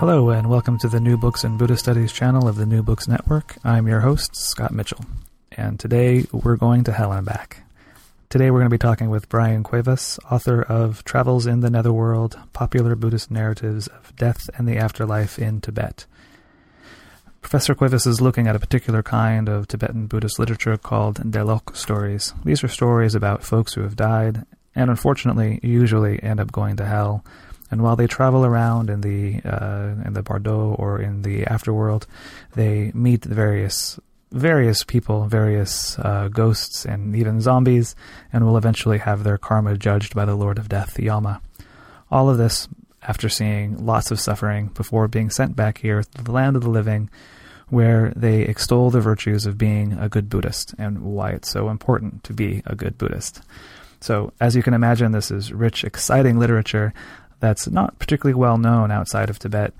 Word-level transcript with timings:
Hello, 0.00 0.30
and 0.30 0.48
welcome 0.48 0.78
to 0.78 0.88
the 0.88 0.98
New 0.98 1.18
Books 1.18 1.44
and 1.44 1.58
Buddhist 1.58 1.82
Studies 1.82 2.10
channel 2.10 2.48
of 2.48 2.56
the 2.56 2.64
New 2.64 2.82
Books 2.82 3.06
Network. 3.06 3.56
I'm 3.62 3.86
your 3.86 4.00
host, 4.00 4.34
Scott 4.34 4.72
Mitchell, 4.72 5.04
and 5.52 5.78
today 5.78 6.24
we're 6.32 6.56
going 6.56 6.84
to 6.84 6.92
hell 6.92 7.12
and 7.12 7.26
back. 7.26 7.64
Today 8.30 8.50
we're 8.50 8.60
going 8.60 8.70
to 8.70 8.74
be 8.74 8.78
talking 8.78 9.10
with 9.10 9.28
Bryan 9.28 9.62
Cuevas, 9.62 10.18
author 10.30 10.62
of 10.62 11.04
Travels 11.04 11.46
in 11.46 11.60
the 11.60 11.68
Netherworld 11.68 12.38
Popular 12.54 12.96
Buddhist 12.96 13.30
Narratives 13.30 13.88
of 13.88 14.16
Death 14.16 14.48
and 14.56 14.66
the 14.66 14.78
Afterlife 14.78 15.38
in 15.38 15.60
Tibet. 15.60 16.06
Professor 17.42 17.74
Cuevas 17.74 18.06
is 18.06 18.22
looking 18.22 18.48
at 18.48 18.56
a 18.56 18.60
particular 18.60 19.02
kind 19.02 19.50
of 19.50 19.68
Tibetan 19.68 20.06
Buddhist 20.06 20.38
literature 20.38 20.78
called 20.78 21.30
Delok 21.30 21.76
stories. 21.76 22.32
These 22.42 22.64
are 22.64 22.68
stories 22.68 23.14
about 23.14 23.44
folks 23.44 23.74
who 23.74 23.82
have 23.82 23.96
died 23.96 24.46
and 24.74 24.88
unfortunately 24.88 25.60
usually 25.62 26.22
end 26.22 26.40
up 26.40 26.52
going 26.52 26.76
to 26.76 26.86
hell 26.86 27.22
and 27.70 27.82
while 27.82 27.96
they 27.96 28.06
travel 28.06 28.44
around 28.44 28.90
in 28.90 29.00
the 29.00 29.40
uh, 29.44 29.94
in 30.04 30.12
the 30.12 30.22
Bardo 30.22 30.74
or 30.74 31.00
in 31.00 31.22
the 31.22 31.42
afterworld, 31.44 32.06
they 32.54 32.90
meet 32.94 33.24
various 33.24 33.98
various 34.32 34.84
people, 34.84 35.26
various 35.26 35.98
uh, 35.98 36.28
ghosts, 36.28 36.84
and 36.84 37.16
even 37.16 37.40
zombies, 37.40 37.96
and 38.32 38.44
will 38.44 38.56
eventually 38.56 38.98
have 38.98 39.24
their 39.24 39.38
karma 39.38 39.76
judged 39.76 40.14
by 40.14 40.24
the 40.24 40.36
Lord 40.36 40.58
of 40.58 40.68
Death, 40.68 40.98
Yama. 40.98 41.40
All 42.10 42.28
of 42.28 42.38
this 42.38 42.68
after 43.02 43.28
seeing 43.28 43.86
lots 43.86 44.10
of 44.10 44.20
suffering 44.20 44.68
before 44.68 45.08
being 45.08 45.30
sent 45.30 45.56
back 45.56 45.78
here 45.78 46.02
to 46.02 46.24
the 46.24 46.32
land 46.32 46.54
of 46.56 46.62
the 46.62 46.70
living, 46.70 47.08
where 47.68 48.12
they 48.14 48.42
extol 48.42 48.90
the 48.90 49.00
virtues 49.00 49.46
of 49.46 49.56
being 49.56 49.92
a 49.94 50.08
good 50.08 50.28
Buddhist 50.28 50.74
and 50.76 51.00
why 51.00 51.30
it's 51.30 51.50
so 51.50 51.68
important 51.68 52.24
to 52.24 52.32
be 52.32 52.62
a 52.66 52.74
good 52.74 52.98
Buddhist. 52.98 53.42
So, 54.00 54.32
as 54.40 54.56
you 54.56 54.62
can 54.62 54.74
imagine, 54.74 55.12
this 55.12 55.30
is 55.30 55.52
rich, 55.52 55.84
exciting 55.84 56.38
literature 56.38 56.94
that's 57.40 57.66
not 57.68 57.98
particularly 57.98 58.38
well 58.38 58.58
known 58.58 58.90
outside 58.90 59.30
of 59.30 59.38
Tibet. 59.38 59.72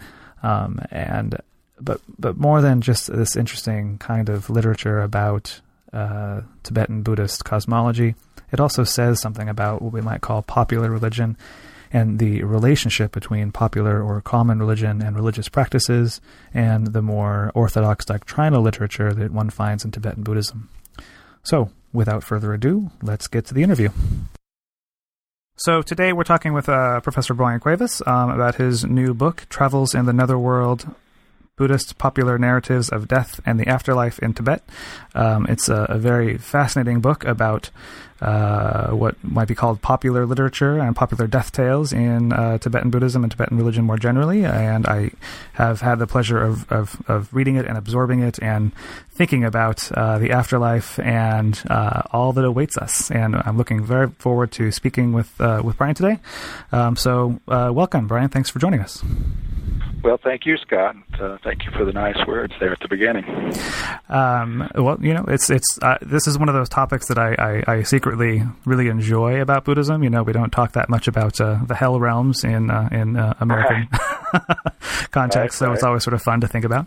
Um, 0.42 0.80
and 0.91 1.36
but 1.80 2.00
but 2.19 2.36
more 2.36 2.61
than 2.61 2.80
just 2.80 3.12
this 3.12 3.36
interesting 3.36 3.98
kind 3.98 4.28
of 4.28 4.50
literature 4.50 5.00
about 5.00 5.61
uh, 5.92 6.42
Tibetan 6.62 7.03
Buddhist 7.03 7.44
cosmology, 7.44 8.14
it 8.53 8.61
also 8.61 8.84
says 8.84 9.20
something 9.20 9.48
about 9.48 9.83
what 9.83 9.92
we 9.92 10.00
might 10.00 10.20
call 10.20 10.42
popular 10.42 10.91
religion 10.91 11.36
and 11.92 12.19
the 12.19 12.42
relationship 12.44 13.12
between 13.12 13.50
popular 13.50 14.03
or 14.03 14.20
common 14.20 14.61
religion 14.61 15.03
and 15.03 15.16
religious 15.16 15.48
practices 15.48 16.20
and 16.55 16.88
the 16.88 17.03
more 17.03 17.50
orthodox 17.55 18.05
doctrinal 18.05 18.62
literature 18.62 19.12
that 19.12 19.33
one 19.33 19.50
finds 19.50 19.84
in 19.84 19.91
Tibetan 19.91 20.22
Buddhism. 20.22 20.69
So, 21.42 21.70
without 21.92 22.22
further 22.22 22.53
ado, 22.53 22.91
let's 23.03 23.27
get 23.27 23.47
to 23.47 23.55
the 23.55 23.62
interview. 23.62 23.88
So 25.61 25.83
today 25.83 26.14
we're 26.14 26.25
talking 26.25 26.55
with 26.55 26.70
uh, 26.70 27.00
Professor 27.00 27.34
Bryan 27.34 27.61
Cuevas 27.61 28.00
um, 28.06 28.30
about 28.30 28.55
his 28.55 28.83
new 28.83 29.12
book, 29.12 29.44
Travels 29.50 29.94
in 29.94 30.06
the 30.06 30.12
Netherworld 30.14 30.86
Buddhist 31.61 31.98
popular 31.98 32.39
narratives 32.39 32.89
of 32.89 33.06
death 33.06 33.39
and 33.44 33.61
the 33.61 33.69
afterlife 33.69 34.19
in 34.20 34.33
Tibet. 34.33 34.62
Um, 35.14 35.44
it's 35.47 35.69
a, 35.69 35.84
a, 35.91 35.98
very 35.98 36.39
fascinating 36.39 37.03
book 37.03 37.22
about 37.27 37.69
uh, 38.22 38.93
what 38.93 39.22
might 39.22 39.47
be 39.47 39.54
called 39.54 39.82
popular 39.82 40.25
literature 40.25 40.78
and 40.78 40.97
popular 40.97 41.26
death 41.26 41.53
tales 41.53 41.93
in 41.93 42.32
uh, 42.32 42.56
Tibetan 42.56 42.88
Buddhism 42.88 43.25
and 43.25 43.31
Tibetan 43.31 43.59
religion 43.59 43.84
more 43.84 43.99
generally. 43.99 44.47
And 44.47 44.87
I 44.87 45.10
have 45.53 45.82
had 45.82 45.99
the 45.99 46.06
pleasure 46.06 46.43
of, 46.43 46.70
of, 46.72 46.97
of 47.09 47.34
reading 47.34 47.56
it 47.56 47.66
and 47.66 47.76
absorbing 47.76 48.20
it 48.20 48.38
and 48.41 48.72
thinking 49.10 49.44
about 49.44 49.93
uh, 49.93 50.16
the 50.16 50.31
afterlife 50.31 50.99
and 50.99 51.62
uh, 51.69 52.04
all 52.10 52.32
that 52.32 52.44
awaits 52.47 52.78
us. 52.78 53.10
And 53.10 53.37
I'm 53.37 53.59
looking 53.59 53.84
very 53.84 54.09
forward 54.12 54.50
to 54.53 54.72
speaking 54.72 55.12
with 55.12 55.38
uh, 55.38 55.60
with 55.62 55.76
Bryan 55.76 55.94
today. 55.94 56.20
Um, 56.72 56.97
so 56.97 57.38
uh, 57.49 57.70
welcome, 57.70 58.06
Bryan. 58.06 58.31
Thanks 58.31 58.49
for 58.49 58.60
joining 58.60 58.81
us. 58.81 59.04
Well, 60.03 60.19
thank 60.22 60.47
you, 60.47 60.56
Scott. 60.56 60.97
Uh, 61.21 61.37
thank 61.44 61.65
you 61.65 61.71
for 61.72 61.84
the 61.84 61.93
nice 61.93 62.16
words 62.27 62.55
there 62.59 62.72
at 62.72 62.81
the 62.81 62.88
beginning. 62.88 63.25
Um, 64.09 64.69
well, 64.75 64.97
you 65.00 65.12
know, 65.12 65.25
it's 65.28 65.50
it's 65.50 65.78
uh, 65.83 65.99
this 66.00 66.27
is 66.27 66.38
one 66.38 66.49
of 66.49 66.55
those 66.55 66.69
topics 66.69 67.09
that 67.09 67.19
I, 67.19 67.34
I, 67.34 67.75
I, 67.75 67.83
secretly 67.83 68.43
really 68.65 68.88
enjoy 68.88 69.41
about 69.43 69.65
Buddhism. 69.65 70.03
You 70.03 70.11
know, 70.11 70.22
we 70.22 70.33
don't 70.33 70.50
talk 70.50 70.72
that 70.72 70.88
much 70.88 71.06
about 71.06 71.41
uh, 71.41 71.59
the 71.66 71.75
hell 71.75 72.00
realms 72.00 72.44
in 72.44 72.71
uh, 72.71 72.88
in 72.91 73.16
uh, 73.16 73.34
American 73.41 73.88
context, 75.11 75.33
right, 75.34 75.53
so 75.53 75.66
right. 75.66 75.75
it's 75.75 75.83
always 75.83 76.03
sort 76.03 76.15
of 76.15 76.22
fun 76.22 76.41
to 76.41 76.49
think 76.49 76.65
about. 76.65 76.87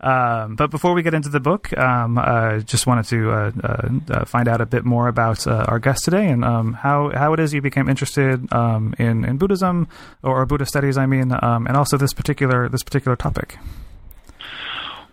Um, 0.00 0.54
but 0.54 0.70
before 0.70 0.94
we 0.94 1.02
get 1.02 1.12
into 1.12 1.28
the 1.28 1.40
book, 1.40 1.76
um, 1.76 2.18
uh, 2.18 2.60
just 2.60 2.86
wanted 2.86 3.06
to 3.06 3.30
uh, 3.32 3.52
uh, 3.62 3.88
uh 4.10 4.24
find 4.24 4.46
out 4.46 4.60
a 4.60 4.66
bit 4.66 4.84
more 4.84 5.08
about 5.08 5.46
uh, 5.46 5.64
our 5.66 5.80
guest 5.80 6.04
today 6.04 6.28
and 6.28 6.44
um, 6.44 6.72
how 6.72 7.10
how 7.10 7.32
it 7.32 7.40
is 7.40 7.52
you 7.52 7.60
became 7.60 7.88
interested 7.88 8.52
um, 8.52 8.94
in 8.98 9.24
in 9.24 9.38
Buddhism 9.38 9.88
or 10.22 10.46
Buddhist 10.46 10.70
studies. 10.70 10.96
I 10.96 11.06
mean, 11.06 11.32
um, 11.42 11.66
and 11.66 11.76
also 11.76 11.96
this 11.96 12.12
particular 12.12 12.68
this 12.68 12.84
particular 12.84 13.16
topic. 13.16 13.58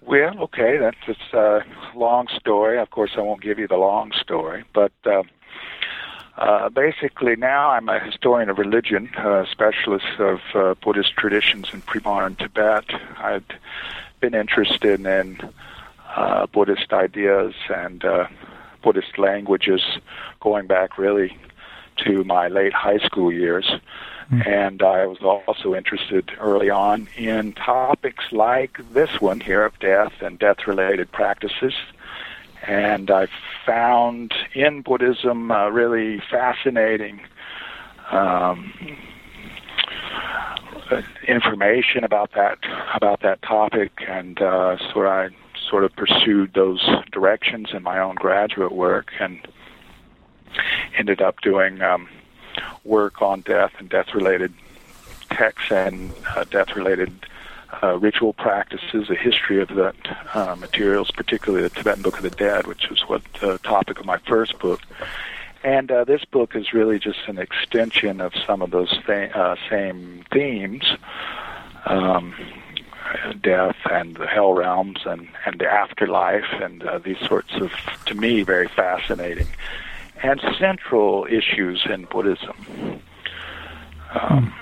Well, 0.01 0.39
okay, 0.43 0.77
that's 0.77 0.97
it's 1.07 1.33
a 1.33 1.61
long 1.95 2.27
story. 2.39 2.77
Of 2.77 2.91
course, 2.91 3.11
I 3.17 3.21
won't 3.21 3.41
give 3.41 3.57
you 3.57 3.67
the 3.67 3.77
long 3.77 4.11
story, 4.21 4.63
but. 4.73 4.93
Uh, 5.05 5.23
uh, 6.37 6.67
basically, 6.67 7.37
now 7.37 7.69
I'm 7.69 7.87
a 7.87 7.97
historian 7.97 8.49
of 8.49 8.57
religion, 8.57 9.09
a 9.15 9.45
specialist 9.49 10.19
of 10.19 10.39
uh, 10.53 10.73
Buddhist 10.83 11.13
traditions 11.15 11.69
in 11.71 11.79
pre-modern 11.79 12.35
Tibet. 12.35 12.83
I'd 13.19 13.45
been 14.25 14.39
interested 14.39 15.05
in 15.05 15.37
uh, 16.15 16.47
Buddhist 16.47 16.91
ideas 16.91 17.53
and 17.69 18.03
uh, 18.03 18.25
Buddhist 18.81 19.19
languages 19.19 19.81
going 20.39 20.65
back 20.65 20.97
really 20.97 21.37
to 21.97 22.23
my 22.23 22.47
late 22.47 22.73
high 22.73 22.97
school 22.97 23.31
years. 23.31 23.71
Mm. 24.31 24.47
And 24.47 24.81
I 24.81 25.05
was 25.05 25.19
also 25.21 25.75
interested 25.75 26.31
early 26.39 26.71
on 26.71 27.07
in 27.15 27.53
topics 27.53 28.25
like 28.31 28.79
this 28.93 29.21
one 29.21 29.41
here 29.41 29.63
of 29.63 29.77
death 29.77 30.13
and 30.21 30.39
death 30.39 30.65
related 30.65 31.11
practices. 31.11 31.73
And 32.65 33.11
I 33.11 33.27
found 33.63 34.33
in 34.55 34.81
Buddhism 34.81 35.51
uh, 35.51 35.69
really 35.69 36.19
fascinating 36.31 37.21
um, 38.09 38.73
information 41.27 42.03
about 42.03 42.31
that 42.33 42.59
about 42.93 43.21
that 43.21 43.41
topic, 43.41 43.91
and 44.07 44.41
uh, 44.41 44.77
so 44.93 45.05
I 45.07 45.29
sort 45.69 45.83
of 45.83 45.95
pursued 45.95 46.53
those 46.53 46.87
directions 47.11 47.69
in 47.73 47.83
my 47.83 47.99
own 47.99 48.15
graduate 48.15 48.71
work, 48.71 49.11
and 49.19 49.47
ended 50.97 51.21
up 51.21 51.41
doing 51.41 51.81
um, 51.81 52.07
work 52.83 53.21
on 53.21 53.41
death 53.41 53.73
and 53.79 53.89
death-related 53.89 54.53
texts 55.29 55.71
and 55.71 56.11
uh, 56.35 56.43
death-related 56.45 57.11
uh, 57.83 57.97
ritual 57.97 58.33
practices, 58.33 59.09
a 59.09 59.15
history 59.15 59.61
of 59.61 59.69
that 59.69 59.95
uh, 60.33 60.55
materials, 60.55 61.11
particularly 61.11 61.63
the 61.63 61.69
Tibetan 61.69 62.03
Book 62.03 62.17
of 62.17 62.23
the 62.23 62.29
Dead, 62.29 62.67
which 62.67 62.89
was 62.89 63.01
what 63.07 63.21
the 63.41 63.57
topic 63.59 63.99
of 63.99 64.05
my 64.05 64.17
first 64.19 64.57
book. 64.59 64.81
And 65.65 65.91
uh, 65.91 66.03
this 66.03 66.23
book 66.25 66.55
is 66.55 66.73
really 66.73 66.99
just 66.99 67.27
an 67.27 67.39
extension 67.39 68.21
of 68.21 68.33
some 68.45 68.61
of 68.61 68.69
those 68.69 68.95
th- 69.07 69.31
uh, 69.33 69.55
same 69.67 70.23
themes. 70.31 70.83
Um, 71.87 72.35
death 73.41 73.75
and 73.91 74.15
the 74.15 74.27
hell 74.27 74.53
realms 74.53 74.99
and, 75.05 75.27
and 75.45 75.59
the 75.59 75.67
afterlife 75.67 76.51
and 76.61 76.83
uh, 76.83 76.99
these 76.99 77.19
sorts 77.19 77.53
of, 77.55 77.71
to 78.05 78.13
me, 78.13 78.43
very 78.43 78.67
fascinating 78.67 79.47
and 80.21 80.39
central 80.59 81.25
issues 81.29 81.85
in 81.89 82.05
Buddhism. 82.05 83.01
Um, 84.13 84.53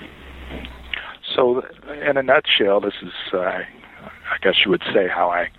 so, 1.34 1.64
in 2.06 2.16
a 2.16 2.22
nutshell, 2.22 2.80
this 2.80 2.94
is, 3.02 3.12
uh, 3.32 3.38
I 3.38 4.38
guess 4.40 4.64
you 4.64 4.70
would 4.70 4.82
say, 4.92 5.08
how 5.08 5.30
I 5.30 5.50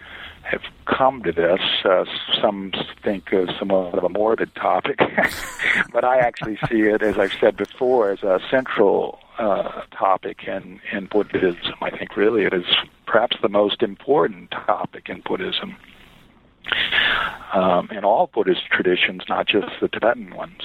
have 0.45 0.61
come 0.85 1.23
to 1.23 1.31
this. 1.31 1.59
Uh, 1.83 2.05
some 2.41 2.71
think 3.03 3.31
of 3.33 3.49
somewhat 3.57 3.97
of 3.97 4.03
a 4.03 4.09
morbid 4.09 4.53
topic, 4.55 4.99
but 5.91 6.03
I 6.03 6.19
actually 6.19 6.57
see 6.69 6.81
it, 6.81 7.01
as 7.01 7.17
I've 7.17 7.33
said 7.39 7.57
before, 7.57 8.11
as 8.11 8.23
a 8.23 8.39
central 8.49 9.19
uh, 9.39 9.81
topic 9.91 10.43
in, 10.47 10.79
in 10.91 11.07
Buddhism. 11.07 11.73
I 11.81 11.89
think 11.89 12.15
really 12.15 12.43
it 12.43 12.53
is 12.53 12.65
perhaps 13.05 13.37
the 13.41 13.49
most 13.49 13.81
important 13.81 14.51
topic 14.51 15.09
in 15.09 15.21
Buddhism. 15.25 15.75
Um, 17.53 17.89
in 17.91 18.03
all 18.03 18.29
Buddhist 18.33 18.65
traditions, 18.71 19.23
not 19.29 19.47
just 19.47 19.67
the 19.79 19.87
Tibetan 19.87 20.35
ones. 20.35 20.61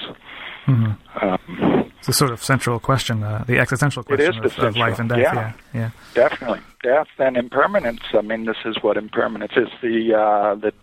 Mm-hmm. 0.67 1.25
Um, 1.25 1.90
It's 2.01 2.09
a 2.09 2.13
sort 2.13 2.31
of 2.31 2.43
central 2.43 2.79
question, 2.79 3.21
uh, 3.21 3.43
the 3.45 3.59
existential 3.59 4.01
question 4.03 4.43
it 4.43 4.45
is 4.45 4.57
of, 4.57 4.63
of 4.63 4.75
life 4.75 4.97
and 4.97 5.07
death. 5.07 5.19
Yeah. 5.19 5.33
yeah, 5.35 5.53
yeah. 5.75 5.89
Definitely, 6.15 6.61
death 6.81 7.09
and 7.19 7.37
impermanence. 7.37 8.01
I 8.13 8.21
mean, 8.21 8.45
this 8.45 8.57
is 8.65 8.75
what 8.81 8.97
impermanence 8.97 9.51
is. 9.55 9.67
The 9.83 10.15
uh, 10.15 10.55
the 10.55 10.73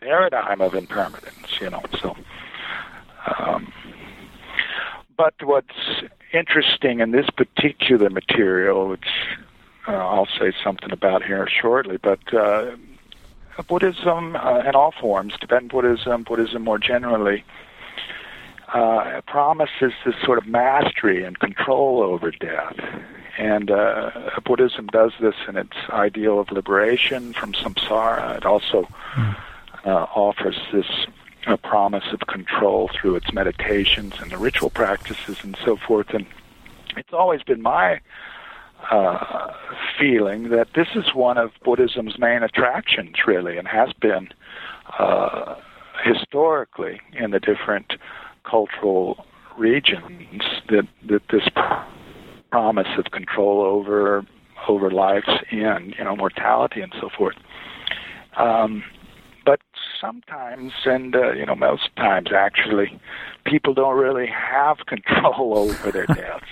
paradigm 0.00 0.60
of 0.60 0.76
impermanence. 0.76 1.60
You 1.60 1.70
know, 1.70 1.82
so. 2.00 2.16
Um, 3.36 3.72
but 5.16 5.34
what's 5.42 5.74
interesting 6.32 7.00
in 7.00 7.10
this 7.10 7.28
particular 7.30 8.08
material, 8.08 8.88
which 8.88 9.08
uh, 9.88 9.92
I'll 9.92 10.28
say 10.38 10.52
something 10.62 10.92
about 10.92 11.24
here 11.24 11.48
shortly, 11.48 11.96
but 11.96 12.32
uh, 12.32 12.76
Buddhism 13.66 14.36
uh, 14.36 14.60
in 14.60 14.76
all 14.76 14.92
forms, 15.00 15.34
Tibetan 15.40 15.66
Buddhism, 15.66 16.22
Buddhism 16.22 16.62
more 16.62 16.78
generally, 16.78 17.44
uh, 18.74 19.20
promises 19.26 19.92
this 20.04 20.14
sort 20.24 20.38
of 20.38 20.46
mastery 20.46 21.24
and 21.24 21.38
control 21.38 22.02
over 22.02 22.30
death. 22.30 22.78
And 23.38 23.70
uh, 23.70 24.10
Buddhism 24.44 24.86
does 24.88 25.12
this 25.20 25.34
in 25.48 25.56
its 25.56 25.76
ideal 25.90 26.38
of 26.38 26.52
liberation 26.52 27.32
from 27.32 27.52
samsara. 27.52 28.36
It 28.36 28.44
also 28.44 28.86
uh, 29.84 30.06
offers 30.14 30.58
this 30.72 31.06
uh, 31.46 31.56
promise 31.56 32.04
of 32.12 32.20
control 32.26 32.90
through 32.92 33.16
its 33.16 33.32
meditations 33.32 34.14
and 34.20 34.30
the 34.30 34.38
ritual 34.38 34.70
practices 34.70 35.38
and 35.42 35.56
so 35.64 35.76
forth. 35.76 36.10
And 36.10 36.26
it's 36.96 37.12
always 37.12 37.42
been 37.42 37.62
my 37.62 38.00
uh, 38.90 39.52
feeling 39.98 40.50
that 40.50 40.68
this 40.74 40.88
is 40.94 41.14
one 41.14 41.38
of 41.38 41.52
Buddhism's 41.64 42.18
main 42.18 42.42
attractions, 42.42 43.16
really, 43.26 43.56
and 43.56 43.68
has 43.68 43.92
been 43.94 44.28
uh, 44.98 45.54
historically 46.02 47.00
in 47.12 47.30
the 47.30 47.40
different 47.40 47.94
cultural 48.44 49.24
regions 49.56 50.42
that 50.68 50.86
that 51.08 51.22
this 51.30 51.48
promise 52.50 52.88
of 52.98 53.10
control 53.12 53.62
over 53.62 54.24
over 54.68 54.90
life's 54.90 55.28
end, 55.50 55.94
you 55.98 56.04
know, 56.04 56.16
mortality 56.16 56.80
and 56.80 56.92
so 57.00 57.08
forth. 57.16 57.36
Um, 58.36 58.84
but 59.44 59.60
sometimes, 60.00 60.72
and 60.84 61.14
uh, 61.14 61.32
you 61.32 61.46
know, 61.46 61.54
most 61.54 61.94
times 61.96 62.28
actually, 62.34 63.00
people 63.44 63.74
don't 63.74 63.96
really 63.96 64.26
have 64.26 64.78
control 64.86 65.56
over 65.56 65.90
their 65.90 66.06
deaths. 66.06 66.44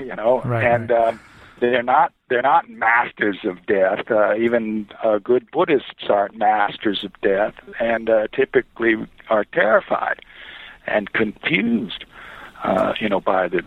you 0.00 0.14
know, 0.14 0.40
right, 0.42 0.64
and 0.64 0.90
right. 0.90 1.08
Um, 1.08 1.20
they're 1.60 1.82
not 1.82 2.12
they're 2.28 2.42
not 2.42 2.68
masters 2.68 3.38
of 3.44 3.66
death. 3.66 4.10
Uh, 4.10 4.34
even 4.36 4.88
uh, 5.02 5.18
good 5.18 5.50
Buddhists 5.50 6.08
aren't 6.08 6.36
masters 6.36 7.04
of 7.04 7.12
death, 7.20 7.54
and 7.80 8.08
uh, 8.08 8.28
typically 8.32 8.94
are 9.28 9.44
terrified 9.44 10.20
and 10.90 11.12
confused, 11.12 12.04
uh, 12.64 12.94
you 13.00 13.08
know, 13.08 13.20
by 13.20 13.48
the 13.48 13.62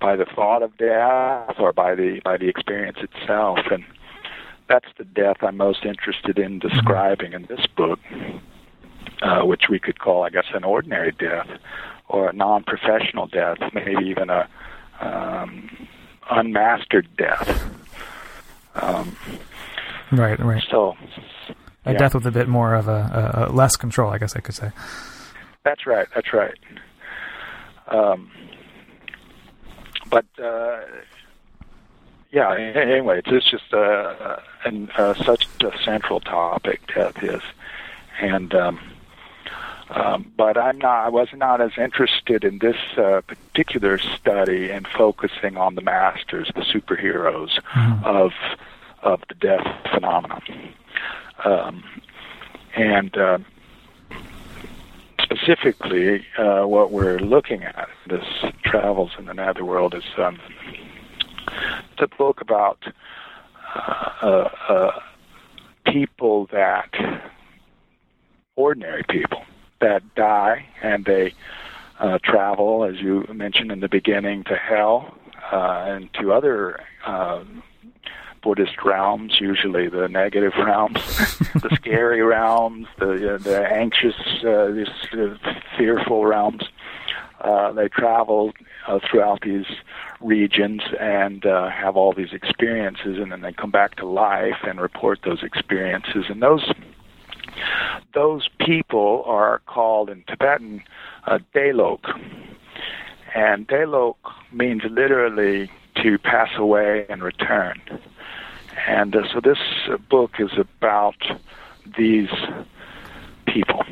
by 0.00 0.16
the 0.16 0.24
thought 0.24 0.62
of 0.62 0.76
death 0.76 1.56
or 1.58 1.72
by 1.72 1.94
the 1.94 2.20
by 2.24 2.36
the 2.36 2.48
experience 2.48 2.98
itself. 3.00 3.58
And 3.70 3.84
that's 4.68 4.86
the 4.96 5.04
death 5.04 5.38
I'm 5.42 5.56
most 5.56 5.84
interested 5.84 6.38
in 6.38 6.58
describing 6.58 7.32
in 7.32 7.46
this 7.46 7.66
book, 7.76 7.98
uh, 9.22 9.42
which 9.42 9.64
we 9.70 9.78
could 9.78 9.98
call, 9.98 10.24
I 10.24 10.30
guess, 10.30 10.46
an 10.54 10.64
ordinary 10.64 11.12
death 11.12 11.48
or 12.08 12.30
a 12.30 12.32
non-professional 12.32 13.26
death, 13.26 13.58
maybe 13.74 14.06
even 14.06 14.30
a 14.30 14.48
um, 15.00 15.88
unmastered 16.30 17.08
death. 17.16 17.64
Um, 18.74 19.16
right, 20.12 20.38
right. 20.38 20.62
So, 20.70 20.96
a 21.84 21.92
yeah. 21.92 21.98
death 21.98 22.14
with 22.14 22.26
a 22.26 22.30
bit 22.30 22.48
more 22.48 22.74
of 22.74 22.88
a, 22.88 23.46
a, 23.46 23.50
a 23.50 23.52
less 23.52 23.76
control, 23.76 24.10
I 24.10 24.18
guess 24.18 24.36
I 24.36 24.40
could 24.40 24.54
say. 24.54 24.70
That's 25.64 25.86
right. 25.86 26.06
That's 26.14 26.32
right. 26.32 26.54
Um, 27.88 28.30
but 30.10 30.26
uh, 30.42 30.80
yeah. 32.30 32.54
Anyway, 32.54 33.20
it's 33.24 33.50
just 33.50 33.72
uh, 33.72 34.36
and 34.64 34.90
uh, 34.98 35.14
such 35.24 35.44
a 35.62 35.70
central 35.84 36.20
topic. 36.20 36.80
Death 36.94 37.16
is, 37.22 37.42
and 38.20 38.54
um, 38.54 38.78
um, 39.90 40.32
but 40.36 40.56
I'm 40.58 40.78
not. 40.78 41.06
I 41.06 41.08
was 41.08 41.28
not 41.34 41.60
as 41.60 41.72
interested 41.78 42.44
in 42.44 42.58
this 42.60 42.76
uh, 42.96 43.20
particular 43.22 43.98
study 43.98 44.70
in 44.70 44.84
focusing 44.96 45.56
on 45.56 45.74
the 45.74 45.82
masters, 45.82 46.50
the 46.54 46.62
superheroes 46.62 47.58
Mhm. 47.74 48.04
of 48.04 48.32
of 49.02 49.20
the 49.28 49.34
death 49.34 49.66
phenomenon, 49.92 50.42
um, 51.44 51.84
and. 52.76 53.16
Uh, 53.16 53.38
specifically, 55.48 56.26
uh, 56.38 56.64
what 56.64 56.90
we're 56.90 57.18
looking 57.18 57.62
at, 57.62 57.88
this 58.08 58.24
Travels 58.64 59.12
in 59.18 59.26
the 59.26 59.34
Netherworld, 59.34 59.94
is 59.94 60.04
um, 60.18 60.38
it's 61.92 62.02
a 62.02 62.16
book 62.16 62.40
about 62.40 62.78
uh, 63.74 64.10
uh, 64.22 64.48
uh, 64.68 65.00
people 65.86 66.48
that, 66.52 66.90
ordinary 68.56 69.04
people, 69.08 69.42
that 69.80 70.02
die 70.14 70.66
and 70.82 71.04
they 71.06 71.32
uh, 71.98 72.18
travel, 72.22 72.84
as 72.84 73.00
you 73.00 73.26
mentioned 73.32 73.72
in 73.72 73.80
the 73.80 73.88
beginning, 73.88 74.44
to 74.44 74.54
hell 74.54 75.16
uh, 75.50 75.84
and 75.88 76.12
to 76.14 76.32
other 76.32 76.80
uh, 77.06 77.42
Buddhist 78.42 78.84
realms, 78.84 79.40
usually 79.40 79.88
the 79.88 80.08
negative 80.08 80.52
realms, 80.56 80.94
the 81.54 81.70
scary 81.74 82.22
realms, 82.22 82.86
the 82.98 83.38
the 83.42 83.66
anxious, 83.66 84.16
uh, 84.44 84.66
this 84.68 84.88
uh, 85.12 85.36
fearful 85.76 86.24
realms. 86.24 86.62
Uh, 87.40 87.70
they 87.72 87.88
travel 87.88 88.52
uh, 88.88 88.98
throughout 89.08 89.40
these 89.42 89.66
regions 90.20 90.82
and 90.98 91.46
uh, 91.46 91.68
have 91.68 91.96
all 91.96 92.12
these 92.12 92.32
experiences, 92.32 93.16
and 93.18 93.30
then 93.30 93.42
they 93.42 93.52
come 93.52 93.70
back 93.70 93.94
to 93.94 94.06
life 94.06 94.56
and 94.64 94.80
report 94.80 95.20
those 95.24 95.42
experiences. 95.42 96.24
And 96.28 96.42
those 96.42 96.72
those 98.14 98.48
people 98.60 99.22
are 99.26 99.60
called 99.66 100.10
in 100.10 100.24
Tibetan 100.26 100.82
uh, 101.26 101.38
Delok, 101.54 102.04
and 103.34 103.68
Delok 103.68 104.16
means 104.52 104.82
literally 104.90 105.70
to 106.02 106.18
pass 106.18 106.50
away 106.56 107.06
and 107.08 107.22
return. 107.22 107.80
And 108.86 109.14
uh, 109.16 109.22
so 109.32 109.40
this 109.40 109.58
book 110.08 110.32
is 110.38 110.50
about 110.56 111.16
these 111.96 112.30
people 113.46 113.82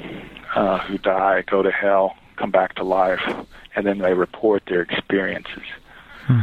uh, 0.55 0.79
who 0.81 0.99
die, 0.99 1.43
go 1.43 1.63
to 1.63 1.71
hell, 1.71 2.17
come 2.37 2.51
back 2.51 2.75
to 2.77 2.85
life, 2.85 3.21
and 3.75 3.87
then 3.87 3.99
they 3.99 4.15
report 4.15 4.65
their 4.67 4.83
experiences. 4.83 5.65
Hmm. 6.27 6.41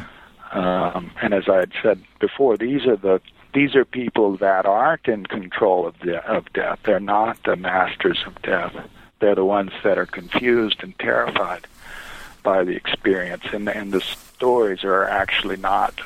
Um, 0.51 1.12
and 1.22 1.34
as 1.34 1.50
I 1.50 1.57
had 1.57 1.72
said 1.81 2.04
before, 2.19 2.57
these 2.57 2.86
are 2.86 2.95
the 2.95 3.22
these 3.54 3.75
are 3.75 3.86
people 3.86 4.38
that 4.38 4.66
aren't 4.66 5.07
in 5.07 5.26
control 5.26 5.85
of 5.88 6.00
de- 6.00 6.26
of 6.26 6.52
death. 6.54 6.80
They're 6.83 7.00
not 7.00 7.42
the 7.44 7.56
masters 7.56 8.23
of 8.26 8.42
death. 8.42 8.73
They're 9.19 9.35
the 9.35 9.45
ones 9.45 9.71
that 9.83 9.97
are 9.97 10.06
confused 10.06 10.83
and 10.83 10.97
terrified 11.00 11.68
by 12.44 12.64
the 12.64 12.76
experience, 12.76 13.44
and 13.52 13.68
and 13.69 13.92
the 13.92 14.02
stories 14.02 14.83
are 14.83 15.06
actually 15.06 15.57
not 15.57 16.00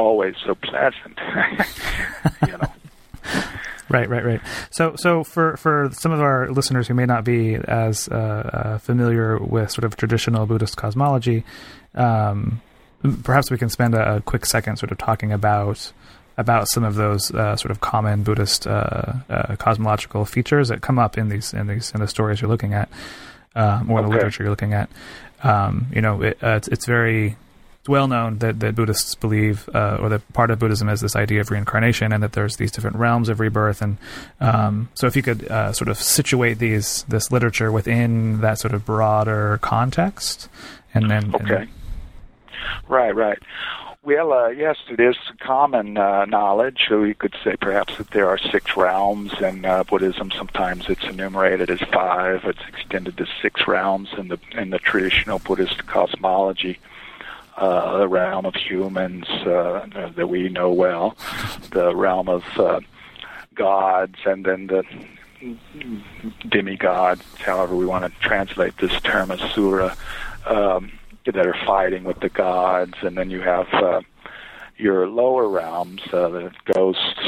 always 0.00 0.34
so 0.44 0.54
pleasant. 0.54 1.18
you 2.46 2.58
know. 2.58 2.72
Right, 3.90 4.08
right, 4.08 4.24
right. 4.24 4.40
So, 4.70 4.94
so 4.94 5.24
for 5.24 5.56
for 5.56 5.90
some 5.92 6.12
of 6.12 6.20
our 6.20 6.48
listeners 6.48 6.86
who 6.86 6.94
may 6.94 7.06
not 7.06 7.24
be 7.24 7.56
as 7.56 8.08
uh, 8.08 8.14
uh, 8.14 8.78
familiar 8.78 9.36
with 9.36 9.72
sort 9.72 9.84
of 9.84 9.96
traditional 9.96 10.46
Buddhist 10.46 10.76
cosmology, 10.76 11.42
um, 11.96 12.60
perhaps 13.24 13.50
we 13.50 13.58
can 13.58 13.68
spend 13.68 13.96
a, 13.96 14.16
a, 14.16 14.20
quick 14.20 14.46
second 14.46 14.76
sort 14.76 14.92
of 14.92 14.98
talking 14.98 15.32
about 15.32 15.92
about 16.38 16.68
some 16.68 16.84
of 16.84 16.94
those 16.94 17.32
uh, 17.34 17.56
sort 17.56 17.72
of 17.72 17.80
common 17.80 18.22
Buddhist 18.22 18.64
uh, 18.68 19.12
uh, 19.28 19.56
cosmological 19.56 20.24
features 20.24 20.68
that 20.68 20.82
come 20.82 21.00
up 21.00 21.18
in 21.18 21.28
these 21.28 21.52
in 21.52 21.66
these 21.66 21.90
in 21.92 22.00
the 22.00 22.06
stories 22.06 22.40
you're 22.40 22.50
looking 22.50 22.74
at, 22.74 22.88
um, 23.56 23.90
or 23.90 23.98
okay. 23.98 24.08
the 24.08 24.14
literature 24.14 24.44
you're 24.44 24.50
looking 24.50 24.72
at. 24.72 24.88
Um, 25.42 25.86
you 25.92 26.00
know, 26.00 26.22
it, 26.22 26.38
uh, 26.44 26.50
it's, 26.50 26.68
it's 26.68 26.86
very 26.86 27.36
it's 27.80 27.88
well 27.88 28.08
known 28.08 28.38
that, 28.38 28.60
that 28.60 28.74
Buddhists 28.74 29.14
believe, 29.14 29.66
uh, 29.74 29.96
or 30.00 30.10
that 30.10 30.32
part 30.34 30.50
of 30.50 30.58
Buddhism 30.58 30.90
is 30.90 31.00
this 31.00 31.16
idea 31.16 31.40
of 31.40 31.50
reincarnation, 31.50 32.12
and 32.12 32.22
that 32.22 32.32
there's 32.32 32.56
these 32.56 32.70
different 32.70 32.96
realms 32.96 33.30
of 33.30 33.40
rebirth. 33.40 33.80
And 33.80 33.96
um, 34.38 34.90
so, 34.92 35.06
if 35.06 35.16
you 35.16 35.22
could 35.22 35.50
uh, 35.50 35.72
sort 35.72 35.88
of 35.88 35.96
situate 35.96 36.58
these 36.58 37.04
this 37.08 37.32
literature 37.32 37.72
within 37.72 38.42
that 38.42 38.58
sort 38.58 38.74
of 38.74 38.84
broader 38.84 39.58
context, 39.62 40.50
and 40.92 41.10
then 41.10 41.34
okay, 41.34 41.54
and, 41.54 41.68
right, 42.86 43.16
right. 43.16 43.38
Well, 44.02 44.32
uh, 44.32 44.48
yes, 44.48 44.76
it 44.90 45.00
is 45.00 45.16
common 45.40 45.96
uh, 45.96 46.26
knowledge. 46.26 46.84
So 46.86 47.00
we 47.00 47.14
could 47.14 47.34
say 47.42 47.56
perhaps 47.56 47.96
that 47.96 48.10
there 48.10 48.28
are 48.28 48.38
six 48.38 48.76
realms 48.76 49.32
in 49.40 49.64
uh, 49.64 49.84
Buddhism. 49.84 50.30
Sometimes 50.32 50.90
it's 50.90 51.04
enumerated 51.04 51.70
as 51.70 51.80
five. 51.80 52.44
It's 52.44 52.60
extended 52.68 53.16
to 53.16 53.26
six 53.40 53.66
realms 53.66 54.10
in 54.18 54.28
the 54.28 54.38
in 54.52 54.68
the 54.68 54.78
traditional 54.78 55.38
Buddhist 55.38 55.86
cosmology 55.86 56.78
uh, 57.56 57.98
the 57.98 58.08
realm 58.08 58.46
of 58.46 58.54
humans 58.54 59.28
uh, 59.28 59.86
that 60.16 60.28
we 60.28 60.48
know 60.48 60.72
well, 60.72 61.16
the 61.72 61.94
realm 61.94 62.28
of 62.28 62.44
uh, 62.58 62.80
gods, 63.54 64.16
and 64.24 64.44
then 64.44 64.66
the 64.66 64.84
demigods, 66.48 67.22
however 67.38 67.74
we 67.74 67.86
want 67.86 68.04
to 68.04 68.20
translate 68.20 68.76
this 68.78 69.00
term, 69.02 69.30
asura. 69.30 69.96
Um, 70.46 70.92
that 71.26 71.46
are 71.46 71.56
fighting 71.66 72.04
with 72.04 72.20
the 72.20 72.28
gods, 72.28 72.94
and 73.02 73.16
then 73.16 73.30
you 73.30 73.40
have 73.40 73.68
uh, 73.72 74.00
your 74.76 75.06
lower 75.06 75.48
realms, 75.48 76.00
uh, 76.12 76.28
the 76.28 76.52
ghosts, 76.74 77.20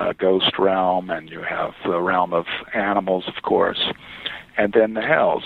uh, 0.00 0.12
ghost 0.14 0.58
realm, 0.58 1.10
and 1.10 1.28
you 1.30 1.42
have 1.42 1.74
the 1.84 2.00
realm 2.00 2.32
of 2.32 2.46
animals, 2.74 3.24
of 3.28 3.42
course, 3.42 3.92
and 4.56 4.72
then 4.72 4.94
the 4.94 5.02
hells. 5.02 5.44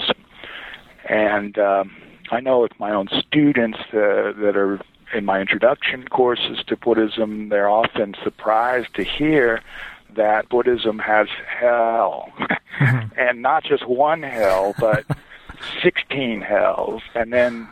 And 1.09 1.59
um, 1.59 1.95
I 2.33 2.41
know 2.41 2.61
with 2.61 2.73
my 2.81 2.93
own 2.93 3.09
students 3.09 3.79
uh, 3.93 4.33
that 4.41 4.55
are 4.57 4.81
in 5.13 5.27
my 5.27 5.41
introduction 5.41 6.09
courses 6.09 6.65
to 6.67 6.77
Buddhism, 6.79 7.51
they're 7.51 7.69
often 7.69 8.15
surprised 8.25 8.95
to 8.95 9.05
hear 9.05 9.61
that 10.17 10.49
Buddhism 10.49 10.99
has 10.99 11.29
hell, 11.47 12.33
mm-hmm. 12.81 13.09
and 13.19 13.43
not 13.43 13.65
just 13.65 13.87
one 13.87 14.23
hell, 14.23 14.75
but 14.79 15.05
16 15.83 16.41
hells, 16.41 17.03
and 17.15 17.35
then 17.35 17.69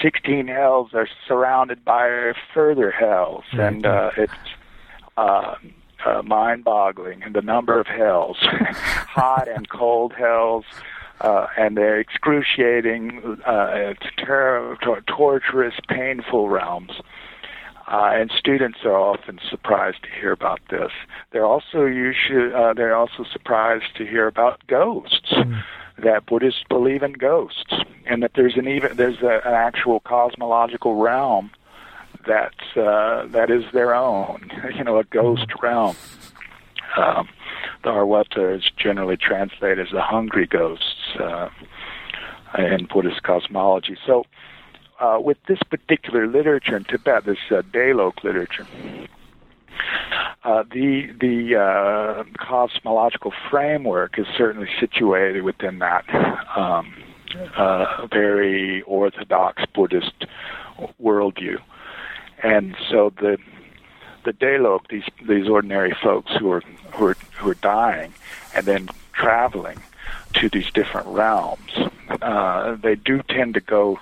16 0.00 0.46
hells 0.46 0.94
are 0.94 1.08
surrounded 1.26 1.84
by 1.84 2.32
further 2.54 2.92
hells, 2.92 3.42
mm-hmm. 3.50 3.60
and 3.60 3.86
uh, 3.86 4.10
it's 4.16 4.32
uh, 5.16 5.56
uh, 6.04 6.22
mind-boggling. 6.22 7.24
And 7.24 7.34
the 7.34 7.42
number 7.42 7.80
of 7.80 7.88
hells, 7.88 8.36
hot 8.40 9.48
and 9.48 9.68
cold 9.68 10.12
hells, 10.12 10.64
uh, 11.20 11.46
and 11.56 11.76
they're 11.76 11.98
excruciating, 11.98 13.40
uh, 13.46 13.94
ter- 14.18 14.76
torturous, 15.06 15.74
painful 15.88 16.48
realms. 16.48 16.92
Uh, 17.88 18.10
and 18.14 18.32
students 18.36 18.78
are 18.84 18.96
often 18.96 19.38
surprised 19.48 20.02
to 20.02 20.08
hear 20.08 20.32
about 20.32 20.60
this. 20.70 20.90
They're 21.30 21.46
also 21.46 21.84
usually 21.84 22.52
uh, 22.52 22.74
they're 22.74 22.96
also 22.96 23.24
surprised 23.32 23.96
to 23.96 24.04
hear 24.04 24.26
about 24.26 24.60
ghosts. 24.66 25.30
Mm. 25.30 25.62
That 25.98 26.26
Buddhists 26.26 26.62
believe 26.68 27.02
in 27.02 27.14
ghosts, 27.14 27.72
and 28.04 28.22
that 28.22 28.32
there's 28.34 28.56
an 28.56 28.68
even 28.68 28.96
there's 28.96 29.22
a, 29.22 29.40
an 29.46 29.54
actual 29.54 30.00
cosmological 30.00 30.96
realm 30.96 31.52
that 32.26 32.54
uh, 32.76 33.26
that 33.28 33.50
is 33.50 33.64
their 33.72 33.94
own. 33.94 34.50
You 34.76 34.84
know, 34.84 34.98
a 34.98 35.04
ghost 35.04 35.46
realm. 35.62 35.96
Um, 36.96 37.28
the 37.82 37.90
Arwata 37.90 38.56
is 38.56 38.64
generally 38.76 39.16
translated 39.16 39.86
as 39.86 39.92
the 39.92 40.02
hungry 40.02 40.46
ghosts 40.46 40.95
uh, 41.20 41.48
in 42.58 42.86
Buddhist 42.86 43.22
cosmology. 43.22 43.96
So 44.06 44.24
uh, 45.00 45.18
with 45.20 45.38
this 45.46 45.58
particular 45.68 46.26
literature 46.26 46.76
in 46.76 46.84
Tibet, 46.84 47.24
this 47.24 47.38
uh, 47.50 47.62
Delok 47.62 48.24
literature, 48.24 48.66
uh, 50.44 50.64
the 50.70 51.12
the 51.20 51.56
uh, 51.56 52.24
cosmological 52.38 53.32
framework 53.50 54.18
is 54.18 54.26
certainly 54.36 54.68
situated 54.80 55.42
within 55.42 55.80
that 55.80 56.04
um, 56.56 56.94
uh, 57.56 58.06
very 58.10 58.82
orthodox 58.82 59.64
Buddhist 59.74 60.24
worldview, 61.02 61.58
and 62.42 62.76
so 62.90 63.12
the 63.20 63.38
the 64.24 64.32
Delok, 64.32 64.88
these 64.88 65.04
these 65.28 65.48
ordinary 65.48 65.94
folks 66.02 66.32
who 66.38 66.50
are 66.50 66.62
who 66.92 67.06
are 67.06 67.16
who 67.38 67.50
are 67.50 67.54
dying, 67.54 68.14
and 68.54 68.64
then 68.64 68.88
traveling 69.12 69.78
to 70.34 70.48
these 70.48 70.70
different 70.72 71.06
realms, 71.08 71.72
uh, 72.22 72.76
they 72.76 72.94
do 72.94 73.22
tend 73.22 73.54
to 73.54 73.60
go 73.60 73.98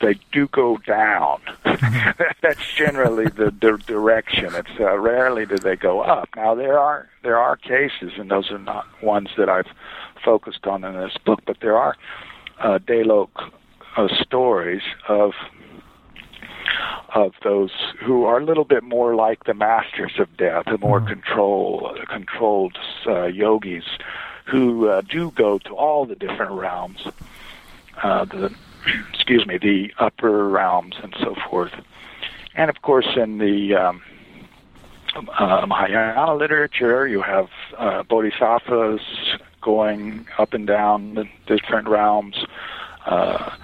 they 0.00 0.18
do 0.32 0.48
go 0.48 0.78
down. 0.78 1.40
That's 1.64 2.72
generally 2.74 3.26
the, 3.26 3.54
the 3.60 3.78
direction. 3.86 4.54
It's 4.54 4.80
uh, 4.80 4.98
rarely 4.98 5.46
do 5.46 5.56
they 5.56 5.76
go 5.76 6.00
up. 6.00 6.28
Now 6.36 6.54
there 6.54 6.78
are 6.78 7.08
there 7.22 7.38
are 7.38 7.56
cases, 7.56 8.12
and 8.16 8.30
those 8.30 8.50
are 8.50 8.58
not 8.58 8.86
ones 9.02 9.28
that 9.36 9.48
I've 9.48 9.68
focused 10.24 10.66
on 10.66 10.84
in 10.84 10.94
this 10.94 11.16
book, 11.24 11.40
but 11.46 11.58
there 11.60 11.76
are 11.76 11.96
uh, 12.58 12.78
Delok 12.78 13.50
uh, 13.96 14.08
stories 14.22 14.82
of 15.08 15.32
of 17.14 17.32
those 17.42 17.72
who 18.00 18.24
are 18.24 18.38
a 18.38 18.44
little 18.44 18.64
bit 18.64 18.84
more 18.84 19.16
like 19.16 19.44
the 19.44 19.54
masters 19.54 20.12
of 20.18 20.34
death, 20.36 20.64
the 20.66 20.78
more 20.78 21.00
mm. 21.00 21.08
control 21.08 21.96
controlled 22.08 22.78
uh, 23.06 23.24
yogis 23.24 23.84
who 24.46 24.88
uh, 24.88 25.02
do 25.02 25.30
go 25.32 25.58
to 25.58 25.70
all 25.74 26.06
the 26.06 26.14
different 26.14 26.52
realms. 26.52 27.06
Uh, 28.02 28.24
the 28.24 28.54
excuse 29.12 29.46
me, 29.46 29.58
the 29.58 29.92
upper 29.98 30.48
realms 30.48 30.96
and 31.02 31.14
so 31.20 31.34
forth. 31.48 31.72
And 32.54 32.70
of 32.70 32.82
course, 32.82 33.06
in 33.16 33.38
the 33.38 33.74
um, 33.74 34.02
uh, 35.14 35.66
Mahayana 35.66 36.34
literature, 36.34 37.06
you 37.06 37.22
have 37.22 37.48
uh, 37.78 38.02
bodhisattvas 38.04 39.00
going 39.60 40.26
up 40.38 40.54
and 40.54 40.66
down 40.66 41.14
the 41.14 41.28
different 41.46 41.88
realms. 41.88 42.36
Uh, 43.06 43.54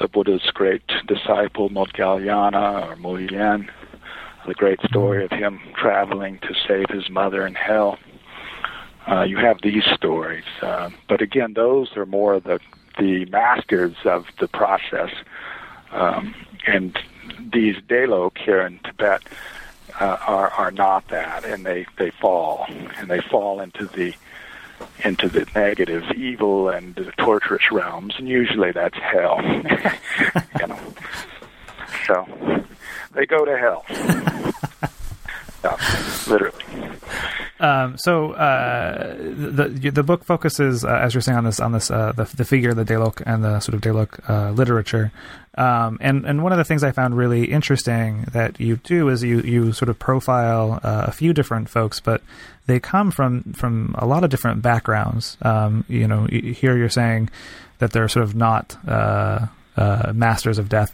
the 0.00 0.08
Buddha's 0.08 0.50
great 0.52 0.82
disciple, 1.06 1.70
Moggallana 1.70 2.90
or 2.90 2.96
Mulian, 2.96 3.68
the 4.46 4.54
great 4.54 4.80
story 4.82 5.24
of 5.24 5.30
him 5.30 5.60
traveling 5.76 6.38
to 6.40 6.54
save 6.66 6.90
his 6.90 7.08
mother 7.08 7.46
in 7.46 7.54
hell. 7.54 7.98
Uh, 9.06 9.22
you 9.22 9.36
have 9.36 9.60
these 9.62 9.84
stories, 9.94 10.44
uh, 10.62 10.90
but 11.08 11.20
again, 11.20 11.54
those 11.54 11.96
are 11.96 12.06
more 12.06 12.40
the 12.40 12.58
the 12.98 13.24
masters 13.26 13.96
of 14.04 14.26
the 14.38 14.48
process. 14.48 15.10
Um, 15.90 16.34
and 16.66 16.98
these 17.52 17.76
Delok 17.76 18.38
here 18.38 18.62
in 18.62 18.78
Tibet 18.78 19.22
uh, 20.00 20.16
are 20.26 20.50
are 20.50 20.70
not 20.70 21.08
that, 21.08 21.44
and 21.44 21.66
they 21.66 21.86
they 21.98 22.10
fall 22.10 22.66
and 22.68 23.10
they 23.10 23.20
fall 23.20 23.60
into 23.60 23.86
the 23.86 24.14
into 25.04 25.28
the 25.28 25.46
negative, 25.54 26.04
evil, 26.16 26.68
and 26.68 26.94
the 26.94 27.12
torturous 27.18 27.70
realms, 27.70 28.14
and 28.18 28.28
usually 28.28 28.72
that's 28.72 28.96
hell. 28.96 29.40
you 30.60 30.66
know, 30.66 30.78
so 32.06 32.64
they 33.12 33.26
go 33.26 33.44
to 33.44 33.56
hell. 33.56 33.84
literally. 36.26 36.64
Um, 37.64 37.96
so 37.96 38.32
uh, 38.32 39.16
the 39.16 39.90
the 39.90 40.02
book 40.02 40.22
focuses, 40.22 40.84
uh, 40.84 40.88
as 40.88 41.14
you're 41.14 41.22
saying, 41.22 41.38
on 41.38 41.44
this 41.44 41.60
on 41.60 41.72
this 41.72 41.90
uh, 41.90 42.12
the, 42.12 42.24
the 42.24 42.44
figure, 42.44 42.74
the 42.74 42.84
Delok, 42.84 43.22
and 43.24 43.42
the 43.42 43.60
sort 43.60 43.74
of 43.74 43.80
Delok 43.80 44.28
uh, 44.28 44.50
literature. 44.50 45.12
Um, 45.56 45.96
and 46.02 46.26
and 46.26 46.42
one 46.42 46.52
of 46.52 46.58
the 46.58 46.64
things 46.64 46.84
I 46.84 46.92
found 46.92 47.16
really 47.16 47.46
interesting 47.46 48.26
that 48.32 48.60
you 48.60 48.76
do 48.76 49.08
is 49.08 49.22
you 49.22 49.40
you 49.40 49.72
sort 49.72 49.88
of 49.88 49.98
profile 49.98 50.78
uh, 50.82 51.04
a 51.06 51.12
few 51.12 51.32
different 51.32 51.70
folks, 51.70 52.00
but 52.00 52.20
they 52.66 52.80
come 52.80 53.10
from 53.10 53.54
from 53.54 53.94
a 53.98 54.04
lot 54.04 54.24
of 54.24 54.30
different 54.30 54.60
backgrounds. 54.60 55.38
Um, 55.40 55.86
you 55.88 56.06
know, 56.06 56.26
here 56.26 56.76
you're 56.76 56.90
saying 56.90 57.30
that 57.78 57.92
they're 57.92 58.08
sort 58.08 58.24
of 58.24 58.34
not 58.34 58.76
uh, 58.86 59.46
masters 60.12 60.58
of 60.58 60.68
death 60.68 60.92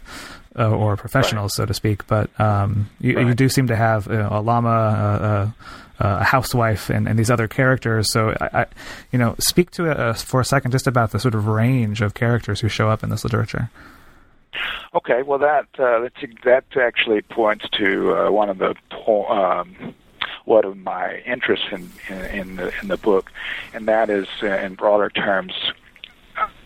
uh, 0.57 0.69
or 0.69 0.95
professionals, 0.95 1.51
right. 1.57 1.63
so 1.63 1.65
to 1.65 1.73
speak. 1.73 2.07
But 2.07 2.29
um, 2.39 2.89
you, 2.99 3.17
right. 3.17 3.27
you, 3.27 3.33
do 3.33 3.49
seem 3.49 3.67
to 3.67 3.75
have 3.75 4.07
you 4.07 4.13
know, 4.13 4.29
a 4.31 4.41
lama, 4.41 4.69
a, 4.69 5.53
a 6.03 6.23
housewife, 6.23 6.89
and, 6.89 7.07
and, 7.07 7.17
these 7.17 7.29
other 7.29 7.47
characters. 7.47 8.11
So, 8.11 8.35
I, 8.41 8.61
I 8.61 8.65
you 9.11 9.19
know, 9.19 9.35
speak 9.39 9.71
to 9.71 9.89
uh, 9.89 10.13
for 10.13 10.41
a 10.41 10.45
second 10.45 10.71
just 10.71 10.87
about 10.87 11.11
the 11.11 11.19
sort 11.19 11.35
of 11.35 11.47
range 11.47 12.01
of 12.01 12.13
characters 12.13 12.61
who 12.61 12.67
show 12.67 12.89
up 12.89 13.03
in 13.03 13.09
this 13.09 13.23
literature. 13.23 13.69
Okay, 14.93 15.23
well, 15.23 15.39
that 15.39 15.67
uh, 15.79 16.09
that 16.43 16.65
actually 16.75 17.21
points 17.21 17.65
to 17.77 18.13
uh, 18.13 18.31
one 18.31 18.49
of 18.49 18.57
the 18.57 18.75
po- 18.89 19.27
um, 19.27 19.95
one 20.45 20.65
of 20.65 20.77
my 20.77 21.19
interests 21.25 21.65
in, 21.71 21.89
in, 22.09 22.25
in 22.25 22.55
the 22.57 22.73
in 22.81 22.87
the 22.89 22.97
book, 22.97 23.31
and 23.73 23.87
that 23.87 24.09
is, 24.09 24.27
uh, 24.43 24.47
in 24.47 24.75
broader 24.75 25.09
terms, 25.09 25.53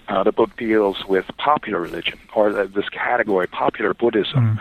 uh, 0.07 0.23
the 0.23 0.31
book 0.31 0.55
deals 0.57 1.05
with 1.05 1.25
popular 1.37 1.79
religion, 1.79 2.17
or 2.33 2.51
this 2.51 2.89
category, 2.89 3.47
popular 3.47 3.93
Buddhism. 3.93 4.59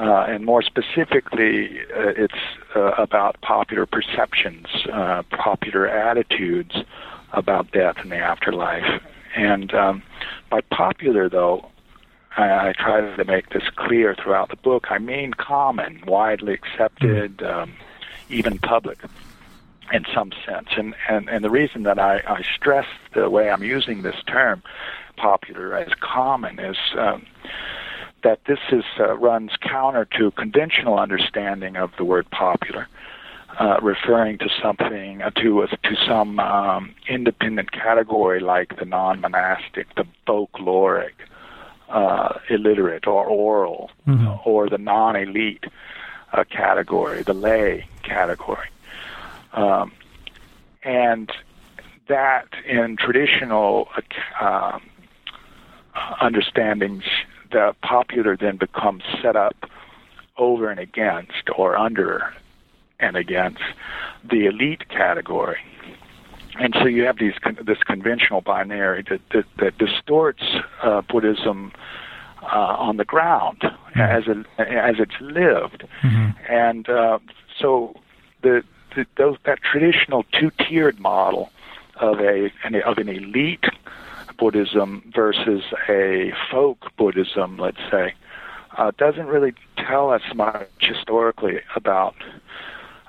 Uh, 0.00 0.24
and 0.28 0.46
more 0.46 0.62
specifically, 0.62 1.78
uh, 1.94 2.14
it's 2.16 2.32
uh, 2.74 2.92
about 2.96 3.38
popular 3.42 3.84
perceptions, 3.84 4.66
uh, 4.90 5.22
popular 5.24 5.86
attitudes 5.86 6.74
about 7.34 7.70
death 7.72 7.96
and 7.98 8.10
the 8.10 8.16
afterlife. 8.16 9.02
And 9.36 9.74
um, 9.74 10.02
by 10.48 10.62
popular, 10.62 11.28
though, 11.28 11.68
I, 12.34 12.68
I 12.68 12.72
try 12.78 13.14
to 13.14 13.24
make 13.26 13.50
this 13.50 13.68
clear 13.76 14.14
throughout 14.14 14.48
the 14.48 14.56
book. 14.56 14.86
I 14.88 14.96
mean 14.98 15.34
common, 15.34 16.02
widely 16.06 16.54
accepted, 16.54 17.36
mm. 17.36 17.52
um, 17.52 17.74
even 18.30 18.58
public 18.58 19.00
in 19.92 20.06
some 20.14 20.32
sense. 20.46 20.68
And, 20.78 20.94
and, 21.10 21.28
and 21.28 21.44
the 21.44 21.50
reason 21.50 21.82
that 21.82 21.98
I, 21.98 22.22
I 22.26 22.42
stress 22.54 22.86
the 23.12 23.28
way 23.28 23.50
I'm 23.50 23.62
using 23.62 24.00
this 24.00 24.16
term, 24.26 24.62
popular 25.18 25.76
as 25.76 25.92
common, 26.00 26.58
is 26.58 26.78
um, 26.96 27.26
that 28.22 28.40
this 28.46 28.58
is 28.70 28.84
uh, 28.98 29.16
runs 29.16 29.52
counter 29.60 30.06
to 30.18 30.30
conventional 30.32 30.98
understanding 30.98 31.76
of 31.76 31.90
the 31.96 32.04
word 32.04 32.30
popular. 32.30 32.88
Uh, 33.58 33.78
referring 33.82 34.38
to 34.38 34.48
something 34.62 35.20
uh, 35.20 35.30
to 35.30 35.62
uh, 35.62 35.66
to 35.82 35.96
some 36.06 36.38
um, 36.38 36.94
independent 37.08 37.70
category 37.72 38.40
like 38.40 38.78
the 38.78 38.84
non-monastic, 38.84 39.92
the 39.96 40.06
folkloric, 40.26 41.12
uh, 41.88 42.38
illiterate, 42.48 43.06
or 43.08 43.26
oral, 43.26 43.90
mm-hmm. 44.06 44.28
or 44.48 44.68
the 44.68 44.78
non-elite 44.78 45.64
uh, 46.32 46.44
category, 46.44 47.22
the 47.22 47.34
lay 47.34 47.86
category. 48.02 48.68
Um, 49.52 49.92
and 50.84 51.30
that 52.06 52.46
in 52.64 52.96
traditional 52.96 53.88
uh, 54.40 54.78
understandings, 56.20 57.04
the 57.50 57.74
popular 57.82 58.36
then 58.36 58.56
becomes 58.56 59.02
set 59.22 59.36
up 59.36 59.56
over 60.36 60.70
and 60.70 60.80
against 60.80 61.48
or 61.56 61.76
under 61.76 62.32
and 62.98 63.16
against 63.16 63.62
the 64.28 64.46
elite 64.46 64.88
category. 64.88 65.58
And 66.58 66.74
so 66.74 66.86
you 66.86 67.04
have 67.04 67.18
these 67.18 67.34
this 67.64 67.78
conventional 67.84 68.40
binary 68.40 69.04
that 69.08 69.20
that, 69.32 69.44
that 69.58 69.78
distorts 69.78 70.42
uh, 70.82 71.00
Buddhism 71.02 71.72
uh, 72.42 72.76
on 72.78 72.96
the 72.96 73.04
ground 73.04 73.60
mm-hmm. 73.60 74.00
as 74.00 74.24
it 74.26 74.46
as 74.58 74.96
it's 74.98 75.20
lived, 75.20 75.84
mm-hmm. 76.02 76.30
and 76.52 76.88
uh, 76.88 77.18
so 77.58 77.94
the, 78.42 78.64
the 78.96 79.06
those 79.16 79.36
that 79.44 79.62
traditional 79.62 80.24
two 80.32 80.50
tiered 80.58 80.98
model 80.98 81.50
of 81.96 82.20
a 82.20 82.50
of 82.84 82.98
an 82.98 83.08
elite 83.08 83.64
Buddhism 84.40 85.12
versus 85.14 85.62
a 85.86 86.32
folk 86.50 86.78
Buddhism, 86.96 87.58
let's 87.58 87.80
say, 87.90 88.14
uh, 88.78 88.90
doesn't 88.96 89.26
really 89.26 89.52
tell 89.76 90.10
us 90.10 90.22
much 90.34 90.66
historically 90.80 91.60
about 91.76 92.14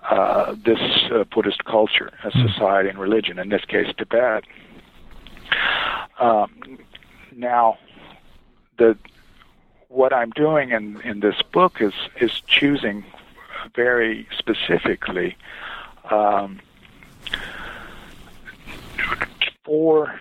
uh, 0.09 0.53
this 0.65 0.79
uh, 1.09 1.23
Buddhist 1.33 1.63
culture, 1.63 2.11
a 2.25 2.31
hmm. 2.31 2.47
society 2.47 2.89
and 2.89 2.99
religion, 2.99 3.39
in 3.39 3.47
this 3.47 3.63
case, 3.63 3.87
Tibet. 3.97 4.43
Um, 6.19 6.77
now, 7.33 7.77
the 8.77 8.97
what 9.87 10.13
I'm 10.13 10.31
doing 10.31 10.71
in, 10.71 10.99
in 11.01 11.21
this 11.21 11.41
book 11.53 11.81
is 11.81 11.93
is 12.19 12.41
choosing 12.47 13.05
very 13.73 14.27
specifically 14.37 15.37
um, 16.09 16.59
four 19.63 20.19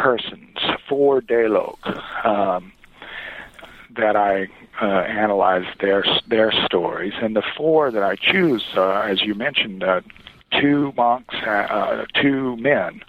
persons, 0.00 0.56
four 0.88 1.20
Delok, 1.20 1.78
um, 2.24 2.72
that 3.96 4.16
I 4.16 4.48
uh, 4.80 4.86
analyze 4.86 5.66
their 5.78 6.04
their 6.26 6.52
stories, 6.64 7.12
and 7.20 7.36
the 7.36 7.42
four 7.56 7.90
that 7.90 8.02
I 8.02 8.16
choose, 8.16 8.64
uh, 8.76 9.00
as 9.00 9.20
you 9.20 9.34
mentioned, 9.34 9.82
uh, 9.82 10.00
two 10.58 10.92
monks, 10.96 11.34
uh, 11.46 11.50
uh, 11.50 12.06
two 12.14 12.56
men, 12.56 13.02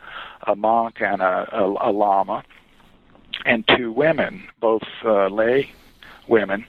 a 0.45 0.55
monk 0.55 1.01
and 1.01 1.21
a, 1.21 1.47
a, 1.53 1.63
a 1.63 1.91
lama, 1.91 2.43
and 3.45 3.65
two 3.67 3.91
women, 3.91 4.43
both 4.59 4.83
uh, 5.05 5.27
lay 5.27 5.71
women, 6.27 6.65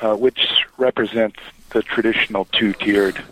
uh, 0.00 0.14
which 0.14 0.64
represents 0.78 1.40
the 1.70 1.82
traditional 1.82 2.44
two-tiered 2.52 3.22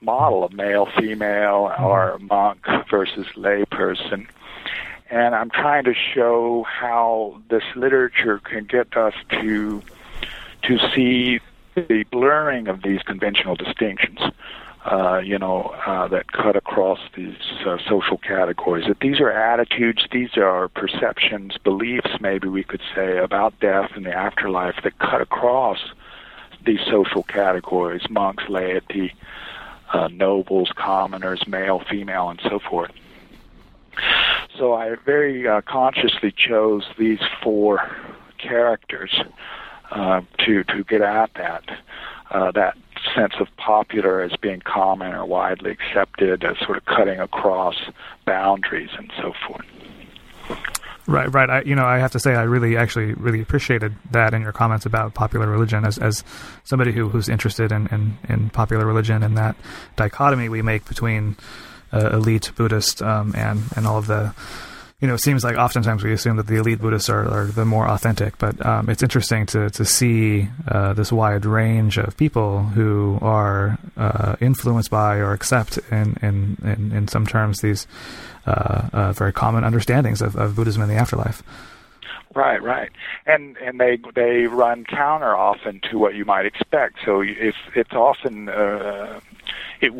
model 0.00 0.42
of 0.42 0.52
male, 0.52 0.86
female, 0.98 1.72
or 1.78 2.18
monk 2.18 2.66
versus 2.90 3.26
lay 3.36 3.64
person 3.66 4.26
and 5.10 5.34
I'm 5.34 5.50
trying 5.50 5.84
to 5.84 5.94
show 5.94 6.64
how 6.68 7.40
this 7.50 7.64
literature 7.74 8.38
can 8.38 8.64
get 8.64 8.96
us 8.96 9.14
to 9.30 9.82
to 10.62 10.78
see 10.94 11.40
the 11.74 12.04
blurring 12.10 12.68
of 12.68 12.82
these 12.82 13.02
conventional 13.02 13.56
distinctions. 13.56 14.20
Uh, 14.82 15.20
you 15.22 15.38
know, 15.38 15.74
uh, 15.84 16.08
that 16.08 16.32
cut 16.32 16.56
across 16.56 16.98
these 17.14 17.36
uh, 17.66 17.76
social 17.86 18.16
categories. 18.16 18.86
That 18.88 18.98
these 19.00 19.20
are 19.20 19.30
attitudes, 19.30 20.06
these 20.10 20.38
are 20.38 20.68
perceptions, 20.68 21.58
beliefs, 21.58 22.08
maybe 22.18 22.48
we 22.48 22.64
could 22.64 22.80
say, 22.94 23.18
about 23.18 23.60
death 23.60 23.90
and 23.94 24.06
the 24.06 24.14
afterlife 24.14 24.76
that 24.82 24.98
cut 24.98 25.20
across 25.20 25.78
these 26.64 26.80
social 26.90 27.22
categories 27.22 28.08
monks, 28.08 28.48
laity, 28.48 29.14
uh, 29.92 30.08
nobles, 30.08 30.70
commoners, 30.74 31.46
male, 31.46 31.80
female, 31.80 32.30
and 32.30 32.40
so 32.48 32.58
forth. 32.58 32.90
So 34.58 34.74
I 34.74 34.94
very 35.04 35.46
uh, 35.46 35.60
consciously 35.62 36.32
chose 36.32 36.84
these 36.98 37.20
four 37.42 37.80
characters 38.38 39.20
uh, 39.90 40.22
to 40.46 40.64
to 40.64 40.84
get 40.84 41.02
at 41.02 41.30
that 41.34 41.64
uh, 42.30 42.50
that 42.52 42.76
sense 43.14 43.34
of 43.40 43.48
popular 43.56 44.20
as 44.20 44.32
being 44.40 44.60
common 44.60 45.12
or 45.12 45.24
widely 45.24 45.70
accepted 45.70 46.44
as 46.44 46.56
sort 46.64 46.76
of 46.76 46.84
cutting 46.84 47.18
across 47.18 47.76
boundaries 48.26 48.90
and 48.96 49.10
so 49.20 49.32
forth. 49.46 49.66
Right, 51.06 51.32
right. 51.32 51.50
I, 51.50 51.62
you 51.62 51.74
know, 51.74 51.84
I 51.84 51.98
have 51.98 52.12
to 52.12 52.20
say, 52.20 52.34
I 52.34 52.42
really, 52.42 52.76
actually, 52.76 53.14
really 53.14 53.40
appreciated 53.40 53.96
that 54.12 54.32
in 54.32 54.42
your 54.42 54.52
comments 54.52 54.86
about 54.86 55.14
popular 55.14 55.48
religion. 55.48 55.84
As 55.84 55.98
as 55.98 56.22
somebody 56.62 56.92
who 56.92 57.08
who's 57.08 57.28
interested 57.28 57.72
in 57.72 57.88
in, 57.88 58.18
in 58.28 58.50
popular 58.50 58.86
religion 58.86 59.22
and 59.22 59.36
that 59.36 59.56
dichotomy 59.96 60.48
we 60.48 60.62
make 60.62 60.86
between 60.86 61.36
uh, 61.92 62.10
elite 62.12 62.52
Buddhist 62.56 63.02
um, 63.02 63.34
and 63.36 63.62
and 63.76 63.86
all 63.86 63.98
of 63.98 64.06
the 64.06 64.34
you 65.00 65.08
know, 65.08 65.14
it 65.14 65.20
seems 65.20 65.42
like 65.42 65.56
oftentimes 65.56 66.04
we 66.04 66.12
assume 66.12 66.36
that 66.36 66.46
the 66.46 66.56
elite 66.56 66.78
Buddhists 66.78 67.08
are, 67.08 67.26
are 67.26 67.46
the 67.46 67.64
more 67.64 67.88
authentic, 67.88 68.36
but 68.36 68.64
um, 68.64 68.90
it's 68.90 69.02
interesting 69.02 69.46
to 69.46 69.70
to 69.70 69.84
see 69.84 70.48
uh, 70.68 70.92
this 70.92 71.10
wide 71.10 71.46
range 71.46 71.96
of 71.96 72.16
people 72.18 72.64
who 72.64 73.18
are 73.22 73.78
uh, 73.96 74.36
influenced 74.40 74.90
by 74.90 75.16
or 75.16 75.32
accept 75.32 75.78
in 75.90 76.16
in 76.20 76.58
in, 76.62 76.92
in 76.92 77.08
some 77.08 77.26
terms 77.26 77.60
these 77.60 77.86
uh, 78.46 78.88
uh 78.92 79.12
very 79.12 79.32
common 79.32 79.64
understandings 79.64 80.20
of, 80.20 80.36
of 80.36 80.54
Buddhism 80.54 80.82
in 80.82 80.88
the 80.88 80.96
afterlife. 80.96 81.42
Right, 82.34 82.62
right, 82.62 82.90
and 83.26 83.56
and 83.56 83.80
they 83.80 83.98
they 84.14 84.46
run 84.46 84.84
counter 84.84 85.34
often 85.34 85.80
to 85.90 85.98
what 85.98 86.14
you 86.14 86.26
might 86.26 86.44
expect. 86.44 86.98
So 87.06 87.22
it's 87.22 87.56
it's 87.74 87.92
often 87.94 88.50
uh, 88.50 89.20
it 89.80 89.94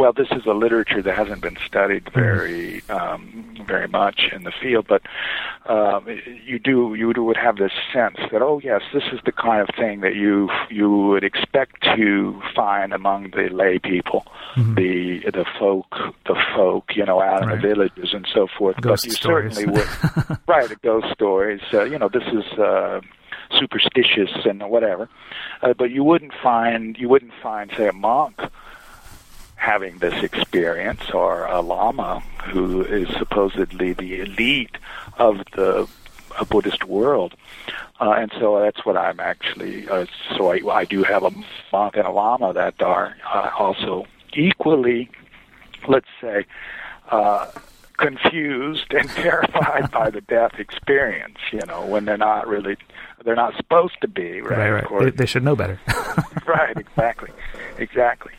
well, 0.00 0.14
this 0.14 0.28
is 0.30 0.46
a 0.46 0.54
literature 0.54 1.02
that 1.02 1.14
hasn't 1.14 1.42
been 1.42 1.58
studied 1.66 2.06
mm-hmm. 2.06 2.18
very 2.18 2.82
um, 2.88 3.54
very 3.66 3.86
much 3.86 4.30
in 4.32 4.44
the 4.44 4.52
field, 4.62 4.86
but 4.88 5.02
um, 5.66 6.06
you 6.46 6.58
do 6.58 6.94
you 6.94 7.12
would 7.22 7.36
have 7.36 7.56
this 7.56 7.72
sense 7.92 8.16
that 8.32 8.40
oh 8.40 8.62
yes, 8.64 8.80
this 8.94 9.02
is 9.12 9.20
the 9.26 9.32
kind 9.32 9.60
of 9.60 9.68
thing 9.76 10.00
that 10.00 10.14
you 10.14 10.48
you 10.70 10.90
would 10.90 11.22
expect 11.22 11.82
to 11.82 12.40
find 12.56 12.94
among 12.94 13.30
the 13.32 13.50
lay 13.52 13.78
people, 13.78 14.26
mm-hmm. 14.54 14.74
the 14.74 15.30
the 15.30 15.44
folk 15.58 15.94
the 16.26 16.36
folk 16.56 16.96
you 16.96 17.04
know 17.04 17.20
out 17.20 17.42
right. 17.42 17.56
in 17.56 17.60
the 17.60 17.68
villages 17.68 18.14
and 18.14 18.26
so 18.32 18.48
forth. 18.58 18.80
Ghost 18.80 19.02
but 19.02 19.10
you 19.10 19.12
stories. 19.12 19.54
certainly 19.54 19.78
would 19.78 20.38
right 20.48 20.82
ghost 20.82 21.08
stories. 21.12 21.60
Uh, 21.72 21.84
you 21.84 21.98
know 21.98 22.08
this 22.08 22.26
is. 22.32 22.58
Uh, 22.58 23.00
superstitious 23.58 24.30
and 24.44 24.62
whatever, 24.70 25.08
uh, 25.62 25.74
but 25.76 25.90
you 25.90 26.04
wouldn't 26.04 26.32
find 26.40 26.96
you 26.96 27.08
wouldn't 27.08 27.32
find 27.42 27.72
say 27.76 27.88
a 27.88 27.92
monk 27.92 28.38
having 29.60 29.98
this 29.98 30.24
experience, 30.24 31.10
or 31.12 31.44
a 31.44 31.60
lama 31.60 32.20
who 32.50 32.82
is 32.82 33.08
supposedly 33.18 33.92
the 33.92 34.20
elite 34.20 34.78
of 35.18 35.36
the 35.54 35.86
Buddhist 36.48 36.84
world. 36.86 37.34
Uh, 38.00 38.12
and 38.12 38.32
so 38.40 38.58
that's 38.60 38.86
what 38.86 38.96
I'm 38.96 39.20
actually. 39.20 39.86
Uh, 39.86 40.06
so 40.34 40.50
I, 40.50 40.60
I 40.72 40.84
do 40.86 41.02
have 41.02 41.24
a 41.24 41.30
monk 41.72 41.96
and 41.96 42.06
a 42.06 42.10
lama 42.10 42.54
that 42.54 42.80
are 42.80 43.14
uh, 43.32 43.50
also 43.58 44.06
equally, 44.32 45.10
let's 45.86 46.08
say, 46.22 46.46
uh, 47.10 47.50
confused 47.98 48.86
and 48.94 49.10
terrified 49.10 49.90
by 49.90 50.08
the 50.08 50.22
death 50.22 50.58
experience. 50.58 51.36
You 51.52 51.60
know, 51.68 51.84
when 51.84 52.06
they're 52.06 52.16
not 52.16 52.48
really, 52.48 52.78
they're 53.26 53.36
not 53.36 53.54
supposed 53.58 54.00
to 54.00 54.08
be. 54.08 54.40
Right, 54.40 54.70
right. 54.70 54.90
right. 54.90 55.04
They, 55.04 55.10
they, 55.10 55.26
should 55.26 55.44
know 55.44 55.54
better. 55.54 55.78
right. 56.46 56.78
Exactly. 56.78 57.28
Exactly 57.76 58.32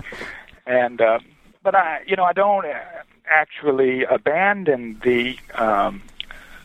and 0.66 1.02
uh, 1.02 1.20
but 1.64 1.76
I, 1.76 2.02
you 2.08 2.16
know, 2.16 2.24
I 2.24 2.34
don't 2.34 2.66
actually 3.28 4.04
abandon 4.04 5.00
the 5.04 5.38
um, 5.56 6.02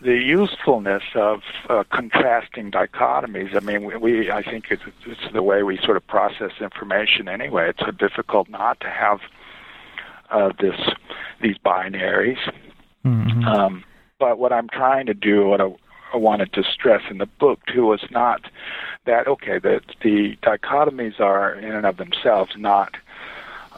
the 0.03 0.17
usefulness 0.17 1.03
of 1.15 1.43
uh, 1.69 1.85
contrasting 1.91 2.71
dichotomies. 2.71 3.57
I 3.57 3.61
mean, 3.61 3.85
we, 3.85 3.97
we 3.97 4.31
I 4.31 4.43
think 4.43 4.67
it's, 4.71 4.83
it's 5.07 5.33
the 5.33 5.43
way 5.43 5.63
we 5.63 5.79
sort 5.79 5.97
of 5.97 6.07
process 6.07 6.53
information 6.61 7.29
anyway. 7.29 7.71
It's 7.71 7.81
so 7.81 7.91
difficult 7.91 8.49
not 8.49 8.81
to 8.81 8.91
have 8.91 9.21
uh, 10.31 10.53
this 10.61 10.79
these 11.43 11.57
binaries. 11.59 12.39
Mm-hmm. 13.05 13.45
Um, 13.45 13.85
but 14.19 14.39
what 14.39 14.53
I'm 14.53 14.69
trying 14.69 15.07
to 15.07 15.15
do, 15.15 15.47
what 15.47 15.61
I, 15.61 15.75
I 16.13 16.17
wanted 16.17 16.53
to 16.55 16.63
stress 16.63 17.03
in 17.11 17.19
the 17.19 17.27
book 17.27 17.61
too, 17.67 17.87
was 17.87 18.05
not 18.11 18.43
that 19.05 19.27
okay. 19.27 19.59
That 19.59 19.83
the 20.03 20.37
dichotomies 20.43 21.21
are 21.21 21.55
in 21.55 21.73
and 21.73 21.87
of 21.87 21.97
themselves 21.97 22.53
not 22.57 22.97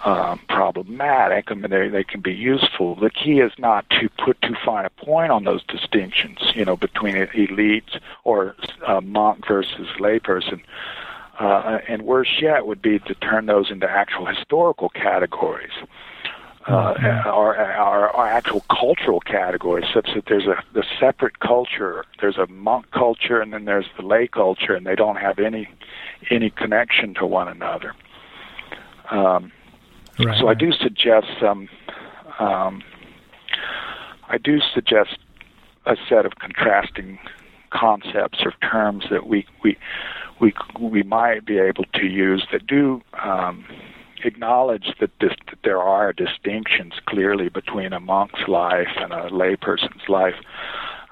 um, 0.05 0.41
problematic. 0.49 1.51
I 1.51 1.55
mean, 1.55 1.71
they, 1.71 1.89
they 1.89 2.05
can 2.05 2.21
be 2.21 2.35
useful. 2.35 2.95
The 2.95 3.11
key 3.11 3.41
is 3.41 3.53
not 3.59 3.89
to 3.91 4.09
put 4.25 4.41
too 4.43 4.55
fine 4.65 4.85
a 4.85 4.91
point 4.91 5.31
on 5.31 5.45
those 5.45 5.63
distinctions, 5.65 6.39
you 6.55 6.65
know, 6.65 6.77
between 6.77 7.15
elites 7.15 7.99
or 8.25 8.55
uh, 8.87 9.01
monk 9.01 9.47
versus 9.47 9.89
layperson. 9.99 10.61
Uh, 11.39 11.79
and 11.87 12.03
worse 12.03 12.41
yet 12.41 12.67
would 12.67 12.83
be 12.83 12.99
to 12.99 13.15
turn 13.15 13.47
those 13.47 13.71
into 13.71 13.89
actual 13.89 14.27
historical 14.27 14.89
categories. 14.89 15.73
Uh, 16.67 16.93
mm-hmm. 16.95 17.29
or, 17.29 17.57
or, 17.57 18.15
or 18.15 18.27
actual 18.27 18.61
cultural 18.69 19.21
categories, 19.21 19.87
such 19.95 20.11
that 20.15 20.27
there's 20.27 20.47
a 20.47 20.63
the 20.75 20.85
separate 21.01 21.39
culture. 21.39 22.05
There's 22.21 22.37
a 22.37 22.47
monk 22.49 22.91
culture, 22.91 23.41
and 23.41 23.55
then 23.55 23.65
there's 23.65 23.87
the 23.97 24.03
lay 24.03 24.27
culture, 24.29 24.75
and 24.75 24.85
they 24.85 24.95
don't 24.95 25.17
have 25.17 25.39
any 25.39 25.67
any 26.31 26.51
connection 26.51 27.15
to 27.15 27.27
one 27.27 27.49
another. 27.49 27.95
Um, 29.11 29.51
So. 30.19 30.49
I 30.49 30.55
do 30.55 30.73
suggest 30.73 31.27
some. 31.41 31.69
Um, 32.39 32.83
I 34.29 34.39
do 34.39 34.61
suggest 34.75 35.19
a 35.87 35.97
set 36.09 36.27
of 36.27 36.35
contrasting 36.37 37.19
concepts 37.71 38.41
or 38.45 38.53
terms 38.69 39.05
that 39.11 39.27
we 39.27 39.47
we 39.63 39.77
we 40.41 40.53
we 40.81 41.03
might 41.03 41.45
be 41.45 41.59
able 41.59 41.85
to 41.95 42.07
use 42.07 42.47
that 42.53 42.67
do 42.67 43.03
um, 43.23 43.65
acknowledge 44.25 44.95
that, 45.01 45.11
this, 45.21 45.33
that 45.47 45.59
there 45.63 45.79
are 45.79 46.13
distinctions 46.13 46.95
clearly 47.07 47.49
between 47.49 47.93
a 47.93 48.01
monk's 48.01 48.49
life 48.49 48.89
and 48.97 49.13
a 49.13 49.31
layperson's 49.31 50.09
life. 50.09 50.35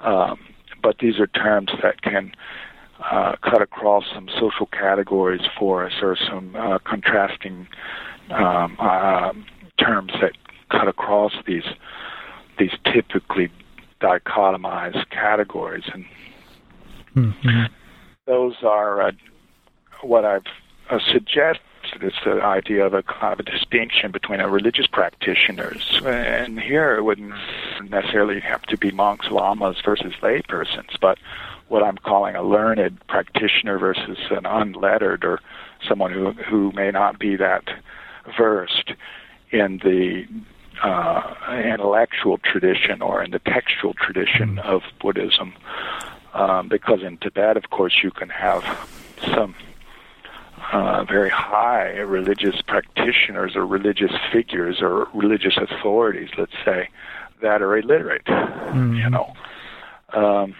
Um, 0.01 0.39
but 0.81 0.97
these 0.99 1.19
are 1.19 1.27
terms 1.27 1.71
that 1.81 2.01
can 2.01 2.33
uh, 2.99 3.35
cut 3.41 3.61
across 3.61 4.05
some 4.13 4.27
social 4.39 4.65
categories 4.67 5.41
for 5.57 5.85
us 5.85 5.93
or 6.01 6.17
some 6.17 6.55
uh, 6.55 6.79
contrasting 6.79 7.67
um, 8.31 8.75
uh, 8.79 9.33
terms 9.77 10.11
that 10.21 10.33
cut 10.69 10.87
across 10.87 11.33
these 11.45 11.65
these 12.59 12.73
typically 12.91 13.51
dichotomized 14.01 15.09
categories 15.09 15.83
and 15.93 16.05
mm-hmm. 17.15 17.73
those 18.25 18.55
are 18.63 19.01
uh, 19.01 19.11
what 20.01 20.25
I've 20.25 20.45
uh, 20.89 20.99
suggested 21.11 21.61
it's 22.01 22.17
the 22.25 22.41
idea 22.41 22.85
of 22.85 22.93
a 22.93 23.03
kind 23.03 23.33
of 23.33 23.39
a 23.39 23.43
distinction 23.43 24.11
between 24.11 24.39
a 24.39 24.49
religious 24.49 24.87
practitioners, 24.87 26.01
and 26.05 26.59
here 26.59 26.95
it 26.95 27.03
wouldn't 27.03 27.33
necessarily 27.89 28.39
have 28.39 28.61
to 28.63 28.77
be 28.77 28.91
monks, 28.91 29.29
lamas 29.31 29.77
versus 29.83 30.13
laypersons, 30.21 30.99
but 30.99 31.17
what 31.67 31.83
I'm 31.83 31.97
calling 31.97 32.35
a 32.35 32.43
learned 32.43 32.99
practitioner 33.07 33.77
versus 33.77 34.17
an 34.29 34.45
unlettered 34.45 35.25
or 35.25 35.39
someone 35.87 36.11
who 36.11 36.31
who 36.31 36.71
may 36.73 36.91
not 36.91 37.19
be 37.19 37.35
that 37.35 37.63
versed 38.37 38.91
in 39.51 39.77
the 39.83 40.25
uh, 40.83 41.61
intellectual 41.63 42.37
tradition 42.37 43.01
or 43.01 43.23
in 43.23 43.31
the 43.31 43.39
textual 43.39 43.93
tradition 43.93 44.59
of 44.59 44.83
Buddhism. 44.99 45.53
Um, 46.33 46.67
because 46.67 47.01
in 47.01 47.17
Tibet, 47.17 47.57
of 47.57 47.69
course, 47.69 48.03
you 48.03 48.11
can 48.11 48.29
have 48.29 48.63
some 49.33 49.55
uh, 50.71 51.03
very 51.05 51.29
high 51.29 51.97
religious 51.99 52.61
practitioners 52.61 53.55
or 53.55 53.65
religious 53.65 54.11
figures 54.31 54.81
or 54.81 55.07
religious 55.13 55.57
authorities, 55.57 56.29
let's 56.37 56.53
say, 56.63 56.89
that 57.41 57.61
are 57.61 57.77
illiterate. 57.77 58.25
Mm. 58.25 58.97
You 58.97 59.09
know. 59.09 59.33
Um, 60.13 60.55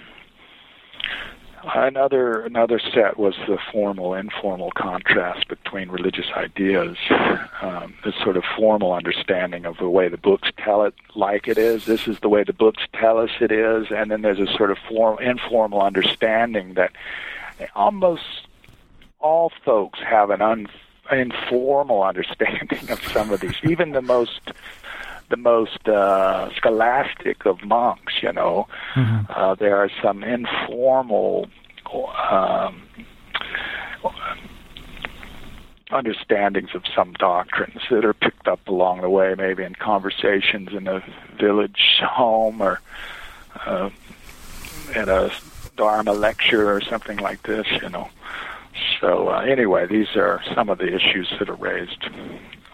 another 1.75 2.41
another 2.41 2.80
set 2.80 3.17
was 3.17 3.36
the 3.47 3.58
formal 3.71 4.13
informal 4.13 4.71
contrast 4.71 5.47
between 5.47 5.89
religious 5.89 6.27
ideas 6.36 6.97
um, 7.62 7.93
this 8.03 8.15
sort 8.23 8.38
of 8.38 8.43
formal 8.56 8.93
understanding 8.93 9.65
of 9.65 9.77
the 9.77 9.89
way 9.89 10.08
the 10.08 10.17
books 10.17 10.49
tell 10.58 10.84
it 10.84 10.93
like 11.15 11.47
it 11.47 11.58
is 11.58 11.86
this 11.86 12.08
is 12.08 12.19
the 12.19 12.30
way 12.30 12.43
the 12.43 12.53
books 12.53 12.84
tell 12.93 13.17
us 13.17 13.32
it 13.39 13.51
is 13.51 13.88
and 13.91 14.12
then 14.12 14.21
there's 14.21 14.39
a 14.39 14.51
sort 14.53 14.71
of 14.71 14.77
form 14.89 15.19
informal 15.19 15.82
understanding 15.82 16.73
that 16.75 16.91
almost 17.75 18.47
all 19.19 19.51
folks 19.65 19.99
have 19.99 20.30
an 20.30 20.41
un, 20.41 20.67
informal 21.12 22.03
understanding 22.12 22.89
of 22.89 23.01
some 23.08 23.32
of 23.32 23.39
these, 23.39 23.56
even 23.63 23.91
the 23.91 24.01
most 24.01 24.41
the 25.29 25.37
most 25.37 25.87
uh, 25.87 26.49
scholastic 26.55 27.45
of 27.45 27.63
monks. 27.63 28.13
You 28.21 28.33
know, 28.33 28.67
mm-hmm. 28.93 29.31
uh, 29.31 29.55
there 29.55 29.77
are 29.77 29.89
some 30.01 30.23
informal. 30.23 31.47
Um, 32.29 32.83
understandings 35.89 36.75
of 36.75 36.83
some 36.93 37.13
doctrines 37.13 37.81
that 37.89 38.03
are 38.03 38.13
picked 38.13 38.47
up 38.47 38.67
along 38.67 39.01
the 39.01 39.09
way, 39.09 39.35
maybe 39.37 39.63
in 39.63 39.73
conversations 39.73 40.69
in 40.73 40.87
a 40.87 41.01
village 41.39 42.01
home 42.01 42.61
or 42.61 42.81
uh, 43.65 43.89
at 44.93 45.07
a 45.07 45.31
Dharma 45.77 46.13
lecture 46.13 46.71
or 46.73 46.81
something 46.81 47.17
like 47.17 47.43
this, 47.43 47.67
you 47.81 47.89
know. 47.89 48.09
So 48.99 49.29
uh, 49.29 49.41
anyway, 49.41 49.85
these 49.85 50.15
are 50.15 50.41
some 50.53 50.69
of 50.69 50.79
the 50.79 50.93
issues 50.93 51.31
that 51.39 51.49
are 51.49 51.55
raised 51.55 52.09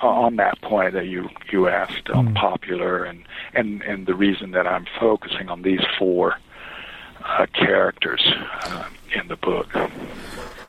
on 0.08 0.36
that 0.38 0.62
point 0.62 0.94
that 0.94 1.08
you 1.08 1.30
you 1.52 1.68
asked 1.68 2.10
on 2.10 2.30
mm. 2.30 2.36
popular 2.36 3.04
and 3.04 3.24
and 3.54 3.82
and 3.84 4.06
the 4.06 4.16
reason 4.16 4.52
that 4.52 4.68
I'm 4.68 4.86
focusing 5.00 5.50
on 5.50 5.62
these 5.62 5.82
four 5.98 6.36
uh, 7.24 7.46
characters 7.54 8.24
uh, 8.64 8.88
in 9.16 9.28
the 9.28 9.38
book. 9.38 9.70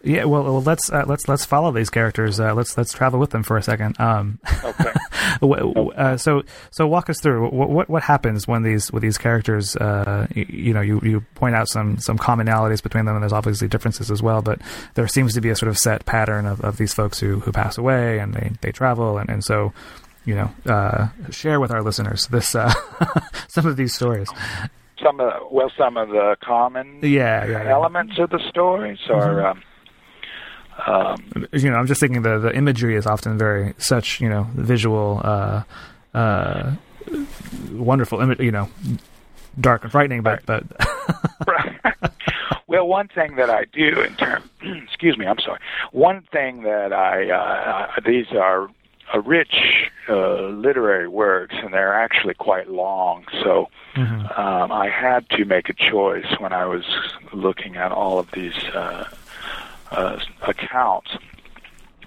Yeah, 0.04 0.24
well, 0.24 0.44
well 0.44 0.62
let's 0.62 0.92
uh, 0.92 1.04
let's 1.06 1.28
let's 1.28 1.44
follow 1.44 1.72
these 1.72 1.88
characters. 1.88 2.38
Uh, 2.38 2.54
let's 2.54 2.76
let's 2.76 2.92
travel 2.92 3.18
with 3.18 3.30
them 3.30 3.42
for 3.42 3.56
a 3.56 3.62
second. 3.62 3.98
Um, 3.98 4.38
okay. 4.62 4.92
uh, 5.96 6.16
so 6.18 6.42
so 6.70 6.86
walk 6.86 7.08
us 7.08 7.20
through 7.20 7.48
what, 7.48 7.70
what, 7.70 7.88
what 7.88 8.02
happens 8.02 8.46
when 8.46 8.62
these 8.62 8.92
with 8.92 9.02
these 9.02 9.16
characters. 9.16 9.76
Uh, 9.76 10.26
you, 10.34 10.46
you, 10.48 10.74
know, 10.74 10.82
you, 10.82 11.00
you 11.02 11.20
point 11.34 11.54
out 11.54 11.68
some 11.68 11.98
some 11.98 12.18
commonalities 12.18 12.82
between 12.82 13.06
them, 13.06 13.16
and 13.16 13.22
there's 13.22 13.32
obviously 13.32 13.66
differences 13.66 14.10
as 14.10 14.22
well. 14.22 14.42
But 14.42 14.60
there 14.94 15.08
seems 15.08 15.32
to 15.34 15.40
be 15.40 15.48
a 15.48 15.56
sort 15.56 15.70
of 15.70 15.78
set 15.78 16.04
pattern 16.04 16.44
of, 16.44 16.60
of 16.60 16.76
these 16.76 16.92
folks 16.92 17.18
who, 17.18 17.40
who 17.40 17.50
pass 17.50 17.78
away 17.78 18.18
and 18.18 18.34
they 18.34 18.52
they 18.60 18.72
travel, 18.72 19.16
and 19.16 19.30
and 19.30 19.42
so 19.42 19.72
you 20.26 20.34
know 20.34 20.50
uh, 20.66 21.08
share 21.30 21.60
with 21.60 21.70
our 21.70 21.82
listeners 21.82 22.26
this 22.28 22.54
uh, 22.54 22.72
some 23.48 23.66
of 23.66 23.76
these 23.76 23.94
stories 23.94 24.28
some 25.02 25.20
of 25.20 25.32
well 25.50 25.70
some 25.76 25.96
of 25.96 26.08
the 26.08 26.36
common 26.42 26.98
yeah, 27.02 27.44
yeah, 27.44 27.62
yeah. 27.64 27.70
elements 27.70 28.18
of 28.18 28.30
the 28.30 28.40
stories 28.48 28.98
are 29.08 29.34
mm-hmm. 29.34 29.46
um, 29.46 29.62
um, 30.86 31.46
you 31.52 31.70
know, 31.70 31.76
I'm 31.76 31.86
just 31.86 32.00
thinking 32.00 32.22
the 32.22 32.38
the 32.38 32.54
imagery 32.54 32.96
is 32.96 33.06
often 33.06 33.38
very 33.38 33.74
such 33.78 34.20
you 34.20 34.28
know 34.28 34.46
visual, 34.54 35.20
uh, 35.24 35.62
uh, 36.14 36.72
wonderful 37.72 38.20
image. 38.20 38.40
You 38.40 38.52
know, 38.52 38.68
dark 39.60 39.82
and 39.82 39.92
frightening, 39.92 40.22
but 40.22 40.44
but. 40.46 40.64
right. 41.46 41.80
Well, 42.66 42.88
one 42.88 43.06
thing 43.06 43.36
that 43.36 43.50
I 43.50 43.66
do 43.72 44.00
in 44.00 44.16
terms, 44.16 44.44
excuse 44.82 45.16
me, 45.16 45.26
I'm 45.26 45.38
sorry. 45.38 45.60
One 45.92 46.22
thing 46.32 46.62
that 46.62 46.92
I 46.92 47.30
uh, 47.30 48.00
these 48.04 48.26
are 48.32 48.68
a 49.12 49.20
rich 49.20 49.54
uh, 50.08 50.48
literary 50.48 51.06
works, 51.06 51.54
and 51.56 51.72
they're 51.72 51.94
actually 51.94 52.34
quite 52.34 52.68
long. 52.68 53.26
So 53.44 53.68
mm-hmm. 53.94 54.40
um, 54.40 54.72
I 54.72 54.88
had 54.88 55.28
to 55.30 55.44
make 55.44 55.68
a 55.68 55.74
choice 55.74 56.26
when 56.38 56.52
I 56.52 56.64
was 56.66 56.84
looking 57.32 57.76
at 57.76 57.92
all 57.92 58.18
of 58.18 58.30
these 58.32 58.56
uh, 58.74 59.04
uh, 59.90 60.18
accounts 60.42 61.16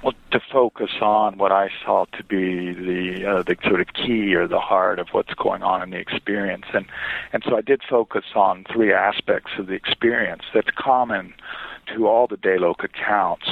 well, 0.04 0.14
to 0.32 0.40
focus 0.52 0.92
on 1.02 1.38
what 1.38 1.52
I 1.52 1.70
saw 1.84 2.06
to 2.06 2.24
be 2.24 2.74
the 2.74 3.26
uh, 3.26 3.44
the 3.44 3.58
sort 3.68 3.82
of 3.82 3.88
key 3.94 4.36
or 4.36 4.48
the 4.48 4.60
heart 4.60 5.00
of 5.00 5.10
what's 5.12 5.34
going 5.34 5.64
on 5.64 5.82
in 5.82 5.90
the 5.90 5.98
experience, 5.98 6.66
and 6.74 6.86
and 7.34 7.44
so 7.44 7.58
I 7.58 7.62
did 7.62 7.82
focus 7.90 8.26
on 8.36 8.66
three 8.72 8.94
aspects 8.94 9.52
of 9.58 9.68
the 9.68 9.74
experience 9.74 10.44
that's 10.54 10.70
common 10.78 11.34
to 11.94 12.08
all 12.08 12.28
the 12.28 12.38
Delok 12.38 12.84
accounts 12.84 13.48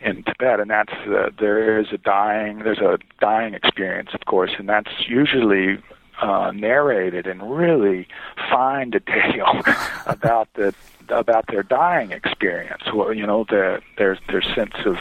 in 0.00 0.22
Tibet, 0.24 0.60
and 0.60 0.70
that's 0.70 0.92
uh, 0.92 1.30
there 1.38 1.80
is 1.80 1.86
a 1.92 1.98
dying 1.98 2.58
there's 2.58 2.78
a 2.78 2.98
dying 3.20 3.54
experience, 3.54 4.10
of 4.12 4.26
course, 4.26 4.52
and 4.58 4.68
that's 4.68 5.08
usually 5.08 5.78
uh, 6.20 6.52
narrated 6.54 7.26
in 7.26 7.40
really 7.42 8.06
fine 8.50 8.90
detail 8.90 9.62
about 10.06 10.48
the 10.54 10.74
about 11.10 11.46
their 11.48 11.62
dying 11.62 12.12
experience. 12.12 12.82
Well, 12.92 13.12
you 13.12 13.26
know, 13.26 13.44
their 13.48 13.80
their 13.98 14.18
their 14.28 14.42
sense 14.42 14.74
of 14.84 14.98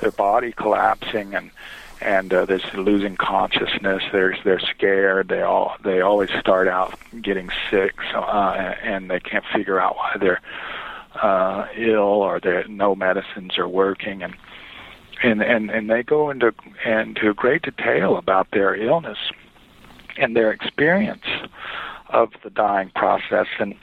their 0.00 0.10
body 0.10 0.52
collapsing 0.52 1.34
and 1.34 1.50
and 2.00 2.32
uh, 2.34 2.44
there's 2.44 2.64
losing 2.74 3.16
consciousness. 3.16 4.02
There's 4.12 4.38
they're 4.44 4.60
scared. 4.60 5.28
They 5.28 5.42
all 5.42 5.76
they 5.82 6.00
always 6.00 6.30
start 6.38 6.68
out 6.68 6.98
getting 7.20 7.50
sick, 7.70 7.94
so, 8.12 8.20
uh, 8.20 8.74
and 8.82 9.10
they 9.10 9.20
can't 9.20 9.44
figure 9.54 9.80
out 9.80 9.96
why 9.96 10.16
they're 10.20 10.40
uh, 11.14 11.66
ill 11.76 12.00
or 12.00 12.40
that 12.40 12.68
no 12.68 12.94
medicines 12.94 13.58
are 13.58 13.68
working 13.68 14.22
and. 14.22 14.36
And, 15.22 15.42
and 15.42 15.70
and 15.70 15.88
they 15.88 16.02
go 16.02 16.28
into 16.28 16.52
into 16.84 17.32
great 17.34 17.62
detail 17.62 18.16
about 18.16 18.50
their 18.50 18.74
illness 18.74 19.16
and 20.18 20.36
their 20.36 20.50
experience 20.50 21.24
of 22.08 22.30
the 22.42 22.50
dying 22.50 22.90
process 22.94 23.46
and 23.58 23.74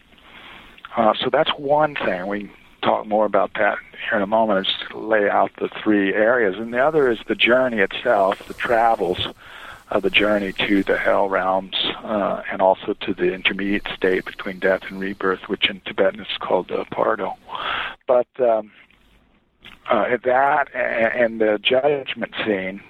uh, 0.95 1.13
so 1.19 1.30
that's 1.30 1.51
one 1.58 1.95
thing. 1.95 2.27
We 2.27 2.51
talk 2.82 3.08
more 3.08 3.25
about 3.25 3.54
that 3.56 3.77
here 4.10 4.17
in 4.17 4.23
a 4.23 4.27
moment. 4.27 4.67
I 4.67 4.71
Just 4.71 4.93
lay 4.93 5.30
out 5.30 5.51
the 5.58 5.69
three 5.84 6.13
areas, 6.13 6.58
and 6.58 6.73
the 6.73 6.80
other 6.80 7.10
is 7.10 7.19
the 7.27 7.36
journey 7.36 7.80
itself, 7.80 8.47
the 8.47 8.54
travels 8.54 9.27
of 9.89 10.04
the 10.04 10.10
journey 10.10 10.54
to 10.54 10.84
the 10.84 10.97
hell 10.97 11.27
realms, 11.27 11.75
uh, 12.04 12.41
and 12.49 12.62
also 12.62 12.93
to 12.93 13.13
the 13.13 13.34
intermediate 13.34 13.88
state 13.93 14.25
between 14.25 14.58
death 14.58 14.84
and 14.88 14.99
rebirth, 14.99 15.49
which 15.49 15.69
in 15.69 15.82
Tibetan 15.86 16.21
is 16.21 16.38
called 16.39 16.71
uh, 16.71 16.86
Bardo. 16.95 17.36
But 18.08 18.27
um, 18.39 18.71
uh, 19.89 20.17
that 20.23 20.73
and 20.73 21.41
the 21.41 21.60
judgment 21.62 22.34
scene 22.45 22.82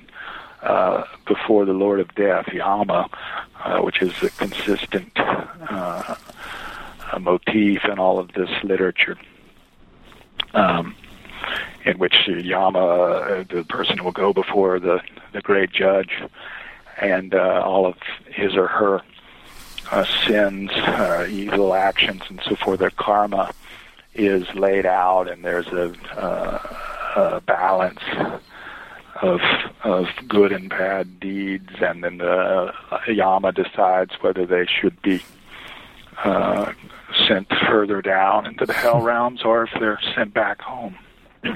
uh, 0.62 1.04
before 1.26 1.66
the 1.66 1.74
Lord 1.74 2.00
of 2.00 2.14
Death, 2.14 2.48
Yama, 2.54 3.10
uh, 3.64 3.80
which 3.80 4.02
is 4.02 4.14
a 4.22 4.30
consistent 4.30 5.12
uh, 5.18 6.16
a 7.12 7.20
motif 7.20 7.84
in 7.86 8.00
all 8.00 8.20
of 8.20 8.32
this 8.34 8.50
literature, 8.64 9.18
um, 10.54 10.96
in 11.86 11.98
which 11.98 12.28
Yama, 12.28 12.80
uh, 12.80 13.44
the 13.50 13.64
person 13.66 14.04
will 14.04 14.12
go 14.12 14.34
before 14.34 14.80
the 14.80 15.02
the 15.34 15.42
great 15.42 15.72
judge, 15.72 16.12
and 17.00 17.34
uh, 17.34 17.62
all 17.66 17.86
of 17.86 17.96
his 18.28 18.56
or 18.56 18.68
her 18.68 19.02
uh, 19.92 20.06
sins, 20.26 20.72
uh, 20.72 21.28
evil 21.30 21.74
actions, 21.74 22.22
and 22.30 22.42
so 22.46 22.56
forth, 22.56 22.80
their 22.80 22.92
karma, 22.92 23.52
is 24.14 24.54
laid 24.54 24.86
out, 24.86 25.30
and 25.30 25.44
there's 25.44 25.68
a, 25.68 25.94
uh, 26.18 26.78
a 27.16 27.42
balance 27.42 28.00
of 29.22 29.42
of 29.84 30.08
good 30.28 30.52
and 30.52 30.70
bad 30.70 31.20
deeds, 31.20 31.70
and 31.82 32.04
then 32.04 32.18
the 32.18 32.74
uh, 32.92 33.00
Yama 33.08 33.52
decides 33.52 34.14
whether 34.22 34.46
they 34.46 34.66
should 34.66 35.02
be 35.02 35.22
sent 37.28 37.48
further 37.68 38.02
down 38.02 38.46
into 38.46 38.66
the 38.66 38.74
hell 38.74 39.02
realms 39.12 39.44
or 39.44 39.64
if 39.64 39.72
they're 39.80 40.00
sent 40.16 40.34
back 40.34 40.62
home. 40.62 40.96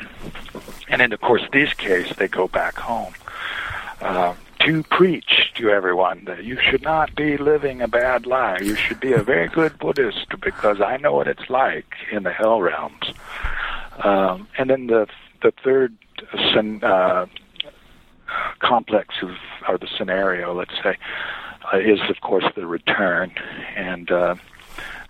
And 0.88 1.02
in, 1.02 1.13
of 1.13 1.20
course, 1.20 1.41
this 1.52 1.74
case, 1.74 2.13
they 2.15 2.28
go 2.28 2.48
back 2.48 2.78
home 2.78 3.13
uh, 4.02 4.36
to 4.60 4.84
preach 4.84 5.52
to 5.56 5.70
everyone 5.70 6.26
that 6.26 6.44
you 6.44 6.60
should 6.62 6.84
not 6.84 7.15
be 7.15 7.38
living 7.38 7.82
a 7.82 7.88
bad 7.88 8.26
life. 8.26 8.62
You 8.62 8.76
should 8.76 9.00
be 9.00 9.13
a 9.13 9.24
very 9.24 9.48
good 9.48 9.78
Buddhist 9.80 10.28
because 10.41 10.82
I 10.82 10.98
know 10.98 11.13
what 11.13 11.28
it's 11.28 11.50
like 11.50 11.96
in 12.12 12.24
the 12.24 12.32
hell 12.32 12.62
realms. 12.62 13.13
Um, 14.04 14.48
and 14.58 14.70
then 14.70 14.88
the 14.88 15.08
the 15.41 15.54
third 15.63 15.96
uh, 16.84 17.26
complex 18.60 19.15
of 19.22 19.32
or 19.68 19.78
the 19.78 19.88
scenario, 19.98 20.54
let's 20.54 20.74
say, 20.84 20.98
uh, 21.74 21.78
is 21.78 22.00
of 22.10 22.22
course 22.22 22.46
the 22.56 22.65
return, 22.65 23.32
and 23.76 24.12
uh, 24.12 24.36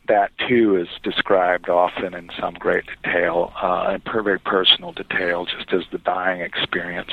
that 0.08 0.32
too 0.48 0.78
is 0.78 0.88
described 1.04 1.70
often 1.70 2.14
in 2.14 2.30
some 2.40 2.54
great 2.56 2.86
detail, 3.04 3.52
uh, 3.62 3.98
very 4.12 4.40
personal 4.40 4.92
detail, 4.92 5.46
just 5.46 5.74
as 5.74 5.84
the 5.92 5.98
dying 6.00 6.42
experience. 6.42 7.12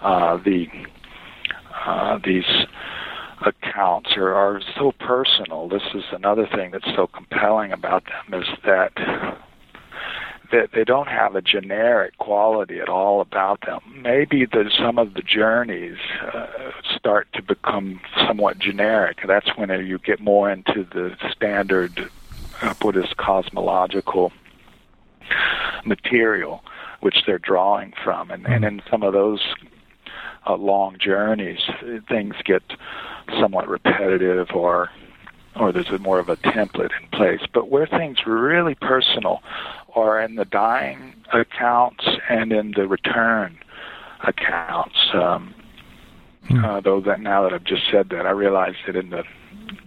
Uh, 0.00 0.36
the 0.44 0.66
uh, 1.86 2.18
these 2.24 2.66
accounts 3.44 4.10
are, 4.16 4.32
are 4.34 4.60
so 4.76 4.92
personal. 4.92 5.68
This 5.68 5.82
is 5.94 6.04
another 6.12 6.46
thing 6.46 6.70
that's 6.70 6.88
so 6.96 7.06
compelling 7.06 7.72
about 7.72 8.04
them 8.04 8.40
is 8.40 8.48
that 8.64 8.92
that 10.52 10.70
they 10.72 10.84
don't 10.84 11.08
have 11.08 11.34
a 11.34 11.42
generic 11.42 12.16
quality 12.18 12.78
at 12.78 12.88
all 12.88 13.20
about 13.20 13.60
them. 13.66 13.80
Maybe 14.02 14.46
the, 14.46 14.70
some 14.78 14.98
of 14.98 15.14
the 15.14 15.22
journeys 15.22 15.96
uh, 16.32 16.46
start 17.04 17.28
to 17.34 17.42
become 17.42 18.00
somewhat 18.26 18.58
generic. 18.58 19.18
That's 19.26 19.54
when 19.58 19.68
you 19.86 19.98
get 19.98 20.20
more 20.20 20.50
into 20.50 20.84
the 20.84 21.14
standard 21.30 22.10
uh, 22.62 22.72
Buddhist 22.80 23.18
cosmological 23.18 24.32
material, 25.84 26.64
which 27.00 27.26
they're 27.26 27.38
drawing 27.38 27.92
from, 28.02 28.30
and, 28.30 28.46
and 28.46 28.64
in 28.64 28.82
some 28.90 29.02
of 29.02 29.12
those 29.12 29.42
uh, 30.46 30.56
long 30.56 30.96
journeys, 30.98 31.58
things 32.08 32.36
get 32.42 32.62
somewhat 33.38 33.68
repetitive 33.68 34.48
or 34.54 34.90
or 35.56 35.72
there's 35.72 35.90
a 35.90 35.98
more 35.98 36.18
of 36.18 36.30
a 36.30 36.36
template 36.38 36.90
in 37.00 37.08
place. 37.12 37.42
But 37.52 37.68
where 37.68 37.86
things 37.86 38.26
really 38.26 38.74
personal 38.76 39.42
are 39.94 40.22
in 40.22 40.36
the 40.36 40.46
dying 40.46 41.14
accounts 41.34 42.06
and 42.30 42.50
in 42.50 42.72
the 42.72 42.88
return 42.88 43.58
accounts. 44.22 44.96
Um. 45.12 45.54
Uh, 46.50 46.80
though 46.80 47.00
that 47.00 47.20
now 47.20 47.42
that 47.42 47.52
I've 47.52 47.64
just 47.64 47.90
said 47.90 48.10
that, 48.10 48.26
I 48.26 48.30
realize 48.30 48.74
that 48.86 48.96
in 48.96 49.10
the 49.10 49.24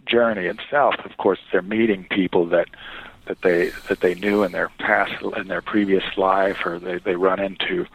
journey 0.05 0.45
itself, 0.45 0.95
of 1.03 1.17
course, 1.17 1.39
they're 1.51 1.61
meeting 1.61 2.05
people 2.09 2.45
that 2.47 2.67
that 3.25 3.41
they 3.41 3.71
that 3.89 3.99
they 3.99 4.15
knew 4.15 4.43
in 4.43 4.51
their 4.51 4.69
past 4.79 5.21
in 5.37 5.47
their 5.47 5.61
previous 5.61 6.03
life, 6.17 6.65
or 6.65 6.79
they 6.79 6.97
they 6.99 7.15
run 7.15 7.39
into 7.39 7.85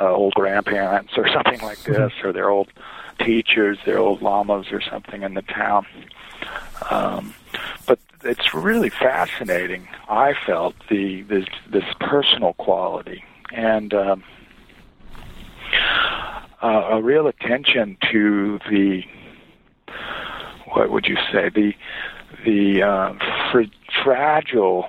uh, 0.00 0.10
old 0.10 0.34
grandparents 0.34 1.12
or 1.16 1.28
something 1.32 1.60
like 1.60 1.78
hmm. 1.78 1.92
this, 1.92 2.12
or 2.22 2.32
their 2.32 2.50
old 2.50 2.68
teachers, 3.20 3.78
their 3.84 3.98
old 3.98 4.22
lamas 4.22 4.66
or 4.72 4.80
something 4.80 5.22
in 5.22 5.34
the 5.34 5.42
town. 5.42 5.86
Um, 6.90 7.34
but 7.86 7.98
it's 8.24 8.54
really 8.54 8.90
fascinating. 8.90 9.88
I 10.08 10.34
felt 10.46 10.74
the 10.88 11.22
this 11.22 11.46
this 11.68 11.84
personal 12.00 12.54
quality 12.54 13.24
and 13.52 13.92
um, 13.94 14.24
uh, 16.62 16.88
a 16.90 17.02
real 17.02 17.26
attention 17.26 17.96
to 18.10 18.58
the 18.70 19.02
what 20.72 20.90
would 20.90 21.06
you 21.06 21.16
say 21.32 21.48
the 21.48 21.74
the 22.44 22.82
uh, 22.82 23.14
fr- 23.50 24.02
fragile 24.02 24.86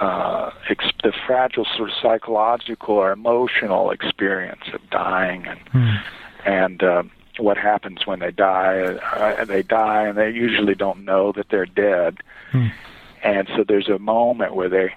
uh, 0.00 0.50
ex- 0.68 0.92
the 1.02 1.12
fragile 1.26 1.66
sort 1.76 1.90
of 1.90 1.94
psychological 2.00 2.94
or 2.94 3.12
emotional 3.12 3.90
experience 3.90 4.62
of 4.72 4.80
dying 4.90 5.46
and 5.46 5.60
mm. 5.66 6.02
and 6.44 6.82
um, 6.82 7.10
what 7.40 7.56
happens 7.56 8.06
when 8.06 8.18
they 8.20 8.30
die. 8.30 8.78
Uh, 8.78 9.44
they 9.44 9.62
die, 9.62 10.06
and 10.06 10.18
they 10.18 10.30
usually 10.30 10.74
don't 10.74 11.04
know 11.04 11.32
that 11.32 11.48
they're 11.50 11.66
dead. 11.66 12.18
Hmm. 12.50 12.66
And 13.22 13.48
so 13.56 13.64
there's 13.66 13.88
a 13.88 13.98
moment 13.98 14.54
where 14.54 14.68
they 14.68 14.94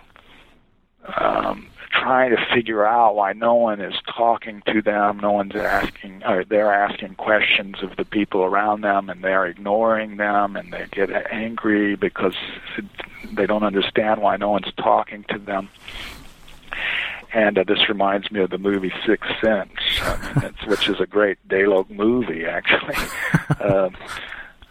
um, 1.17 1.67
trying 1.93 2.32
to 2.36 2.45
figure 2.53 2.86
out 2.86 3.15
why 3.15 3.34
no 3.34 3.53
one 3.53 3.79
is 3.79 3.93
talking 4.15 4.63
to 4.65 4.82
them, 4.82 5.19
no 5.19 5.32
one's 5.32 5.56
asking, 5.56 6.23
or 6.25 6.43
they're 6.43 6.73
asking 6.73 7.15
questions 7.15 7.75
of 7.84 7.95
the 7.97 8.06
people 8.06 8.43
around 8.43 8.82
them, 8.82 9.10
and 9.10 9.23
they're 9.23 9.45
ignoring 9.45 10.17
them, 10.17 10.56
and 10.56 10.73
they 10.73 10.86
get 10.91 11.12
angry 11.32 11.95
because 11.95 12.36
they 13.32 13.45
don't 13.45 13.63
understand 13.63 14.21
why 14.21 14.38
no 14.38 14.49
one's 14.49 14.73
talking 14.75 15.23
to 15.29 15.38
them. 15.38 15.69
And 17.32 17.58
uh, 17.58 17.63
this 17.67 17.88
reminds 17.89 18.32
me 18.32 18.41
of 18.41 18.49
the 18.49 18.58
movie 18.58 18.93
Sixth 19.06 19.32
Sense, 19.41 19.71
I 20.01 20.41
mean, 20.41 20.53
which 20.65 20.89
is 20.89 20.99
a 20.99 21.08
great 21.08 21.38
Delok 21.47 21.89
movie, 21.89 22.45
actually, 22.45 22.95
um, 23.60 23.95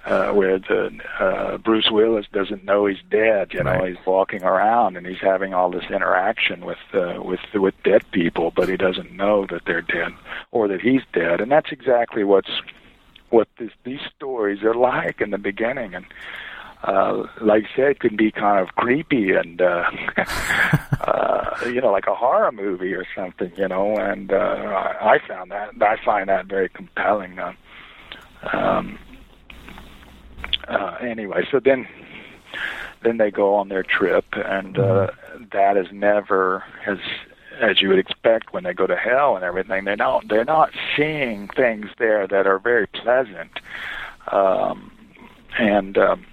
uh, 0.05 0.33
where 0.33 0.59
the 0.59 0.91
uh, 1.21 1.59
Bruce 1.59 1.91
Willis 1.91 2.27
doesn't 2.33 2.65
know 2.65 2.87
he's 2.87 3.03
dead. 3.11 3.53
You 3.53 3.63
know, 3.63 3.71
right. 3.71 3.97
he's 3.97 4.07
walking 4.07 4.43
around 4.43 4.97
and 4.97 5.07
he's 5.07 5.21
having 5.21 5.55
all 5.55 5.71
this 5.71 5.85
interaction 5.91 6.65
with 6.65 6.79
uh, 6.93 7.21
with 7.23 7.41
with 7.55 7.75
dead 7.85 8.03
people, 8.11 8.53
but 8.55 8.69
he 8.69 8.77
doesn't 8.77 9.13
know 9.13 9.47
that 9.47 9.63
they're 9.67 9.83
dead 9.83 10.13
or 10.51 10.69
that 10.69 10.81
he's 10.81 11.03
dead. 11.13 11.41
And 11.41 11.51
that's 11.51 11.73
exactly 11.73 12.25
what's 12.25 12.51
what 13.31 13.49
this, 13.59 13.71
these 13.85 14.01
stories 14.15 14.63
are 14.63 14.75
like 14.75 15.21
in 15.21 15.31
the 15.31 15.39
beginning, 15.39 15.95
and 15.95 16.05
uh, 16.85 17.27
like 17.41 17.65
I 17.65 17.77
said, 17.77 18.01
can 18.01 18.17
be 18.17 18.31
kind 18.33 18.61
of 18.61 18.75
creepy 18.75 19.33
and, 19.33 19.63
uh, 19.63 19.85
uh, 21.01 21.57
you 21.67 21.81
know, 21.81 21.93
like 21.93 22.09
a 22.09 22.15
horror 22.15 22.51
movie 22.51 22.93
or 22.93 23.07
something, 23.15 23.53
you 23.57 23.69
know, 23.69 23.97
and, 23.97 24.33
uh, 24.33 24.37
I, 24.37 25.15
I 25.15 25.19
found 25.29 25.53
that, 25.53 25.71
I 25.81 25.97
find 26.05 26.29
that 26.29 26.47
very 26.47 26.69
compelling. 26.69 27.39
Uh, 27.39 27.53
um, 28.53 28.99
uh, 30.73 30.97
anyway, 31.01 31.47
so 31.51 31.61
then, 31.61 31.87
then 33.03 33.19
they 33.19 33.31
go 33.31 33.55
on 33.55 33.69
their 33.69 33.83
trip 33.83 34.25
and, 34.33 34.79
uh, 34.79 35.09
that 35.53 35.77
is 35.77 35.87
never, 35.93 36.65
as, 36.87 36.99
as 37.61 37.81
you 37.81 37.89
would 37.89 37.99
expect 37.99 38.53
when 38.53 38.65
they 38.65 38.73
go 38.73 38.87
to 38.87 38.97
hell 38.97 39.37
and 39.37 39.45
everything, 39.45 39.85
they 39.85 39.97
don't, 39.97 40.29
they're 40.29 40.45
not 40.45 40.71
seeing 40.97 41.49
things 41.49 41.87
there 41.99 42.27
that 42.27 42.47
are 42.47 42.59
very 42.59 42.87
pleasant. 42.87 43.61
Um, 44.31 44.91
and, 45.59 45.99
um, 45.99 46.27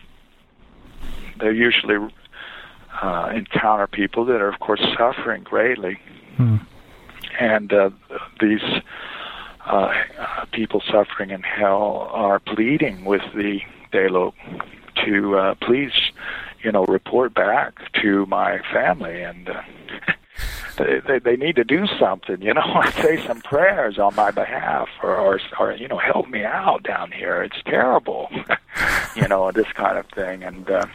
they 1.40 1.52
usually 1.52 1.98
uh, 3.02 3.32
encounter 3.34 3.88
people 3.88 4.26
that 4.26 4.42
are, 4.42 4.50
of 4.50 4.60
course, 4.60 4.82
suffering 4.98 5.44
greatly. 5.44 5.98
Hmm. 6.38 6.58
And 7.40 7.72
uh, 7.72 7.90
these 8.42 8.62
uh, 9.66 9.94
people 10.52 10.82
suffering 10.92 11.30
in 11.30 11.42
hell 11.42 12.10
are 12.12 12.40
pleading 12.40 13.06
with 13.06 13.22
the 13.34 13.62
Delo 13.92 14.34
to 15.06 15.38
uh, 15.38 15.56
please, 15.56 15.92
you 16.64 16.72
know, 16.72 16.86
report 16.86 17.34
back 17.34 17.92
to 18.02 18.26
my 18.26 18.60
family 18.72 19.22
and. 19.22 19.50
Uh, 19.50 19.62
they, 20.78 21.02
they 21.06 21.20
they 21.20 21.36
need 21.36 21.56
to 21.58 21.64
do 21.64 21.86
something, 22.00 22.42
you 22.42 22.54
know, 22.56 22.82
say 23.02 23.26
some 23.26 23.42
prayers 23.42 24.00
on 24.00 24.16
my 24.16 24.32
behalf, 24.32 24.88
or, 25.04 25.16
or 25.16 25.40
or 25.60 25.74
you 25.74 25.88
know, 25.88 25.98
help 25.98 26.30
me 26.30 26.44
out 26.44 26.84
down 26.84 27.12
here. 27.12 27.44
It's 27.44 27.62
terrible, 27.66 28.30
you 29.16 29.28
know, 29.28 29.52
this 29.52 29.72
kind 29.74 29.98
of 29.98 30.06
thing. 30.08 30.44
And 30.44 30.70
uh, 30.70 30.86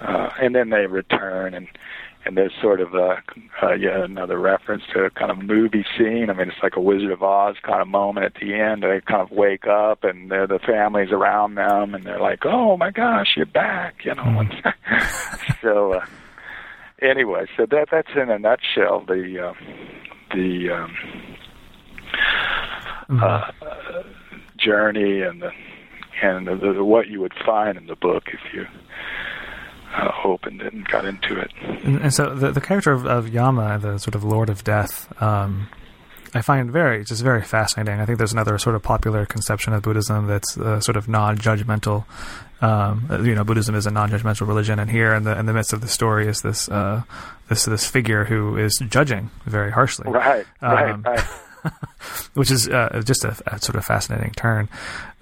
uh, 0.00 0.30
and 0.40 0.54
then 0.54 0.70
they 0.70 0.86
return 0.86 1.54
and 1.54 1.68
and 2.26 2.36
there's 2.36 2.52
sort 2.60 2.80
of 2.80 2.94
a 2.94 3.22
uh, 3.62 3.72
yeah 3.74 4.04
another 4.04 4.38
reference 4.38 4.82
to 4.92 5.04
a 5.04 5.10
kind 5.10 5.30
of 5.30 5.38
movie 5.38 5.84
scene. 5.96 6.28
I 6.28 6.32
mean, 6.32 6.48
it's 6.48 6.62
like 6.62 6.76
a 6.76 6.80
Wizard 6.80 7.12
of 7.12 7.22
Oz 7.22 7.56
kind 7.62 7.80
of 7.80 7.88
moment 7.88 8.26
at 8.26 8.34
the 8.40 8.54
end. 8.54 8.82
They 8.82 9.00
kind 9.00 9.22
of 9.22 9.30
wake 9.30 9.66
up 9.66 10.02
and 10.02 10.30
they're 10.30 10.48
the 10.48 10.58
families 10.58 11.12
around 11.12 11.54
them, 11.54 11.94
and 11.94 12.04
they're 12.04 12.20
like, 12.20 12.44
"Oh 12.44 12.76
my 12.76 12.90
gosh, 12.90 13.34
you're 13.36 13.46
back!" 13.46 14.04
You 14.04 14.16
know. 14.16 14.24
Mm-hmm. 14.24 15.52
so 15.62 15.94
uh, 15.94 16.06
anyway, 17.00 17.46
so 17.56 17.64
that 17.70 17.88
that's 17.90 18.10
in 18.16 18.28
a 18.28 18.38
nutshell 18.38 19.04
the 19.06 19.48
uh, 19.48 19.54
the 20.34 20.70
um, 20.70 20.96
mm-hmm. 23.08 23.22
uh, 23.22 24.02
journey 24.58 25.22
and 25.22 25.42
the 25.42 25.50
and 26.22 26.46
the, 26.46 26.56
the, 26.56 26.84
what 26.84 27.08
you 27.08 27.20
would 27.20 27.34
find 27.44 27.76
in 27.76 27.86
the 27.86 27.96
book 27.96 28.24
if 28.32 28.40
you 28.52 28.66
uh, 29.96 30.12
opened 30.24 30.62
it 30.62 30.72
and 30.72 30.86
got 30.88 31.04
into 31.04 31.38
it. 31.38 31.50
And, 31.84 32.00
and 32.02 32.14
so 32.14 32.34
the, 32.34 32.52
the 32.52 32.60
character 32.60 32.92
of, 32.92 33.06
of, 33.06 33.28
Yama, 33.28 33.78
the 33.78 33.98
sort 33.98 34.14
of 34.14 34.24
Lord 34.24 34.50
of 34.50 34.64
Death, 34.64 35.10
um, 35.22 35.68
I 36.34 36.42
find 36.42 36.70
very 36.70 37.04
just 37.04 37.22
very 37.22 37.42
fascinating. 37.42 38.00
I 38.00 38.04
think 38.04 38.18
there's 38.18 38.32
another 38.32 38.58
sort 38.58 38.76
of 38.76 38.82
popular 38.82 39.24
conception 39.24 39.72
of 39.72 39.82
Buddhism 39.82 40.26
that's 40.26 40.58
uh, 40.58 40.80
sort 40.80 40.96
of 40.96 41.08
non-judgmental. 41.08 42.04
Um, 42.60 43.06
uh, 43.10 43.20
you 43.22 43.34
know, 43.34 43.44
Buddhism 43.44 43.74
is 43.74 43.86
a 43.86 43.90
non-judgmental 43.90 44.46
religion, 44.46 44.78
and 44.78 44.90
here 44.90 45.14
in 45.14 45.24
the 45.24 45.38
in 45.38 45.46
the 45.46 45.52
midst 45.52 45.72
of 45.72 45.80
the 45.80 45.88
story 45.88 46.26
is 46.26 46.42
this 46.42 46.68
uh, 46.68 47.02
this 47.48 47.64
this 47.64 47.86
figure 47.88 48.24
who 48.24 48.56
is 48.56 48.78
judging 48.88 49.30
very 49.46 49.70
harshly. 49.70 50.10
Right, 50.10 50.46
right, 50.60 50.90
Um, 50.90 51.02
right. 51.02 51.20
which 52.34 52.50
is 52.50 52.68
uh, 52.68 53.02
just 53.04 53.24
a, 53.24 53.36
a 53.46 53.58
sort 53.58 53.76
of 53.76 53.84
fascinating 53.84 54.32
turn. 54.32 54.68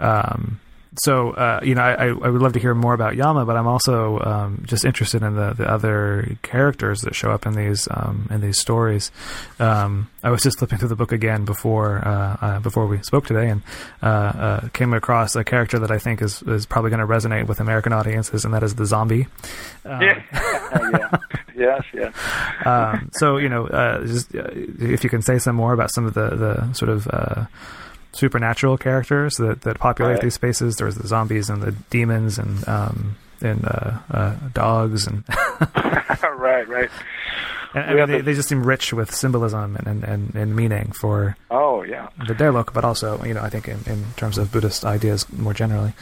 Um, 0.01 0.61
so 0.99 1.31
uh, 1.33 1.61
you 1.63 1.75
know, 1.75 1.83
I, 1.83 2.09
I 2.09 2.13
would 2.13 2.41
love 2.43 2.53
to 2.55 2.61
hear 2.61 2.75
more 2.75 2.95
about 2.95 3.17
Yama, 3.17 3.45
but 3.45 3.57
I'm 3.57 3.67
also 3.67 4.21
um, 4.21 4.63
just 4.67 4.85
interested 4.85 5.23
in 5.23 5.35
the, 5.35 5.55
the 5.55 5.71
other 5.71 6.37
characters 6.43 7.01
that 7.03 7.15
show 7.15 7.31
up 7.31 7.47
in 7.47 7.55
these 7.55 7.89
um, 7.91 8.29
in 8.31 8.41
these 8.41 8.61
stories. 8.61 9.11
Um, 9.59 10.11
I 10.23 10.31
was 10.31 10.43
just 10.43 10.59
flipping 10.59 10.79
through 10.79 10.89
the 10.89 10.97
book 10.97 11.13
again 11.13 11.45
before 11.45 12.07
uh, 12.07 12.37
uh, 12.41 12.61
before 12.61 12.87
we 12.87 13.03
spoke 13.03 13.27
today, 13.27 13.49
and 13.49 13.63
uh, 14.03 14.07
uh, 14.07 14.69
came 14.69 14.93
across 14.95 15.37
a 15.37 15.45
character 15.45 15.79
that 15.79 15.91
I 15.91 15.99
think 15.99 16.23
is 16.23 16.43
is 16.43 16.67
probably 16.67 16.91
going 16.91 17.01
to 17.01 17.07
resonate 17.07 17.47
with 17.47 17.61
American 17.61 17.93
audiences, 17.93 18.45
and 18.45 18.55
that 18.55 18.63
is 18.63 18.75
the 18.75 18.87
zombie. 18.87 19.27
Um, 19.85 20.01
yeah, 20.01 20.23
yeah, 20.93 21.17
yes, 21.57 21.83
yes. 21.93 22.15
um, 22.67 23.11
so 23.15 23.37
you 23.37 23.49
know, 23.49 23.67
uh, 23.67 24.05
just 24.07 24.35
uh, 24.35 24.49
if 24.53 25.05
you 25.05 25.11
can 25.11 25.23
say 25.23 25.39
some 25.39 25.57
more 25.57 25.73
about 25.73 25.93
some 25.93 26.07
of 26.07 26.15
the 26.15 26.31
the 26.31 26.73
sort 26.73 26.91
of 26.91 27.09
uh, 27.09 27.45
supernatural 28.15 28.79
characters 28.79 29.37
that 29.37 29.63
that 29.63 29.79
populate 29.79 30.15
Right. 30.15 30.23
these 30.23 30.35
spaces. 30.35 30.77
There's 30.77 30.95
the 30.97 31.07
zombies 31.07 31.51
and 31.51 31.63
the 31.63 31.73
demons 31.91 32.39
and 32.39 32.67
um, 32.69 33.17
and 33.43 33.65
uh, 33.65 33.99
uh, 34.11 34.35
dogs 34.53 35.07
and. 35.07 35.25
right, 36.23 36.67
right. 36.69 36.91
And, 37.75 37.85
I 37.91 37.95
mean, 37.95 38.07
they, 38.09 38.17
the- 38.19 38.23
they 38.23 38.35
just 38.35 38.49
seem 38.49 38.63
rich 38.65 38.93
with 38.93 39.13
symbolism 39.13 39.75
and, 39.77 39.87
and, 39.87 40.05
and, 40.05 40.35
and 40.37 40.55
meaning 40.57 40.93
for 40.93 41.37
Oh, 41.51 41.83
yeah. 41.83 42.09
the 42.29 42.35
Delok, 42.35 42.73
but 42.73 42.85
also, 42.85 43.23
you 43.25 43.35
know, 43.35 43.41
I 43.43 43.49
think 43.49 43.67
in, 43.67 43.81
in 43.87 44.05
terms 44.17 44.39
of 44.39 44.53
Buddhist 44.53 44.85
ideas 44.85 45.27
more 45.33 45.53
generally. 45.55 45.93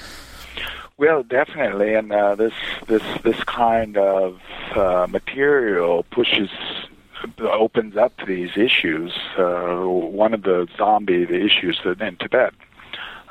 Well, 0.98 1.22
definitely, 1.22 1.94
and 1.94 2.12
uh, 2.12 2.35
this 2.37 2.53
this 2.87 3.03
this 3.25 3.42
kind 3.44 3.96
of 3.96 4.38
uh, 4.77 5.07
material 5.09 6.05
pushes 6.11 6.51
opens 7.40 7.96
up 7.96 8.12
these 8.26 8.50
issues. 8.56 9.12
Uh, 9.38 9.82
one 9.85 10.35
of 10.35 10.42
the 10.42 10.68
zombie 10.76 11.24
the 11.24 11.40
issues 11.44 11.80
that 11.85 12.00
in 12.00 12.16
Tibet. 12.16 12.54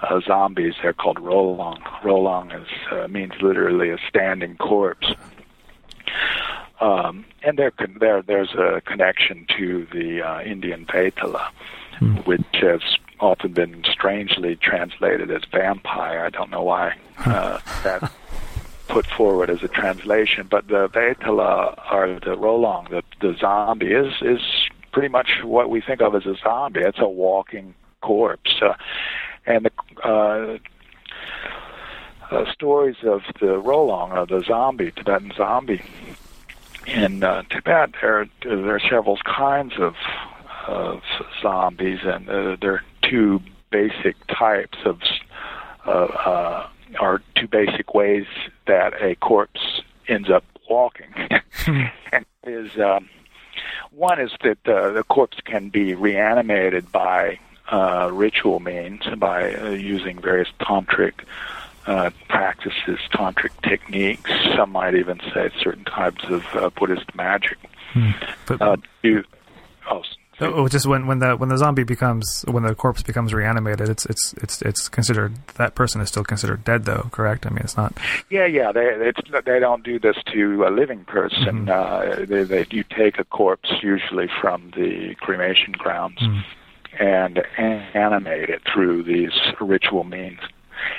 Uh, 0.01 0.19
zombies, 0.21 0.73
they're 0.81 0.93
called 0.93 1.19
rolong. 1.19 1.77
Rolong 2.03 2.51
is 2.51 2.67
uh, 2.91 3.07
means 3.07 3.33
literally 3.41 3.91
a 3.91 3.97
standing 4.09 4.57
corpse. 4.57 5.13
Um, 6.79 7.25
and 7.43 7.57
there, 7.59 7.71
there, 7.99 8.23
there's 8.23 8.53
a 8.55 8.81
connection 8.81 9.45
to 9.57 9.85
the 9.93 10.21
uh, 10.23 10.41
Indian 10.41 10.87
Paitala, 10.87 11.51
which 12.25 12.41
has 12.53 12.81
often 13.19 13.53
been 13.53 13.83
strangely 13.91 14.55
translated 14.55 15.29
as 15.29 15.43
vampire. 15.51 16.25
I 16.25 16.29
don't 16.29 16.49
know 16.49 16.63
why 16.63 16.95
uh, 17.19 17.59
that 17.83 18.11
put 18.91 19.05
forward 19.05 19.49
as 19.49 19.63
a 19.63 19.69
translation, 19.69 20.47
but 20.49 20.67
the 20.67 20.89
Paitala 20.89 21.79
or 21.91 22.19
the 22.19 22.35
Rolong, 22.35 22.89
the, 22.89 23.03
the 23.21 23.37
zombie, 23.39 23.93
is 23.93 24.13
is 24.21 24.41
pretty 24.91 25.07
much 25.07 25.43
what 25.43 25.69
we 25.69 25.79
think 25.79 26.01
of 26.01 26.13
as 26.13 26.25
a 26.25 26.35
zombie. 26.43 26.81
It's 26.81 26.99
a 26.99 27.07
walking 27.07 27.73
corpse, 28.01 28.61
uh, 28.61 28.73
and 29.45 29.65
the 29.65 29.71
uh, 30.03 30.57
uh, 32.31 32.51
stories 32.51 32.97
of 33.03 33.21
the 33.39 33.57
Rolong, 33.59 34.11
or 34.11 34.25
the 34.25 34.43
zombie, 34.45 34.91
Tibetan 34.91 35.31
zombie. 35.37 35.81
In 36.85 37.23
uh, 37.23 37.43
Tibet, 37.49 37.91
there 38.01 38.27
there 38.43 38.75
are 38.75 38.79
several 38.89 39.17
kinds 39.17 39.73
of 39.79 39.95
of 40.67 41.01
zombies, 41.41 41.99
and 42.03 42.29
uh, 42.29 42.57
there 42.59 42.73
are 42.73 42.83
two 43.03 43.41
basic 43.69 44.15
types 44.27 44.79
of 44.83 44.99
uh, 45.85 45.89
uh, 45.89 46.67
are 46.99 47.21
two 47.35 47.47
basic 47.47 47.93
ways 47.93 48.25
that 48.67 48.93
a 49.01 49.15
corpse 49.15 49.81
ends 50.07 50.29
up 50.29 50.43
walking. 50.69 51.13
and 52.11 52.25
is 52.43 52.77
um, 52.79 53.09
one 53.91 54.19
is 54.19 54.31
that 54.43 54.57
uh, 54.67 54.91
the 54.91 55.03
corpse 55.03 55.37
can 55.43 55.69
be 55.69 55.93
reanimated 55.93 56.91
by 56.91 57.39
uh, 57.71 58.09
ritual 58.11 58.59
means, 58.59 59.01
by 59.17 59.53
uh, 59.55 59.69
using 59.69 60.19
various 60.19 60.49
tantric 60.59 61.13
uh, 61.85 62.09
practices, 62.27 62.99
tantric 63.11 63.51
techniques. 63.63 64.31
Some 64.55 64.71
might 64.71 64.95
even 64.95 65.19
say 65.33 65.49
certain 65.59 65.85
types 65.85 66.23
of 66.25 66.45
uh, 66.53 66.69
Buddhist 66.69 67.13
magic. 67.15 67.57
But 68.47 68.61
Uh, 68.61 68.77
to, 69.03 69.23
oh, 69.89 70.03
oh, 70.41 70.67
just 70.67 70.85
when, 70.85 71.07
when 71.07 71.19
the 71.19 71.35
when 71.35 71.49
the 71.49 71.57
zombie 71.57 71.83
becomes 71.83 72.43
when 72.47 72.63
the 72.63 72.75
corpse 72.75 73.03
becomes 73.03 73.33
reanimated, 73.33 73.89
it's 73.89 74.05
it's 74.05 74.33
it's 74.33 74.61
it's 74.61 74.89
considered 74.89 75.35
that 75.55 75.75
person 75.75 76.01
is 76.01 76.09
still 76.09 76.23
considered 76.23 76.63
dead, 76.63 76.85
though. 76.85 77.09
Correct? 77.11 77.45
I 77.45 77.49
mean, 77.49 77.59
it's 77.59 77.77
not. 77.77 77.97
Yeah, 78.29 78.45
yeah. 78.45 78.71
They 78.71 78.85
it's, 78.85 79.19
they 79.45 79.59
don't 79.59 79.83
do 79.83 79.99
this 79.99 80.17
to 80.33 80.65
a 80.65 80.69
living 80.69 81.05
person. 81.05 81.69
Uh, 81.69 82.25
they, 82.27 82.43
they 82.43 82.65
you 82.71 82.83
take 82.83 83.19
a 83.19 83.23
corpse 83.23 83.71
usually 83.81 84.29
from 84.41 84.71
the 84.75 85.15
cremation 85.15 85.73
grounds 85.73 86.21
and 86.99 87.41
animate 87.55 88.49
it 88.49 88.61
through 88.71 89.03
these 89.03 89.31
ritual 89.59 90.03
means. 90.03 90.39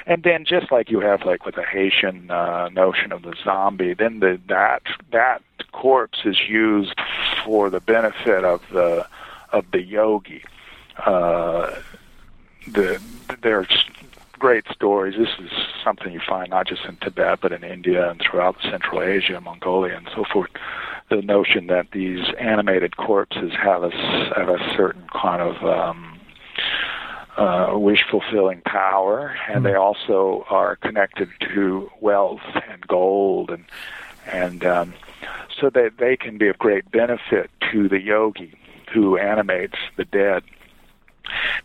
And 0.06 0.22
then, 0.22 0.44
just 0.44 0.70
like 0.70 0.90
you 0.90 1.00
have, 1.00 1.24
like 1.24 1.44
with 1.44 1.56
the 1.56 1.64
Haitian 1.64 2.30
uh, 2.30 2.68
notion 2.68 3.12
of 3.12 3.22
the 3.22 3.34
zombie, 3.42 3.94
then 3.94 4.20
the 4.20 4.40
that 4.48 4.82
that 5.10 5.42
corpse 5.72 6.20
is 6.24 6.38
used 6.48 6.98
for 7.44 7.70
the 7.70 7.80
benefit 7.80 8.44
of 8.44 8.62
the 8.72 9.06
of 9.52 9.64
the 9.72 9.82
yogi. 9.82 10.44
Uh, 11.06 11.74
the 12.66 13.00
there's 13.42 13.84
great 14.38 14.64
stories. 14.72 15.14
This 15.16 15.28
is 15.38 15.52
something 15.84 16.12
you 16.12 16.20
find 16.26 16.50
not 16.50 16.66
just 16.66 16.84
in 16.84 16.96
Tibet, 16.96 17.38
but 17.40 17.52
in 17.52 17.62
India 17.62 18.10
and 18.10 18.20
throughout 18.20 18.56
Central 18.62 19.00
Asia, 19.00 19.40
Mongolia, 19.40 19.96
and 19.96 20.08
so 20.14 20.24
forth. 20.32 20.50
The 21.10 21.22
notion 21.22 21.66
that 21.68 21.92
these 21.92 22.24
animated 22.40 22.96
corpses 22.96 23.52
have 23.52 23.84
a, 23.84 23.90
have 24.36 24.48
a 24.48 24.58
certain 24.76 25.06
kind 25.12 25.42
of 25.42 25.62
um, 25.62 26.20
uh, 27.36 27.78
wish 27.78 28.04
fulfilling 28.10 28.62
power, 28.62 29.36
and 29.48 29.64
they 29.64 29.74
also 29.74 30.44
are 30.48 30.76
connected 30.76 31.28
to 31.54 31.90
wealth 32.00 32.40
and 32.68 32.86
gold, 32.86 33.50
and 33.50 33.64
and 34.26 34.64
um, 34.64 34.94
so 35.60 35.70
that 35.70 35.98
they 35.98 36.16
can 36.16 36.38
be 36.38 36.48
of 36.48 36.58
great 36.58 36.90
benefit 36.90 37.50
to 37.70 37.88
the 37.88 38.00
yogi 38.00 38.54
who 38.92 39.16
animates 39.16 39.76
the 39.96 40.04
dead. 40.04 40.42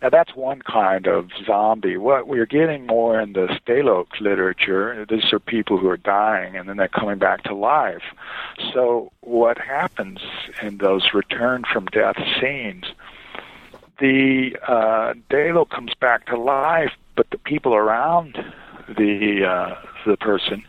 Now 0.02 0.10
that's 0.10 0.36
one 0.36 0.62
kind 0.62 1.08
of 1.08 1.30
zombie. 1.46 1.98
What 1.98 2.28
we're 2.28 2.46
getting 2.46 2.86
more 2.86 3.20
in 3.20 3.34
the 3.34 3.48
Stalok 3.48 4.08
literature, 4.20 5.06
these 5.10 5.34
are 5.34 5.40
people 5.40 5.78
who 5.78 5.90
are 5.90 5.98
dying 5.98 6.56
and 6.56 6.70
then 6.70 6.78
they're 6.78 6.88
coming 6.88 7.18
back 7.18 7.44
to 7.44 7.56
life. 7.56 8.04
So 8.74 9.12
what 9.22 9.58
happens 9.58 10.20
in 10.62 10.78
those 10.78 11.14
return 11.14 11.64
from 11.72 11.86
death 11.88 12.18
scenes? 12.40 12.86
The 14.00 14.56
uh, 14.68 15.14
Delok 15.32 15.70
comes 15.70 15.94
back 16.00 16.28
to 16.28 16.38
life, 16.38 16.92
but 17.16 17.30
the 17.32 17.40
people 17.40 17.74
around 17.74 18.38
the 18.88 19.44
uh, 19.44 19.76
the 20.06 20.18
person 20.18 20.64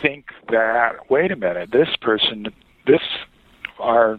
think 0.00 0.30
that 0.50 1.10
wait 1.10 1.30
a 1.30 1.36
minute, 1.36 1.70
this 1.70 1.94
person, 2.00 2.48
this 2.86 3.02
our 3.78 4.18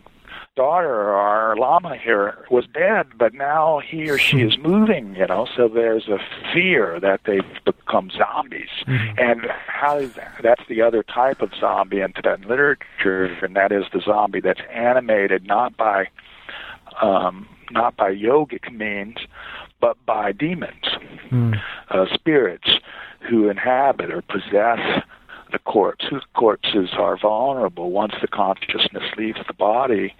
daughter 0.55 0.89
or 0.89 1.13
our 1.15 1.55
lama 1.57 1.97
here 1.97 2.45
was 2.49 2.65
dead, 2.73 3.07
but 3.17 3.33
now 3.33 3.79
he 3.79 4.09
or 4.09 4.17
she 4.17 4.41
is 4.41 4.57
moving, 4.57 5.15
you 5.15 5.27
know, 5.27 5.47
so 5.55 5.67
there's 5.67 6.07
a 6.07 6.17
fear 6.53 6.99
that 7.01 7.21
they've 7.25 7.43
become 7.65 8.09
zombies. 8.09 8.69
And 9.17 9.41
how 9.67 9.97
is 9.97 10.13
that? 10.13 10.39
That's 10.41 10.61
the 10.69 10.81
other 10.81 11.03
type 11.03 11.41
of 11.41 11.51
zombie 11.59 11.99
in 12.01 12.13
Tibetan 12.13 12.47
literature, 12.47 13.25
and 13.43 13.55
that 13.55 13.71
is 13.71 13.83
the 13.93 13.99
zombie 13.99 14.39
that's 14.39 14.61
animated 14.71 15.45
not 15.45 15.75
by 15.75 16.07
um, 17.01 17.47
not 17.71 17.97
by 17.97 18.11
yogic 18.13 18.71
means, 18.71 19.17
but 19.81 19.97
by 20.05 20.31
demons, 20.31 20.85
uh, 21.89 22.05
spirits 22.13 22.69
who 23.29 23.49
inhabit 23.49 24.11
or 24.11 24.21
possess 24.21 24.79
the 25.55 25.71
corpse. 25.71 26.05
Whose 26.09 26.23
corpses 26.33 26.89
are 26.93 27.17
vulnerable 27.17 27.91
once 27.91 28.13
the 28.21 28.27
consciousness 28.27 29.03
leaves 29.17 29.39
the 29.47 29.53
body. 29.53 30.13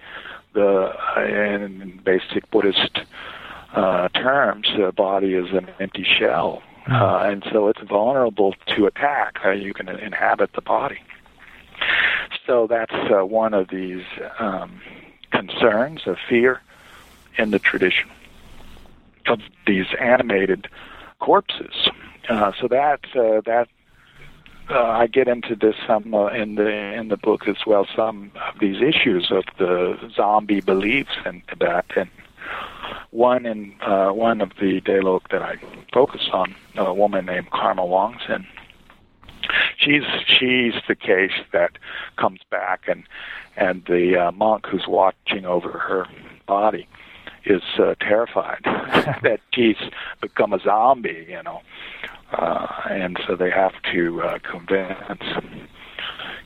The 0.54 0.92
in 1.18 2.00
basic 2.02 2.50
Buddhist 2.50 3.00
uh, 3.74 4.08
terms, 4.08 4.66
the 4.74 4.92
body 4.92 5.34
is 5.34 5.52
an 5.52 5.68
empty 5.78 6.04
shell, 6.04 6.62
uh, 6.90 7.18
and 7.30 7.44
so 7.52 7.68
it's 7.68 7.82
vulnerable 7.82 8.54
to 8.74 8.86
attack. 8.86 9.38
Uh, 9.44 9.50
you 9.50 9.74
can 9.74 9.88
inhabit 9.88 10.54
the 10.54 10.62
body. 10.62 11.00
So 12.46 12.66
that's 12.66 12.94
uh, 13.12 13.26
one 13.26 13.52
of 13.52 13.68
these 13.68 14.04
um, 14.38 14.80
concerns 15.30 16.06
of 16.06 16.16
fear 16.26 16.62
in 17.36 17.50
the 17.50 17.58
tradition 17.58 18.08
of 19.26 19.40
these 19.66 19.86
animated 20.00 20.68
corpses. 21.18 21.90
Uh, 22.30 22.52
so 22.58 22.68
that 22.68 23.00
uh, 23.14 23.42
that 23.44 23.68
uh, 24.70 24.82
I 24.82 25.06
get 25.06 25.28
into 25.28 25.54
this 25.54 25.74
some 25.86 26.14
uh, 26.14 26.28
in 26.28 26.56
the 26.56 26.68
in 26.68 27.08
the 27.08 27.16
book 27.16 27.46
as 27.48 27.56
well. 27.66 27.86
Some 27.94 28.32
of 28.34 28.58
these 28.60 28.82
issues 28.82 29.30
of 29.30 29.44
the 29.58 29.96
zombie 30.14 30.60
beliefs 30.60 31.16
in 31.24 31.42
Tibet, 31.48 31.86
and 31.96 32.10
One 33.10 33.46
in 33.46 33.74
uh, 33.80 34.10
one 34.10 34.40
of 34.40 34.50
the 34.60 34.80
Delok 34.80 35.28
that 35.30 35.42
I 35.42 35.56
focus 35.92 36.28
on, 36.32 36.54
a 36.76 36.92
woman 36.92 37.26
named 37.26 37.50
Karma 37.50 37.82
Wangzin. 37.82 38.46
She's 39.78 40.04
she's 40.26 40.74
the 40.88 40.96
case 40.96 41.38
that 41.52 41.78
comes 42.16 42.40
back, 42.50 42.88
and 42.88 43.04
and 43.56 43.84
the 43.86 44.16
uh, 44.16 44.32
monk 44.32 44.66
who's 44.66 44.86
watching 44.88 45.46
over 45.46 45.70
her 45.70 46.06
body 46.46 46.88
is 47.44 47.62
uh, 47.78 47.94
terrified 48.00 48.60
that 48.64 49.40
she's 49.54 49.76
become 50.20 50.52
a 50.52 50.58
zombie, 50.58 51.26
you 51.28 51.42
know, 51.44 51.62
uh, 52.32 52.66
and 52.90 53.18
so 53.26 53.36
they 53.36 53.50
have 53.50 53.72
to 53.92 54.22
uh, 54.22 54.38
convince 54.38 55.22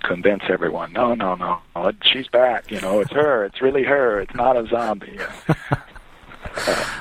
convince 0.03 0.43
everyone. 0.49 0.93
No, 0.93 1.15
no, 1.15 1.35
no, 1.35 1.93
she's 2.03 2.29
back. 2.29 2.71
You 2.71 2.81
know, 2.81 3.01
it's 3.01 3.13
her. 3.13 3.45
It's 3.45 3.61
really 3.61 3.85
her. 3.85 4.21
It's 4.21 4.35
not 4.35 4.57
a 4.57 4.67
zombie. 4.67 5.19
uh, 5.49 7.01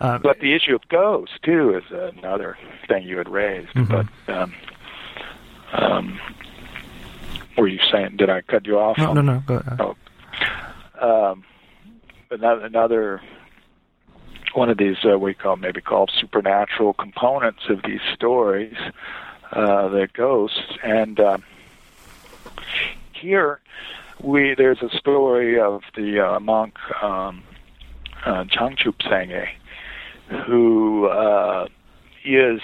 um, 0.00 0.22
but 0.22 0.40
the 0.40 0.54
issue 0.54 0.74
of 0.74 0.86
ghosts 0.88 1.36
too 1.42 1.76
is 1.76 1.84
another 1.90 2.56
thing 2.88 3.04
you 3.04 3.18
had 3.18 3.28
raised. 3.28 3.70
Mm-hmm. 3.70 4.08
But 4.26 4.34
um, 4.34 4.54
um, 5.72 6.20
were 7.56 7.68
you 7.68 7.80
saying? 7.90 8.16
Did 8.16 8.30
I 8.30 8.42
cut 8.42 8.66
you 8.66 8.78
off? 8.78 8.98
No, 8.98 9.12
no, 9.12 9.20
no. 9.20 9.42
Go 9.46 9.56
ahead. 9.56 9.80
Oh. 9.80 9.96
Um, 11.00 11.44
another, 12.30 12.64
another 12.64 13.22
one 14.54 14.70
of 14.70 14.78
these 14.78 14.96
uh, 15.04 15.18
we 15.18 15.34
call 15.34 15.56
maybe 15.56 15.80
called 15.80 16.10
supernatural 16.18 16.92
components 16.94 17.62
of 17.68 17.82
these 17.82 18.00
stories, 18.14 18.76
uh, 19.52 19.88
the 19.88 20.08
ghosts, 20.12 20.78
and 20.82 21.18
uh, 21.20 21.38
here 23.12 23.60
we 24.22 24.54
there's 24.54 24.82
a 24.82 24.90
story 24.96 25.58
of 25.58 25.82
the 25.94 26.20
uh, 26.20 26.40
monk 26.40 26.78
um, 27.02 27.42
uh, 28.24 28.44
Changchup 28.44 28.98
Sangye, 29.00 29.48
who 30.46 31.06
uh, 31.06 31.66
is 32.24 32.60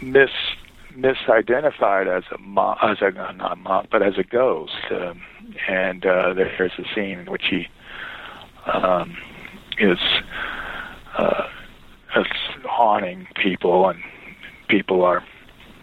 mis 0.00 0.30
misidentified 0.92 2.06
as 2.08 2.24
a 2.32 2.38
monk, 2.38 2.78
as 2.82 2.98
a 3.00 3.10
not 3.32 3.58
monk, 3.58 3.88
but 3.90 4.02
as 4.02 4.18
a 4.18 4.24
ghost, 4.24 4.74
um, 4.90 5.22
and 5.68 6.04
uh, 6.04 6.32
there's 6.34 6.72
a 6.78 6.94
scene 6.94 7.18
in 7.20 7.30
which 7.30 7.46
he 7.48 7.68
um, 8.66 9.16
is 9.80 9.98
uh, 11.16 11.48
is 12.16 12.26
haunting 12.64 13.26
people, 13.34 13.88
and 13.88 14.00
people 14.68 15.02
are 15.02 15.24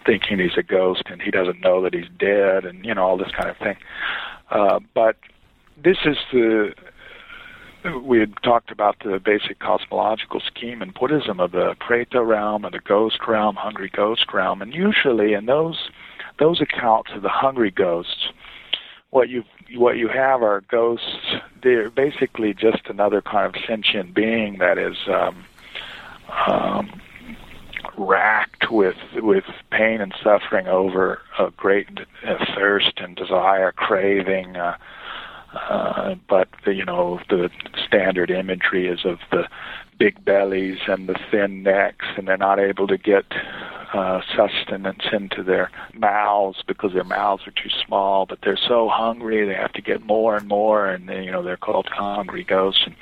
thinking 0.06 0.40
he's 0.40 0.58
a 0.58 0.64
ghost, 0.64 1.04
and 1.08 1.22
he 1.22 1.32
doesn't 1.32 1.60
know 1.62 1.82
that 1.82 1.94
he's 1.94 2.10
dead, 2.18 2.66
and 2.66 2.86
you 2.86 2.94
know 2.94 3.04
all 3.04 3.18
this 3.18 3.32
kind 3.36 3.50
of 3.50 3.58
thing. 3.58 3.76
Uh, 4.50 4.80
but 4.94 5.18
this 5.84 5.98
is 6.06 6.18
the 6.32 6.74
we 8.04 8.20
had 8.20 8.34
talked 8.44 8.72
about 8.72 8.98
the 9.04 9.20
basic 9.20 9.60
cosmological 9.60 10.42
scheme 10.42 10.82
in 10.82 10.92
Buddhism 10.92 11.40
of 11.40 11.52
the 11.52 11.76
Preta 11.80 12.26
realm 12.26 12.66
and 12.66 12.74
the 12.74 12.80
ghost 12.80 13.20
realm, 13.28 13.56
hungry 13.56 13.90
ghost 13.94 14.26
realm, 14.34 14.62
and 14.62 14.74
usually 14.74 15.34
in 15.34 15.46
those 15.46 15.90
those 16.40 16.62
accounts 16.62 17.12
of 17.16 17.24
the 17.24 17.30
hungry 17.30 17.72
ghosts, 17.72 18.28
what 19.10 19.30
you 19.30 19.44
what 19.76 19.98
you 19.98 20.08
have 20.08 20.42
are 20.42 20.62
ghosts. 20.70 21.36
They're 21.62 21.90
basically 21.90 22.54
just 22.54 22.88
another 22.88 23.22
kind 23.22 23.46
of 23.46 23.62
sentient 23.66 24.14
being 24.14 24.58
that 24.60 24.78
is 24.78 24.98
um, 25.08 25.46
um, 26.48 27.02
racked 27.98 28.72
with 28.72 28.98
with 29.16 29.46
pain 29.72 30.02
and 30.02 30.14
suffering 30.24 30.68
over 30.68 31.22
a 31.40 31.52
great 31.52 31.88
uh, 32.26 32.46
thirst 32.56 32.94
and 32.98 33.16
desire, 33.16 33.72
craving. 33.72 34.56
Uh, 34.56 34.78
uh, 35.54 36.16
but 36.28 36.50
the, 36.66 36.74
you 36.74 36.86
know 36.86 37.20
the 37.30 37.50
standard 37.86 38.30
imagery 38.30 38.88
is 38.88 39.06
of 39.06 39.20
the 39.32 39.48
big 39.98 40.24
bellies 40.24 40.80
and 40.88 41.08
the 41.08 41.16
thin 41.32 41.64
necks, 41.64 42.06
and 42.18 42.28
they're 42.28 42.38
not 42.38 42.60
able 42.60 42.88
to 42.88 42.98
get 42.98 43.26
uh, 43.94 44.22
sustenance 44.36 45.04
into 45.12 45.44
their 45.44 45.72
mouths 45.94 46.64
because 46.68 46.94
their 46.94 47.04
mouths 47.04 47.48
are 47.48 47.52
too 47.52 47.70
small. 47.86 48.26
But 48.26 48.40
they're 48.42 48.58
so 48.58 48.90
hungry, 48.90 49.46
they 49.46 49.54
have 49.54 49.74
to 49.74 49.82
get 49.82 50.06
more 50.06 50.36
and 50.36 50.48
more, 50.48 50.88
and 50.88 51.08
they, 51.08 51.24
you 51.24 51.32
know 51.32 51.44
they're 51.44 51.58
called 51.58 51.88
hungry 51.88 52.44
ghosts. 52.44 52.84
And, 52.86 52.96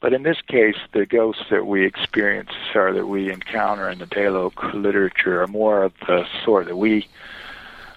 but 0.00 0.12
in 0.12 0.22
this 0.22 0.40
case, 0.48 0.76
the 0.92 1.06
ghosts 1.06 1.44
that 1.50 1.66
we 1.66 1.86
experience 1.86 2.50
or 2.74 2.92
that 2.92 3.06
we 3.06 3.32
encounter 3.32 3.88
in 3.88 3.98
the 3.98 4.06
Delok 4.06 4.74
literature 4.74 5.42
are 5.42 5.46
more 5.46 5.82
of 5.82 5.92
the 6.06 6.24
sort 6.44 6.66
that 6.66 6.76
we 6.76 7.08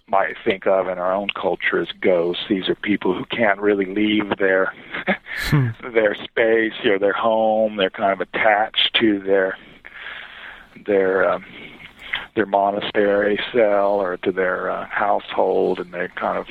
might 0.08 0.36
think 0.44 0.66
of 0.66 0.88
in 0.88 0.98
our 0.98 1.14
own 1.14 1.28
culture 1.40 1.82
as 1.82 1.90
ghosts. 2.02 2.44
These 2.50 2.68
are 2.68 2.76
people 2.76 3.14
who 3.14 3.26
can't 3.26 3.60
really 3.60 3.86
leave 3.86 4.38
their 4.38 4.74
hmm. 5.50 5.68
their 5.94 6.16
space 6.16 6.74
or 6.86 7.00
their 7.00 7.14
home. 7.14 7.76
They're 7.76 7.90
kind 7.90 8.14
of 8.14 8.22
attached 8.22 8.96
to 9.00 9.20
their 9.20 9.58
their 10.86 11.30
um, 11.30 11.46
their 12.40 12.46
monastery 12.46 13.38
cell 13.52 14.00
or 14.00 14.16
to 14.16 14.32
their 14.32 14.72
uh, 14.72 14.86
household, 14.86 15.78
and 15.78 15.92
they 15.94 16.08
kind 16.16 16.38
of 16.38 16.48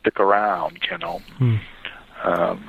stick 0.00 0.18
around. 0.18 0.78
You 0.90 0.96
know. 0.96 1.18
Hmm. 1.36 1.56
Um, 2.24 2.64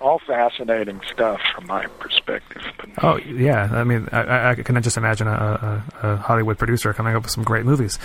all 0.00 0.20
fascinating 0.26 1.00
stuff 1.12 1.40
from 1.54 1.68
my 1.68 1.86
perspective. 2.00 2.60
Oh 3.00 3.18
yeah, 3.18 3.68
I 3.70 3.84
mean, 3.84 4.08
I, 4.10 4.50
I 4.50 4.54
can 4.56 4.82
just 4.82 4.96
imagine 4.96 5.28
a, 5.28 5.84
a, 6.02 6.08
a, 6.08 6.16
Hollywood 6.16 6.58
producer 6.58 6.92
coming 6.92 7.14
up 7.14 7.22
with 7.22 7.30
some 7.30 7.44
great 7.44 7.64
movies. 7.64 8.00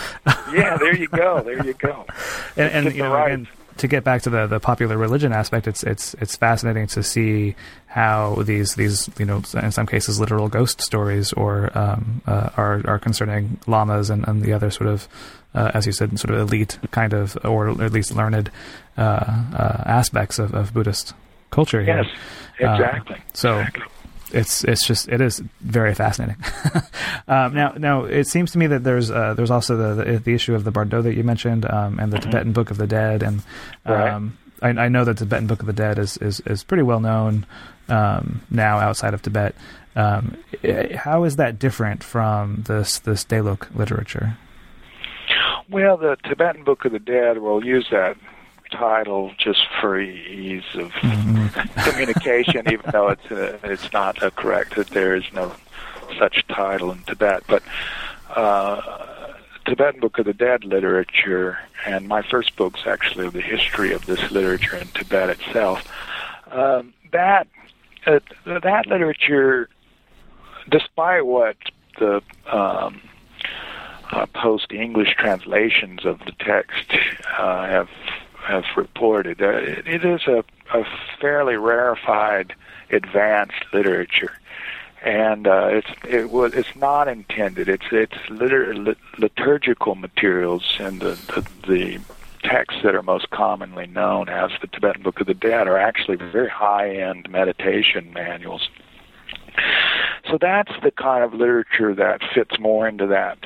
yeah, 0.53 0.77
there 0.77 0.95
you 0.95 1.07
go, 1.07 1.41
there 1.41 1.65
you 1.65 1.73
go. 1.73 2.05
and, 2.55 2.85
and 2.87 2.95
you 2.95 3.01
know, 3.01 3.13
right. 3.15 3.31
and 3.31 3.47
to 3.77 3.87
get 3.87 4.03
back 4.03 4.21
to 4.23 4.29
the, 4.29 4.47
the 4.47 4.59
popular 4.59 4.97
religion 4.97 5.31
aspect, 5.31 5.67
it's 5.67 5.83
it's 5.83 6.13
it's 6.15 6.35
fascinating 6.35 6.87
to 6.87 7.03
see 7.03 7.55
how 7.87 8.35
these 8.43 8.75
these 8.75 9.09
you 9.17 9.25
know 9.25 9.41
in 9.61 9.71
some 9.71 9.85
cases 9.85 10.19
literal 10.19 10.49
ghost 10.49 10.81
stories 10.81 11.33
or 11.33 11.75
um, 11.77 12.21
uh, 12.25 12.49
are 12.57 12.81
are 12.85 12.99
concerning 12.99 13.59
lamas 13.67 14.09
and, 14.09 14.27
and 14.27 14.41
the 14.41 14.53
other 14.53 14.69
sort 14.69 14.89
of 14.89 15.07
uh, 15.55 15.71
as 15.73 15.85
you 15.85 15.91
said 15.91 16.17
sort 16.19 16.33
of 16.33 16.39
elite 16.41 16.77
kind 16.91 17.13
of 17.13 17.37
or 17.43 17.69
at 17.69 17.91
least 17.91 18.13
learned 18.13 18.51
uh, 18.97 19.01
uh 19.01 19.83
aspects 19.85 20.39
of, 20.39 20.53
of 20.53 20.73
Buddhist 20.73 21.13
culture 21.51 21.83
here. 21.83 22.03
Yes, 22.03 22.19
exactly. 22.59 23.15
Uh, 23.15 23.19
so. 23.33 23.59
Exactly. 23.59 23.83
It's 24.31 24.63
it's 24.63 24.85
just 24.85 25.07
it 25.07 25.21
is 25.21 25.41
very 25.61 25.93
fascinating. 25.93 26.37
um, 27.27 27.53
now 27.53 27.73
now 27.77 28.03
it 28.03 28.27
seems 28.27 28.51
to 28.51 28.57
me 28.57 28.67
that 28.67 28.83
there's 28.83 29.09
uh, 29.09 29.33
there's 29.35 29.51
also 29.51 29.77
the, 29.77 30.03
the, 30.03 30.19
the 30.19 30.33
issue 30.33 30.53
of 30.53 30.63
the 30.63 30.71
Bardo 30.71 31.01
that 31.01 31.15
you 31.15 31.23
mentioned 31.23 31.65
um, 31.65 31.99
and 31.99 32.11
the 32.11 32.17
mm-hmm. 32.17 32.29
Tibetan 32.29 32.51
Book 32.53 32.69
of 32.69 32.77
the 32.77 32.87
Dead 32.87 33.23
and 33.23 33.41
um, 33.85 34.37
right. 34.61 34.77
I, 34.77 34.85
I, 34.85 34.87
know 34.89 35.05
that 35.05 35.17
the 35.17 35.25
Tibetan 35.25 35.47
Book 35.47 35.61
of 35.61 35.65
the 35.65 35.73
Dead 35.73 35.97
is 35.97 36.17
is, 36.17 36.41
is 36.41 36.63
pretty 36.63 36.83
well 36.83 36.99
known 36.99 37.45
um, 37.89 38.41
now 38.49 38.79
outside 38.79 39.13
of 39.13 39.21
Tibet. 39.21 39.55
Um, 39.95 40.37
how 40.95 41.23
is 41.23 41.37
that 41.37 41.57
different 41.57 42.03
from 42.03 42.63
this 42.67 42.99
this 42.99 43.23
Delok 43.23 43.73
literature? 43.75 44.37
Well, 45.69 45.97
the 45.97 46.17
Tibetan 46.23 46.63
Book 46.63 46.85
of 46.85 46.91
the 46.91 46.99
Dead 46.99 47.39
will 47.39 47.63
use 47.63 47.87
that 47.91 48.17
title 48.77 49.31
just 49.37 49.65
for 49.81 49.99
ease 49.99 50.63
of 50.75 50.91
mm-hmm. 50.91 51.89
communication, 51.89 52.63
even 52.71 52.89
though 52.91 53.09
it's 53.09 53.31
uh, 53.31 53.57
it's 53.63 53.91
not 53.91 54.21
uh, 54.21 54.29
correct 54.31 54.75
that 54.75 54.87
there 54.87 55.15
is 55.15 55.23
no 55.33 55.51
such 56.17 56.45
title 56.47 56.91
in 56.91 56.99
Tibet. 57.03 57.43
But 57.47 57.63
uh, 58.35 59.33
Tibetan 59.65 59.99
Book 59.99 60.19
of 60.19 60.25
the 60.25 60.33
Dead 60.33 60.63
literature, 60.63 61.59
and 61.85 62.07
my 62.07 62.21
first 62.21 62.55
book's 62.55 62.85
actually 62.85 63.29
the 63.29 63.41
history 63.41 63.93
of 63.93 64.05
this 64.05 64.31
literature 64.31 64.77
in 64.77 64.87
Tibet 64.87 65.29
itself. 65.29 65.83
Um, 66.51 66.93
that 67.11 67.47
uh, 68.05 68.19
that 68.45 68.85
literature, 68.87 69.69
despite 70.69 71.25
what 71.25 71.57
the 71.99 72.21
um, 72.51 73.01
uh, 74.11 74.25
post 74.27 74.71
English 74.71 75.15
translations 75.17 76.05
of 76.05 76.19
the 76.19 76.31
text 76.39 76.93
uh, 77.37 77.65
have 77.67 77.89
have 78.47 78.63
reported. 78.75 79.41
Uh, 79.41 79.57
it, 79.57 80.05
is 80.05 80.21
a, 80.27 80.43
a 80.73 80.85
fairly 81.19 81.55
rarefied, 81.55 82.55
advanced 82.89 83.65
literature, 83.73 84.31
and 85.03 85.47
uh, 85.47 85.67
it's 85.69 85.89
it 86.07 86.31
was 86.31 86.53
it's 86.53 86.75
not 86.75 87.07
intended. 87.07 87.67
It's 87.67 87.85
it's 87.91 88.17
liturgical 88.29 89.95
materials 89.95 90.77
and 90.79 91.01
the, 91.01 91.19
the 91.35 91.67
the 91.67 91.99
texts 92.43 92.81
that 92.83 92.95
are 92.95 93.03
most 93.03 93.29
commonly 93.29 93.87
known 93.87 94.29
as 94.29 94.51
the 94.61 94.67
Tibetan 94.67 95.03
Book 95.03 95.19
of 95.19 95.27
the 95.27 95.33
Dead 95.33 95.67
are 95.67 95.77
actually 95.77 96.15
very 96.15 96.49
high-end 96.49 97.29
meditation 97.29 98.13
manuals. 98.13 98.69
So 100.29 100.37
that's 100.39 100.71
the 100.83 100.91
kind 100.91 101.23
of 101.23 101.33
literature 101.33 101.93
that 101.95 102.21
fits 102.33 102.59
more 102.59 102.87
into 102.87 103.07
that 103.07 103.39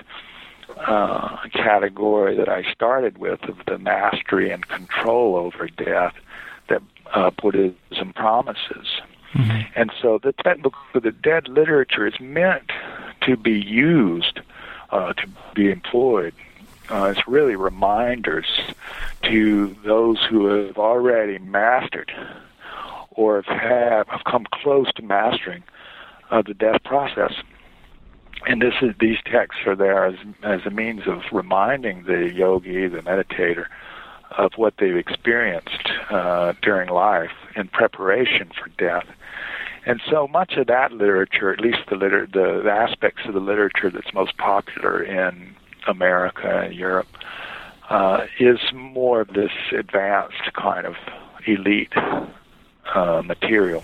uh, 0.77 1.37
category 1.53 2.35
that 2.35 2.49
I 2.49 2.63
started 2.71 3.17
with 3.17 3.43
of 3.43 3.57
the 3.67 3.77
mastery 3.77 4.51
and 4.51 4.67
control 4.67 5.35
over 5.35 5.67
death 5.67 6.13
that 6.69 6.81
uh, 7.13 7.31
Buddhism 7.31 8.13
promises. 8.13 9.01
Mm-hmm. 9.33 9.61
And 9.75 9.91
so 10.01 10.19
the 10.21 10.33
Tibetan 10.33 10.63
Book 10.63 10.75
of 10.93 11.03
the 11.03 11.11
Dead 11.11 11.47
literature 11.47 12.05
is 12.05 12.19
meant 12.19 12.71
to 13.21 13.37
be 13.37 13.59
used, 13.59 14.41
uh, 14.89 15.13
to 15.13 15.27
be 15.53 15.71
employed. 15.71 16.33
Uh, 16.89 17.13
it's 17.15 17.27
really 17.27 17.55
reminders 17.55 18.47
to 19.23 19.75
those 19.85 20.19
who 20.29 20.47
have 20.47 20.77
already 20.77 21.37
mastered 21.39 22.11
or 23.11 23.41
have, 23.43 24.07
have 24.07 24.23
come 24.25 24.45
close 24.51 24.91
to 24.93 25.01
mastering 25.01 25.63
uh, 26.31 26.41
the 26.41 26.53
death 26.53 26.83
process. 26.83 27.33
And 28.47 28.61
this 28.61 28.73
is 28.81 28.95
these 28.99 29.17
texts 29.25 29.61
are 29.67 29.75
there 29.75 30.05
as 30.05 30.15
as 30.43 30.61
a 30.65 30.71
means 30.71 31.07
of 31.07 31.21
reminding 31.31 32.03
the 32.03 32.31
yogi, 32.33 32.87
the 32.87 32.99
meditator, 32.99 33.67
of 34.37 34.51
what 34.55 34.75
they've 34.79 34.95
experienced 34.95 35.91
uh, 36.09 36.53
during 36.61 36.89
life 36.89 37.31
in 37.55 37.67
preparation 37.67 38.51
for 38.57 38.69
death. 38.77 39.05
And 39.85 40.01
so 40.09 40.27
much 40.27 40.53
of 40.53 40.67
that 40.67 40.91
literature, 40.91 41.51
at 41.51 41.59
least 41.59 41.79
the, 41.89 41.95
liter- 41.95 42.27
the, 42.27 42.61
the 42.63 42.71
aspects 42.71 43.23
of 43.25 43.33
the 43.33 43.39
literature 43.39 43.89
that's 43.89 44.13
most 44.13 44.37
popular 44.37 45.01
in 45.01 45.55
America 45.87 46.61
and 46.65 46.73
Europe, 46.73 47.07
uh, 47.89 48.25
is 48.39 48.59
more 48.73 49.21
of 49.21 49.29
this 49.29 49.51
advanced 49.75 50.53
kind 50.53 50.85
of 50.85 50.95
elite 51.47 51.93
uh, 52.93 53.21
material. 53.25 53.83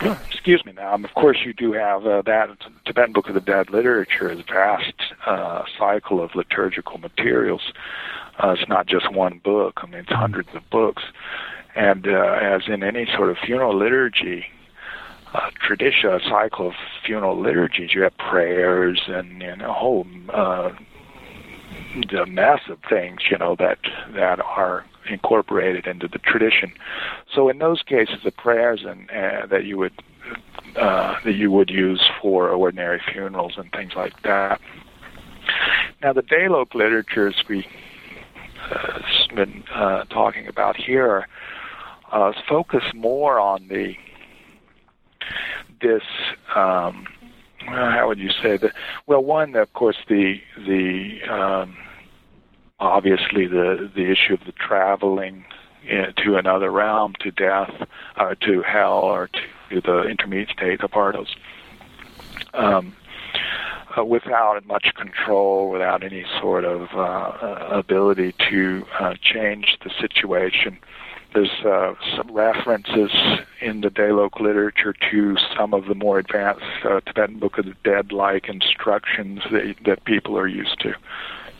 Excuse 0.30 0.64
me 0.64 0.72
now. 0.72 0.94
Of 0.94 1.14
course, 1.14 1.38
you 1.44 1.52
do 1.52 1.72
have 1.72 2.06
uh, 2.06 2.22
that 2.22 2.50
Tibetan 2.84 3.12
Book 3.12 3.28
of 3.28 3.34
the 3.34 3.40
Dead 3.40 3.70
literature 3.70 4.30
is 4.30 4.40
a 4.40 4.44
vast 4.44 4.94
uh, 5.26 5.64
cycle 5.76 6.22
of 6.22 6.34
liturgical 6.34 6.98
materials. 6.98 7.72
Uh, 8.38 8.50
it's 8.50 8.68
not 8.68 8.86
just 8.86 9.12
one 9.12 9.40
book. 9.42 9.80
I 9.82 9.86
mean, 9.86 10.00
it's 10.00 10.12
hundreds 10.12 10.50
of 10.54 10.68
books. 10.70 11.02
And 11.74 12.06
uh, 12.06 12.38
as 12.40 12.62
in 12.68 12.84
any 12.84 13.06
sort 13.16 13.30
of 13.30 13.38
funeral 13.38 13.76
liturgy, 13.76 14.46
uh, 15.34 15.50
tradition, 15.60 16.10
a 16.10 16.20
cycle 16.20 16.68
of 16.68 16.74
funeral 17.04 17.38
liturgies, 17.40 17.92
you 17.92 18.02
have 18.02 18.16
prayers 18.16 19.02
and 19.08 19.40
know, 19.40 19.68
a 19.68 19.72
whole 19.72 20.06
uh, 20.32 20.70
the 22.10 22.24
massive 22.26 22.78
things, 22.88 23.20
you 23.30 23.38
know, 23.38 23.56
that 23.56 23.78
that 24.14 24.40
are 24.40 24.84
incorporated 25.10 25.86
into 25.86 26.08
the 26.08 26.18
tradition. 26.18 26.72
So 27.34 27.48
in 27.48 27.58
those 27.58 27.82
cases, 27.82 28.18
the 28.24 28.30
prayers 28.30 28.84
and 28.86 29.10
uh, 29.10 29.46
that 29.46 29.64
you 29.64 29.78
would 29.78 29.92
uh, 30.76 31.16
that 31.24 31.34
you 31.34 31.50
would 31.50 31.70
use 31.70 32.02
for 32.20 32.50
ordinary 32.50 33.00
funerals 33.12 33.54
and 33.56 33.70
things 33.72 33.92
like 33.96 34.22
that. 34.22 34.60
Now, 36.02 36.12
the 36.12 36.22
Delok 36.22 36.74
literatures 36.74 37.42
we 37.48 37.66
uh, 38.70 39.00
been 39.34 39.64
uh, 39.74 40.04
talking 40.04 40.46
about 40.46 40.76
here 40.76 41.26
uh, 42.12 42.32
focus 42.48 42.84
more 42.94 43.38
on 43.38 43.68
the 43.68 43.94
this 45.80 46.02
um, 46.54 47.06
how 47.66 48.08
would 48.08 48.18
you 48.18 48.30
say 48.30 48.56
that? 48.56 48.72
Well, 49.06 49.22
one, 49.22 49.54
of 49.54 49.72
course, 49.72 49.96
the 50.08 50.40
the 50.66 51.22
um, 51.28 51.76
obviously 52.80 53.46
the 53.46 53.90
the 53.94 54.10
issue 54.10 54.34
of 54.34 54.44
the 54.44 54.52
traveling 54.52 55.44
in, 55.86 56.12
to 56.24 56.36
another 56.36 56.70
realm, 56.70 57.14
to 57.20 57.30
death, 57.30 57.72
to 58.40 58.62
hell, 58.62 59.00
or 59.00 59.28
to 59.70 59.80
the 59.80 60.02
intermediate 60.02 60.50
state 60.50 60.82
of 60.82 60.90
Bardos. 60.90 61.34
Um, 62.54 62.94
uh, 63.96 64.04
without 64.04 64.64
much 64.66 64.94
control, 64.94 65.70
without 65.70 66.04
any 66.04 66.24
sort 66.40 66.64
of 66.64 66.88
uh, 66.94 67.68
ability 67.70 68.34
to 68.50 68.86
uh, 69.00 69.14
change 69.20 69.78
the 69.82 69.90
situation. 70.00 70.78
There's 71.34 71.50
uh, 71.64 71.94
some 72.16 72.30
references 72.32 73.10
in 73.60 73.82
the 73.82 73.90
Delok 73.90 74.40
literature 74.40 74.94
to 75.10 75.36
some 75.56 75.74
of 75.74 75.86
the 75.86 75.94
more 75.94 76.18
advanced 76.18 76.64
uh, 76.84 77.00
Tibetan 77.00 77.38
Book 77.38 77.58
of 77.58 77.66
the 77.66 77.74
Dead 77.84 78.12
like 78.12 78.48
instructions 78.48 79.40
that, 79.50 79.76
that 79.84 80.04
people 80.04 80.38
are 80.38 80.48
used 80.48 80.80
to 80.80 80.94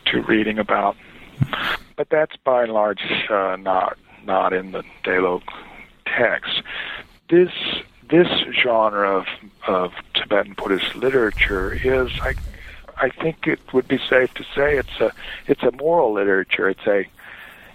to 0.06 0.22
reading 0.22 0.58
about. 0.58 0.96
But 1.96 2.08
that's 2.10 2.36
by 2.36 2.64
and 2.64 2.72
large 2.72 3.02
uh, 3.30 3.56
not 3.56 3.98
not 4.24 4.52
in 4.52 4.72
the 4.72 4.84
Delok 5.04 5.42
text. 6.06 6.62
This 7.28 7.52
this 8.08 8.28
genre 8.62 9.18
of 9.18 9.26
of 9.66 9.92
Tibetan 10.14 10.54
Buddhist 10.54 10.94
literature 10.94 11.72
is, 11.72 12.10
I, 12.20 12.34
I 12.96 13.10
think 13.10 13.46
it 13.46 13.60
would 13.72 13.86
be 13.86 13.98
safe 13.98 14.32
to 14.34 14.44
say, 14.54 14.78
it's 14.78 15.00
a 15.00 15.12
it's 15.46 15.62
a 15.62 15.72
moral 15.72 16.12
literature. 16.12 16.68
It's 16.68 16.86
a 16.86 17.04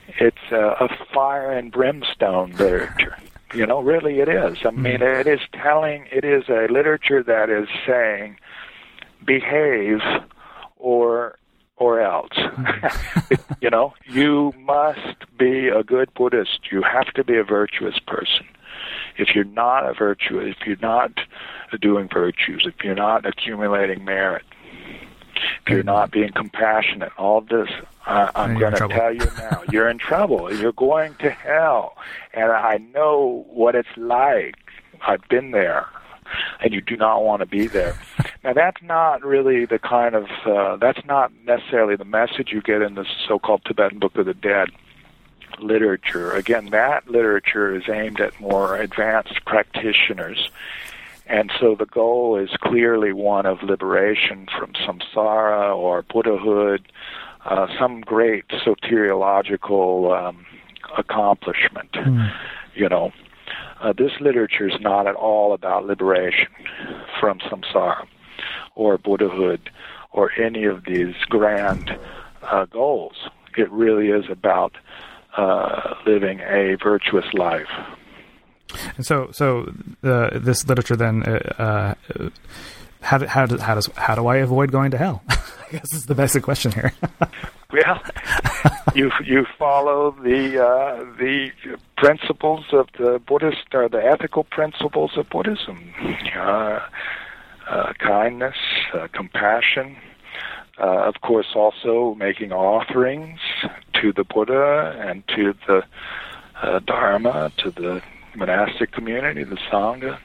it's 0.08 0.52
a, 0.52 0.76
a 0.80 0.90
fire 1.14 1.52
and 1.52 1.72
brimstone 1.72 2.52
literature. 2.52 3.18
You 3.54 3.68
know, 3.68 3.82
really, 3.82 4.20
it 4.20 4.28
is. 4.28 4.58
I 4.66 4.72
mean, 4.72 5.00
mm-hmm. 5.00 5.20
it 5.20 5.28
is 5.28 5.40
telling. 5.54 6.08
It 6.12 6.26
is 6.26 6.50
a 6.50 6.68
literature 6.72 7.22
that 7.22 7.52
is 7.52 7.68
saying, 7.86 8.38
behave, 9.24 10.02
or 10.78 11.38
or 11.78 12.02
else. 12.02 12.34
Mm-hmm. 12.34 12.73
you 13.62 13.70
know, 13.70 13.94
you 14.06 14.54
must 14.60 15.38
be 15.38 15.68
a 15.68 15.84
good 15.84 16.14
Buddhist. 16.14 16.72
You 16.72 16.82
have 16.84 17.14
to 17.14 17.24
be 17.24 17.38
a 17.38 17.44
virtuous 17.44 18.00
person 18.00 18.46
if 19.18 19.36
you're 19.36 19.44
not 19.44 19.88
a 19.88 19.94
virtue, 19.94 20.40
if 20.40 20.58
you're 20.66 20.78
not 20.82 21.12
doing 21.82 22.10
virtues, 22.12 22.66
if 22.66 22.84
you're 22.84 22.96
not 22.96 23.26
accumulating 23.26 24.04
merit, 24.04 24.44
if 25.36 25.70
you're 25.70 25.84
not 25.84 26.12
being 26.12 26.32
compassionate, 26.32 27.12
all 27.18 27.42
this, 27.42 27.70
uh, 28.06 28.32
I'm 28.36 28.58
going 28.58 28.74
to 28.74 28.88
tell 28.88 29.14
you 29.14 29.26
now, 29.38 29.64
you're 29.72 29.90
in 29.90 29.98
trouble. 29.98 30.54
You're 30.54 30.74
going 30.74 31.16
to 31.16 31.30
hell. 31.30 31.98
And 32.34 32.52
I 32.52 32.78
know 32.94 33.46
what 33.50 33.76
it's 33.76 33.96
like. 33.96 34.56
I've 35.06 35.28
been 35.30 35.52
there. 35.52 35.88
And 36.60 36.74
you 36.74 36.82
do 36.82 36.96
not 36.98 37.24
want 37.24 37.42
to 37.42 37.46
be 37.46 37.68
there. 37.68 37.98
now, 38.44 38.54
that's 38.54 38.82
not 38.82 39.24
really 39.24 39.66
the 39.66 39.80
kind 39.80 40.16
of, 40.16 40.28
uh, 40.46 40.78
that's 40.78 41.06
not 41.06 41.32
necessarily 41.46 41.96
the 41.96 42.06
message 42.06 42.52
you 42.52 42.62
get 42.62 42.82
in 42.82 42.96
the 42.96 43.06
so 43.28 43.40
called 43.40 43.62
Tibetan 43.66 44.00
Book 44.00 44.16
of 44.18 44.26
the 44.26 44.34
Dead 44.34 44.70
literature. 45.60 46.32
Again, 46.32 46.70
that 46.72 47.10
literature 47.10 47.76
is 47.76 47.84
aimed 47.90 48.20
at 48.20 48.40
more 48.40 48.76
advanced 48.76 49.46
practitioners. 49.46 50.50
And 51.26 51.52
so 51.60 51.76
the 51.76 51.86
goal 51.86 52.38
is 52.38 52.50
clearly 52.62 53.14
one 53.14 53.46
of 53.46 53.64
liberation 53.64 54.48
from 54.58 54.74
samsara 54.74 55.76
or 55.76 56.02
Buddhahood, 56.02 56.92
uh, 57.46 57.68
some 57.80 58.02
great 58.02 58.48
soteriological 58.50 60.28
um, 60.28 60.46
accomplishment. 60.98 61.92
Mm. 61.94 62.34
You 62.76 62.90
know, 62.90 63.14
uh, 63.84 63.94
this 63.94 64.12
literature 64.22 64.68
is 64.68 64.80
not 64.80 65.08
at 65.08 65.16
all 65.16 65.54
about 65.54 65.86
liberation 65.86 66.48
from 67.20 67.40
samsara 67.40 68.08
or 68.76 68.98
Buddhahood 68.98 69.70
or 70.12 70.32
any 70.40 70.64
of 70.64 70.86
these 70.86 71.16
grand 71.30 71.98
uh, 72.44 72.66
goals. 72.66 73.16
It 73.58 73.70
really 73.72 74.08
is 74.08 74.26
about 74.30 74.74
uh, 75.36 75.96
living 76.06 76.40
a 76.40 76.78
virtuous 76.82 77.26
life. 77.34 77.68
And 78.96 79.06
so, 79.06 79.30
so 79.32 79.72
uh, 80.04 80.40
this 80.40 80.68
literature 80.68 80.96
then, 80.96 81.24
uh, 81.24 81.96
uh 82.08 82.30
how, 83.02 83.20
how, 83.28 83.58
how 83.58 83.76
does 83.76 83.90
how 83.98 84.16
do 84.16 84.28
I 84.28 84.38
avoid 84.38 84.72
going 84.72 84.92
to 84.92 84.98
hell? 84.98 85.24
I 85.30 85.38
guess 85.72 85.94
is 85.94 86.06
the 86.06 86.16
basic 86.16 86.42
question 86.42 86.72
here. 86.72 86.94
well, 87.74 88.02
you 88.96 89.12
you 89.24 89.46
follow 89.58 90.12
the 90.12 90.64
uh, 90.64 91.04
the 91.18 91.52
principles 91.98 92.66
of 92.72 92.88
the 92.98 93.20
Buddhist 93.28 93.74
or 93.74 93.90
the 93.90 94.04
ethical 94.04 94.46
principles 94.46 95.12
of 95.18 95.30
Buddhism, 95.30 95.94
uh, 96.38 96.80
uh, 97.68 97.94
kindness, 98.00 98.56
compassion, 99.12 99.98
uh, 100.80 101.04
of 101.04 101.22
course, 101.22 101.48
also 101.56 102.16
making 102.16 102.52
offerings 102.52 103.40
to 103.94 104.12
the 104.12 104.24
Buddha 104.24 104.96
and 105.00 105.24
to 105.30 105.54
the 105.68 105.84
uh, 106.62 106.80
Dharma, 106.80 107.52
to 107.58 107.72
the 107.72 108.02
monastic 108.36 108.92
community, 108.92 109.44
the 109.44 109.58
Sangha, 109.72 110.18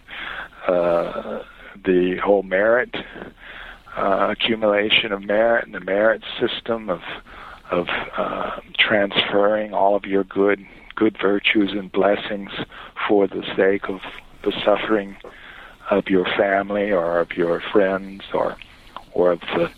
uh, 0.66 1.42
the 1.84 2.16
whole 2.16 2.42
merit 2.42 2.94
uh, 3.98 4.30
accumulation 4.30 5.12
of 5.12 5.22
merit 5.22 5.64
and 5.66 5.74
the 5.74 5.80
merit 5.80 6.22
system 6.40 6.88
of 6.88 7.00
of 7.70 7.86
uh, 8.16 8.60
transferring 8.78 9.74
all 9.74 9.94
of 9.94 10.04
your 10.04 10.24
good 10.24 10.64
good 10.94 11.16
virtues 11.20 11.70
and 11.72 11.92
blessings 11.92 12.50
for 13.06 13.26
the 13.26 13.42
sake 13.56 13.88
of 13.88 14.00
the 14.44 14.52
suffering 14.64 15.16
of 15.90 16.06
your 16.06 16.24
family 16.36 16.90
or 16.90 17.18
of 17.18 17.32
your 17.32 17.60
friends 17.72 18.22
or 18.32 18.56
or 19.12 19.32
of 19.32 19.40
the 19.40 19.70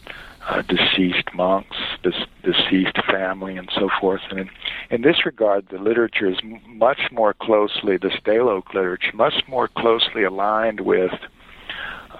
uh, 0.48 0.62
deceased 0.62 1.32
monks, 1.34 1.76
dis- 2.02 2.26
deceased 2.42 2.98
family, 3.10 3.56
and 3.56 3.70
so 3.74 3.88
forth. 4.00 4.20
And 4.30 4.40
in, 4.40 4.50
in 4.90 5.02
this 5.02 5.24
regard, 5.24 5.68
the 5.70 5.78
literature 5.78 6.28
is 6.28 6.38
much 6.66 7.00
more 7.12 7.34
closely, 7.34 7.96
the 7.96 8.10
Delok 8.24 8.74
literature, 8.74 9.12
much 9.14 9.42
more 9.46 9.68
closely 9.68 10.24
aligned 10.24 10.80
with 10.80 11.12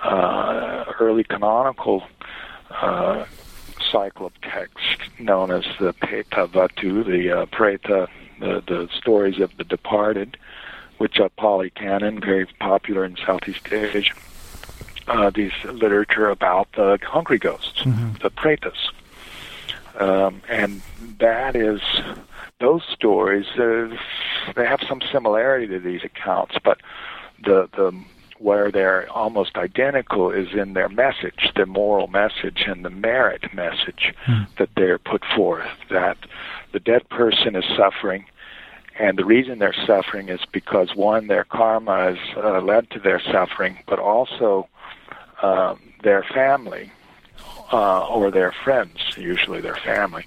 uh, 0.03 0.85
early 0.99 1.25
canonical 1.25 2.03
uh, 2.71 3.25
cycle 3.91 4.27
of 4.27 4.41
text 4.43 5.01
known 5.19 5.51
as 5.51 5.65
the 5.79 5.93
Petavatthu, 5.95 7.05
the 7.05 7.31
uh, 7.31 7.47
Preta, 7.47 8.09
the, 8.39 8.63
the 8.67 8.89
stories 8.97 9.41
of 9.41 9.57
the 9.57 9.65
departed, 9.65 10.37
which 10.99 11.19
are 11.19 11.29
Pali 11.31 11.71
canon, 11.71 12.21
very 12.21 12.47
popular 12.59 13.05
in 13.05 13.17
Southeast 13.17 13.71
Asia 13.73 14.15
uh, 15.11 15.31
these 15.31 15.53
literature 15.65 16.31
about 16.31 16.73
the 16.73 16.99
hungry 17.03 17.39
ghosts, 17.39 17.83
mm-hmm. 17.83 18.13
the 18.23 18.31
pretas. 18.31 18.91
Um, 19.99 20.41
and 20.49 20.81
that 21.19 21.57
is 21.57 21.81
those 22.61 22.83
stories 22.85 23.47
uh, 23.59 23.95
they 24.55 24.65
have 24.65 24.81
some 24.89 25.01
similarity 25.13 25.67
to 25.67 25.81
these 25.81 26.05
accounts, 26.05 26.57
but 26.63 26.81
the 27.43 27.69
the 27.73 27.93
where 28.41 28.71
they're 28.73 29.07
almost 29.11 29.57
identical 29.57 30.31
is 30.31 30.49
in 30.55 30.73
their 30.73 30.89
message, 30.89 31.53
their 31.57 31.67
moral 31.67 32.07
message 32.07 32.65
and 32.67 32.83
the 32.85 32.91
merit 32.91 33.53
message 33.53 34.15
Hmm. 34.25 34.45
that 34.57 34.71
they're 34.77 34.99
put 34.99 35.23
forth. 35.37 35.69
That 35.91 36.17
the 36.73 36.81
dead 36.81 37.07
person 37.11 37.55
is 37.55 37.65
suffering, 37.77 38.25
and 38.99 39.19
the 39.19 39.27
reason 39.27 39.59
they're 39.59 39.85
suffering 39.87 40.31
is 40.31 40.41
because 40.53 40.95
one, 40.97 41.27
their 41.27 41.45
karma 41.45 42.15
has 42.15 42.19
uh, 42.37 42.61
led 42.61 42.89
to 42.91 42.99
their 42.99 43.21
suffering, 43.21 43.79
but 43.87 43.99
also 43.99 44.69
um, 45.43 45.79
their 46.03 46.23
family 46.23 46.91
uh, 47.73 48.07
or 48.07 48.31
their 48.31 48.53
friends, 48.65 48.99
usually 49.19 49.61
their 49.61 49.77
family, 49.77 50.25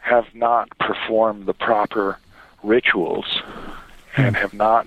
have 0.00 0.26
not 0.34 0.68
performed 0.78 1.46
the 1.46 1.54
proper 1.54 2.18
rituals 2.62 3.40
and 4.16 4.36
have 4.36 4.52
not 4.54 4.86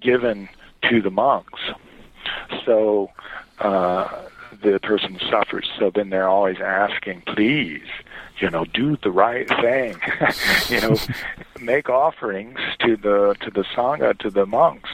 given 0.00 0.48
to 0.90 1.00
the 1.00 1.10
monks. 1.10 1.60
So 2.64 3.10
uh, 3.58 4.24
the 4.62 4.78
person 4.80 5.18
suffers. 5.30 5.68
So 5.78 5.90
then 5.94 6.10
they're 6.10 6.28
always 6.28 6.60
asking, 6.60 7.22
please, 7.26 7.86
you 8.38 8.50
know, 8.50 8.64
do 8.64 8.96
the 9.02 9.10
right 9.10 9.48
thing. 9.48 9.96
you 10.68 10.80
know, 10.80 10.96
make 11.60 11.88
offerings 11.88 12.58
to 12.80 12.96
the 12.96 13.36
to 13.40 13.50
the 13.50 13.64
sangha, 13.76 14.18
to 14.18 14.30
the 14.30 14.46
monks, 14.46 14.90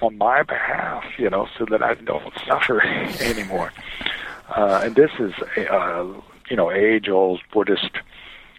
on 0.00 0.18
my 0.18 0.42
behalf. 0.42 1.04
You 1.18 1.30
know, 1.30 1.48
so 1.58 1.66
that 1.70 1.82
I 1.82 1.94
don't 1.94 2.32
suffer 2.46 2.82
anymore. 3.20 3.72
Uh, 4.54 4.82
and 4.84 4.94
this 4.94 5.10
is, 5.18 5.32
a, 5.56 5.72
uh, 5.72 6.20
you 6.50 6.56
know, 6.56 6.70
age-old 6.70 7.40
Buddhist 7.52 7.90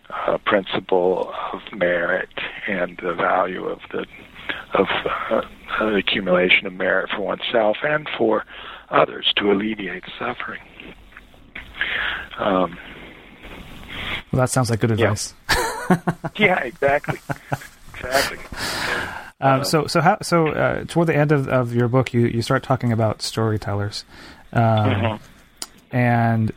uh, 0.09 0.37
principle 0.39 1.31
of 1.53 1.61
merit 1.73 2.29
and 2.67 2.97
the 2.97 3.13
value 3.13 3.65
of 3.65 3.79
the 3.91 4.05
of 4.73 4.87
uh, 5.31 5.85
accumulation 5.95 6.67
of 6.67 6.73
merit 6.73 7.09
for 7.15 7.21
oneself 7.21 7.77
and 7.83 8.07
for 8.17 8.43
others 8.89 9.31
to 9.37 9.51
alleviate 9.51 10.03
suffering. 10.19 10.61
Um, 12.37 12.77
Well, 14.31 14.41
that 14.41 14.49
sounds 14.49 14.69
like 14.69 14.79
good 14.79 14.91
advice. 14.91 15.33
yeah, 16.37 16.59
exactly, 16.59 17.19
exactly. 17.93 18.37
Um, 19.41 19.63
so 19.65 19.87
so 19.87 20.01
how 20.01 20.17
so 20.21 20.47
uh, 20.47 20.85
toward 20.85 21.07
the 21.07 21.15
end 21.15 21.31
of, 21.31 21.47
of 21.47 21.73
your 21.73 21.87
book, 21.87 22.13
you, 22.13 22.21
you 22.27 22.41
start 22.41 22.63
talking 22.63 22.91
about 22.91 23.21
storytellers, 23.21 24.05
um, 24.53 24.61
Mhm. 24.61 25.19
and 25.91 26.51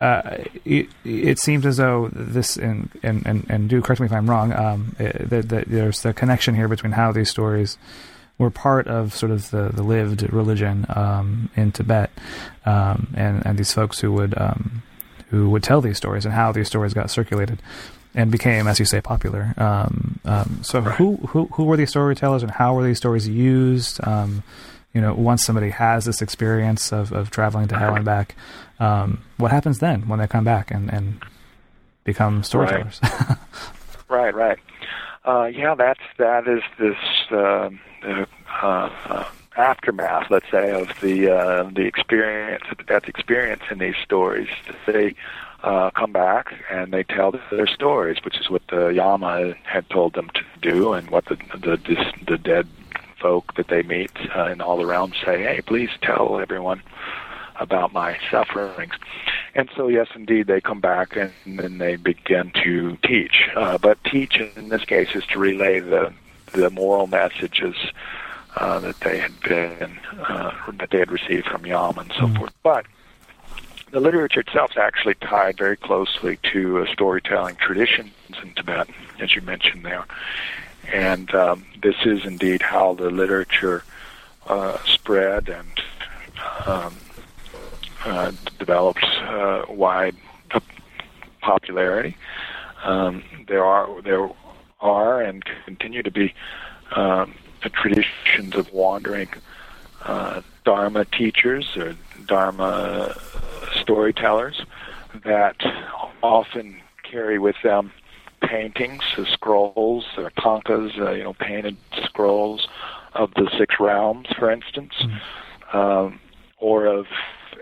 uh, 0.00 0.38
it, 0.64 0.88
it 1.04 1.38
seems 1.38 1.64
as 1.64 1.78
though 1.78 2.08
this 2.12 2.56
and, 2.56 2.90
and, 3.02 3.24
and, 3.26 3.46
and 3.48 3.68
do 3.68 3.80
correct 3.80 4.00
me 4.00 4.06
if 4.06 4.12
I'm 4.12 4.28
wrong. 4.28 4.52
Um, 4.52 4.94
that, 4.98 5.48
that 5.48 5.64
there's 5.68 6.02
the 6.02 6.12
connection 6.12 6.54
here 6.54 6.68
between 6.68 6.92
how 6.92 7.12
these 7.12 7.30
stories 7.30 7.78
were 8.38 8.50
part 8.50 8.86
of 8.86 9.14
sort 9.14 9.32
of 9.32 9.50
the, 9.50 9.70
the 9.72 9.82
lived 9.82 10.22
religion 10.32 10.84
um, 10.90 11.48
in 11.56 11.72
Tibet, 11.72 12.10
um, 12.66 13.08
and 13.16 13.44
and 13.46 13.58
these 13.58 13.72
folks 13.72 13.98
who 14.00 14.12
would 14.12 14.34
um, 14.36 14.82
who 15.28 15.48
would 15.50 15.62
tell 15.62 15.80
these 15.80 15.96
stories 15.96 16.24
and 16.26 16.34
how 16.34 16.52
these 16.52 16.66
stories 16.68 16.92
got 16.92 17.10
circulated 17.10 17.62
and 18.14 18.30
became, 18.30 18.66
as 18.66 18.78
you 18.78 18.84
say, 18.84 19.00
popular. 19.00 19.54
Um, 19.56 20.20
um, 20.24 20.60
so 20.62 20.80
Right. 20.80 20.94
who, 20.96 21.16
who 21.28 21.46
who 21.52 21.64
were 21.64 21.76
these 21.78 21.90
storytellers 21.90 22.42
and 22.42 22.50
how 22.52 22.74
were 22.74 22.84
these 22.84 22.98
stories 22.98 23.26
used? 23.26 24.00
You 24.96 25.02
know, 25.02 25.12
once 25.12 25.44
somebody 25.44 25.68
has 25.70 26.06
this 26.06 26.22
experience 26.22 26.90
of, 26.90 27.12
of 27.12 27.30
traveling 27.30 27.68
to 27.68 27.78
hell 27.78 27.94
and 27.94 28.04
back, 28.04 28.34
um, 28.80 29.22
what 29.36 29.50
happens 29.50 29.78
then 29.78 30.08
when 30.08 30.18
they 30.18 30.26
come 30.26 30.44
back 30.44 30.70
and, 30.70 30.90
and 30.90 31.22
become 32.04 32.42
storytellers? 32.42 33.00
Right, 34.08 34.34
right. 34.34 34.58
Uh, 35.24 35.46
yeah, 35.46 35.74
that's 35.74 36.00
that 36.18 36.46
is 36.46 36.62
this 36.78 36.96
um 37.32 37.80
uh, 38.04 38.24
uh, 38.62 39.24
aftermath, 39.56 40.30
let's 40.30 40.48
say, 40.50 40.70
of 40.70 40.88
the 41.00 41.28
uh, 41.30 41.70
the 41.74 41.82
experience, 41.82 42.64
the 42.86 43.02
experience 43.06 43.62
in 43.70 43.78
these 43.78 43.96
stories. 44.04 44.48
They 44.86 45.14
uh, 45.64 45.90
come 45.90 46.12
back 46.12 46.54
and 46.70 46.92
they 46.92 47.02
tell 47.02 47.32
their 47.50 47.66
stories, 47.66 48.18
which 48.24 48.38
is 48.38 48.48
what 48.48 48.62
the 48.68 48.88
Yama 48.88 49.54
had 49.64 49.90
told 49.90 50.14
them 50.14 50.30
to 50.34 50.44
do, 50.62 50.92
and 50.92 51.10
what 51.10 51.24
the 51.24 51.36
the 51.58 51.76
this, 51.76 51.98
the 52.26 52.38
dead 52.38 52.68
folk 53.20 53.54
that 53.54 53.68
they 53.68 53.82
meet 53.82 54.10
uh, 54.34 54.44
in 54.46 54.60
all 54.60 54.76
the 54.76 54.86
realms 54.86 55.16
say. 55.24 55.42
Hey, 55.42 55.60
please 55.60 55.90
tell 56.02 56.38
everyone 56.40 56.82
about 57.58 57.92
my 57.92 58.18
sufferings. 58.30 58.92
And 59.54 59.70
so, 59.74 59.88
yes, 59.88 60.08
indeed, 60.14 60.46
they 60.46 60.60
come 60.60 60.80
back 60.80 61.16
and 61.16 61.32
then 61.46 61.78
they 61.78 61.96
begin 61.96 62.50
to 62.62 62.96
teach. 63.02 63.48
Uh, 63.56 63.78
but 63.78 64.02
teach 64.04 64.36
in 64.56 64.68
this 64.68 64.84
case 64.84 65.08
is 65.14 65.24
to 65.26 65.38
relay 65.38 65.80
the 65.80 66.12
the 66.52 66.70
moral 66.70 67.06
messages 67.08 67.74
uh, 68.56 68.78
that 68.78 69.00
they 69.00 69.18
had 69.18 69.38
been 69.40 69.98
uh, 70.28 70.52
that 70.78 70.90
they 70.90 70.98
had 70.98 71.10
received 71.10 71.46
from 71.46 71.66
Yam 71.66 71.98
and 71.98 72.12
so 72.12 72.26
Mhm. 72.26 72.38
forth. 72.38 72.52
But 72.62 72.86
the 73.90 74.00
literature 74.00 74.40
itself 74.40 74.70
is 74.72 74.76
actually 74.76 75.14
tied 75.14 75.56
very 75.58 75.76
closely 75.76 76.38
to 76.52 76.82
uh, 76.82 76.86
storytelling 76.92 77.56
traditions 77.56 78.12
in 78.42 78.52
Tibet, 78.54 78.88
as 79.20 79.34
you 79.34 79.40
mentioned 79.42 79.84
there. 79.84 80.04
And 80.92 81.34
um, 81.34 81.64
this 81.82 81.96
is 82.04 82.24
indeed 82.24 82.62
how 82.62 82.94
the 82.94 83.10
literature 83.10 83.84
uh, 84.46 84.78
spread 84.84 85.48
and 85.48 85.82
um, 86.66 86.96
uh, 88.04 88.32
developed 88.58 89.04
uh, 89.04 89.64
wide 89.68 90.16
popularity. 91.40 92.16
Um, 92.84 93.22
there 93.48 93.64
are 93.64 94.02
there 94.02 94.28
are 94.80 95.22
and 95.22 95.44
continue 95.64 96.02
to 96.02 96.10
be 96.10 96.34
um, 96.94 97.34
traditions 97.72 98.54
of 98.54 98.72
wandering 98.72 99.28
uh, 100.04 100.42
Dharma 100.64 101.04
teachers 101.04 101.76
or 101.76 101.96
Dharma 102.26 103.16
storytellers 103.80 104.62
that 105.24 105.56
often 106.22 106.80
carry 107.02 107.38
with 107.38 107.56
them 107.62 107.92
paintings, 108.46 109.02
uh, 109.18 109.24
scrolls, 109.32 110.04
or 110.16 110.30
thangkas, 110.38 110.98
uh, 111.00 111.10
you 111.12 111.24
know, 111.24 111.34
painted 111.34 111.76
scrolls 112.04 112.68
of 113.14 113.32
the 113.34 113.50
six 113.58 113.76
realms, 113.80 114.28
for 114.38 114.50
instance, 114.50 114.92
um, 115.72 116.20
or 116.58 116.86
of 116.86 117.06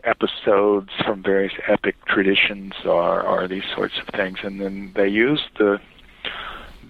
episodes 0.05 0.91
from 1.05 1.23
various 1.23 1.53
epic 1.67 1.97
traditions, 2.07 2.73
or, 2.85 3.23
or 3.23 3.49
these 3.49 3.65
sorts 3.75 3.95
of 3.99 4.07
things, 4.15 4.39
and 4.43 4.61
then 4.61 4.93
they 4.95 5.09
use 5.09 5.43
the 5.59 5.81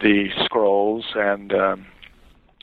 the 0.01 0.29
scrolls 0.45 1.05
and 1.15 1.53
um, 1.55 1.87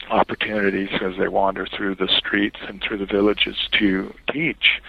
opportunities 0.09 0.89
as 1.01 1.17
they 1.17 1.27
wander 1.27 1.65
through 1.65 1.95
the 1.95 2.07
streets 2.07 2.57
and 2.67 2.81
through 2.81 2.97
the 2.97 3.05
villages 3.05 3.55
to 3.71 4.13
teach. 4.31 4.81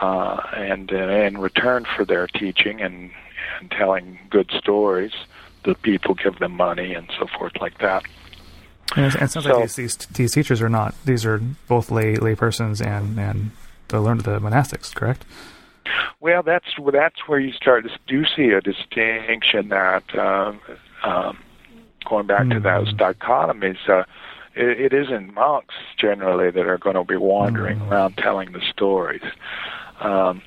Uh, 0.00 0.40
and 0.56 0.92
uh, 0.92 0.96
in 0.96 1.38
return 1.38 1.84
for 1.96 2.04
their 2.04 2.26
teaching 2.26 2.80
and, 2.80 3.10
and 3.60 3.70
telling 3.70 4.18
good 4.30 4.50
stories, 4.56 5.12
the 5.64 5.74
people 5.76 6.14
give 6.14 6.38
them 6.38 6.52
money 6.56 6.94
and 6.94 7.10
so 7.18 7.26
forth 7.38 7.52
like 7.60 7.78
that. 7.78 8.04
And 8.96 9.06
it, 9.06 9.12
sounds 9.30 9.32
So- 9.46 9.52
like 9.60 9.62
these, 9.62 9.76
these 9.76 9.96
these 9.96 10.32
teachers 10.32 10.60
are 10.60 10.68
not; 10.68 10.94
these 11.04 11.24
are 11.24 11.38
both 11.68 11.90
lay 11.90 12.16
lay 12.16 12.34
persons 12.34 12.80
and 12.80 13.18
and 13.20 13.50
the 13.88 14.00
learned 14.00 14.22
the 14.22 14.40
monastics, 14.40 14.92
correct? 14.94 15.24
Well, 16.20 16.42
that's 16.42 16.66
that's 16.92 17.28
where 17.28 17.38
you 17.38 17.52
start 17.52 17.84
to 17.84 17.90
do 18.06 18.24
see 18.36 18.50
a 18.50 18.60
distinction 18.60 19.68
that 19.68 20.02
um, 20.18 20.60
um, 21.04 21.38
going 22.08 22.26
back 22.26 22.48
to 22.48 22.56
Mhm. 22.60 22.62
those 22.62 22.92
dichotomies. 22.94 23.78
Uh, 23.88 24.04
it, 24.56 24.80
it 24.80 24.92
isn't 24.92 25.32
monks 25.32 25.74
generally 25.96 26.50
that 26.50 26.66
are 26.66 26.76
going 26.78 26.96
to 26.96 27.04
be 27.04 27.16
wandering 27.16 27.78
Mhm. 27.78 27.90
around 27.90 28.16
telling 28.16 28.50
the 28.52 28.60
stories. 28.60 29.22
Um, 30.00 30.42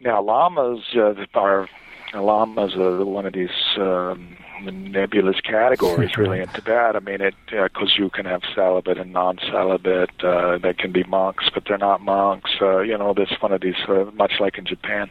now, 0.00 0.22
lamas 0.22 0.80
uh, 0.96 1.14
are 1.34 1.68
lamas 2.14 2.74
are 2.76 3.04
one 3.04 3.26
of 3.26 3.32
these 3.32 3.50
um, 3.76 4.36
nebulous 4.62 5.40
categories, 5.40 6.16
really, 6.16 6.40
in 6.42 6.48
Tibet. 6.48 6.96
I 6.96 7.00
mean, 7.00 7.20
it 7.20 7.34
because 7.50 7.94
you 7.98 8.10
can 8.10 8.26
have 8.26 8.42
celibate 8.54 8.98
and 8.98 9.12
non-celibate. 9.12 10.22
Uh, 10.22 10.58
they 10.58 10.74
can 10.74 10.92
be 10.92 11.04
monks, 11.04 11.44
but 11.52 11.64
they're 11.66 11.78
not 11.78 12.00
monks. 12.00 12.50
Uh, 12.60 12.80
you 12.80 12.96
know, 12.96 13.14
this 13.14 13.30
one 13.40 13.52
of 13.52 13.60
these, 13.60 13.76
uh, 13.88 14.04
much 14.14 14.32
like 14.40 14.58
in 14.58 14.64
Japan. 14.64 15.10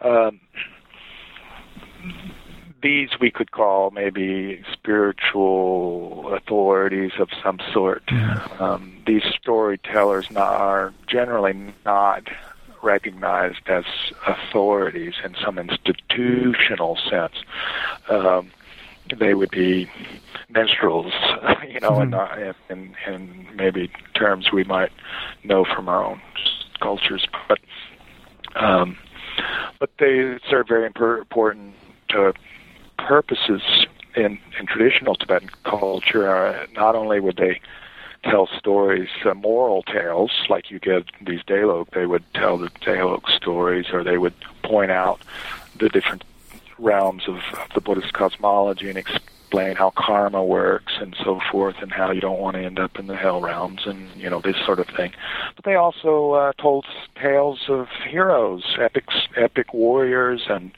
Um, 0.00 0.40
these 2.82 3.10
we 3.20 3.30
could 3.30 3.52
call 3.52 3.90
maybe 3.92 4.62
spiritual 4.72 6.34
authorities 6.34 7.12
of 7.18 7.28
some 7.42 7.60
sort. 7.72 8.02
Um, 8.58 9.02
these 9.06 9.22
storytellers 9.40 10.30
not, 10.30 10.48
are 10.48 10.92
generally 11.06 11.72
not 11.84 12.28
recognized 12.82 13.68
as 13.68 13.84
authorities 14.26 15.14
in 15.24 15.34
some 15.42 15.58
institutional 15.58 16.98
sense. 17.08 17.34
Um, 18.08 18.50
they 19.18 19.34
would 19.34 19.50
be 19.50 19.88
minstrels, 20.48 21.12
you 21.68 21.80
know, 21.80 21.98
Mhm. 21.98 22.54
and 22.70 22.94
in, 23.06 23.12
in 23.12 23.46
maybe 23.54 23.90
terms 24.14 24.52
we 24.52 24.64
might 24.64 24.92
know 25.44 25.64
from 25.64 25.88
our 25.88 26.04
own 26.04 26.20
cultures, 26.80 27.26
but 27.48 27.58
um, 28.54 28.96
but 29.78 29.90
they 29.98 30.38
serve 30.48 30.68
very 30.68 30.86
important 30.86 31.74
uh, 32.14 32.32
purposes 32.98 33.62
in, 34.14 34.38
in 34.58 34.66
traditional 34.66 35.14
Tibetan 35.14 35.50
culture, 35.64 36.28
uh, 36.28 36.66
not 36.74 36.94
only 36.94 37.18
would 37.18 37.36
they 37.36 37.60
tell 38.24 38.48
stories, 38.58 39.08
uh, 39.24 39.34
moral 39.34 39.82
tales, 39.82 40.30
like 40.48 40.70
you 40.70 40.78
get 40.78 41.04
these 41.24 41.42
Delok, 41.42 41.90
they 41.90 42.06
would 42.06 42.24
tell 42.34 42.58
the 42.58 42.68
Delok 42.68 43.28
stories, 43.28 43.86
or 43.92 44.04
they 44.04 44.18
would 44.18 44.34
point 44.62 44.90
out 44.90 45.20
the 45.78 45.88
different 45.88 46.24
realms 46.78 47.24
of, 47.28 47.36
of 47.36 47.68
the 47.74 47.80
Buddhist 47.80 48.12
cosmology 48.12 48.88
and 48.88 48.98
explain 48.98 49.76
how 49.76 49.90
karma 49.90 50.42
works 50.42 50.94
and 51.00 51.14
so 51.22 51.40
forth, 51.50 51.76
and 51.82 51.92
how 51.92 52.10
you 52.10 52.20
don't 52.20 52.40
want 52.40 52.56
to 52.56 52.62
end 52.62 52.78
up 52.78 52.98
in 52.98 53.06
the 53.06 53.16
hell 53.16 53.40
realms, 53.40 53.82
and 53.86 54.08
you 54.16 54.30
know 54.30 54.40
this 54.40 54.56
sort 54.64 54.78
of 54.78 54.86
thing. 54.88 55.12
But 55.56 55.64
they 55.64 55.74
also 55.74 56.32
uh, 56.32 56.52
told 56.58 56.86
tales 57.20 57.60
of 57.68 57.88
heroes, 58.08 58.64
epic 58.78 59.04
epic 59.36 59.74
warriors, 59.74 60.42
and 60.48 60.70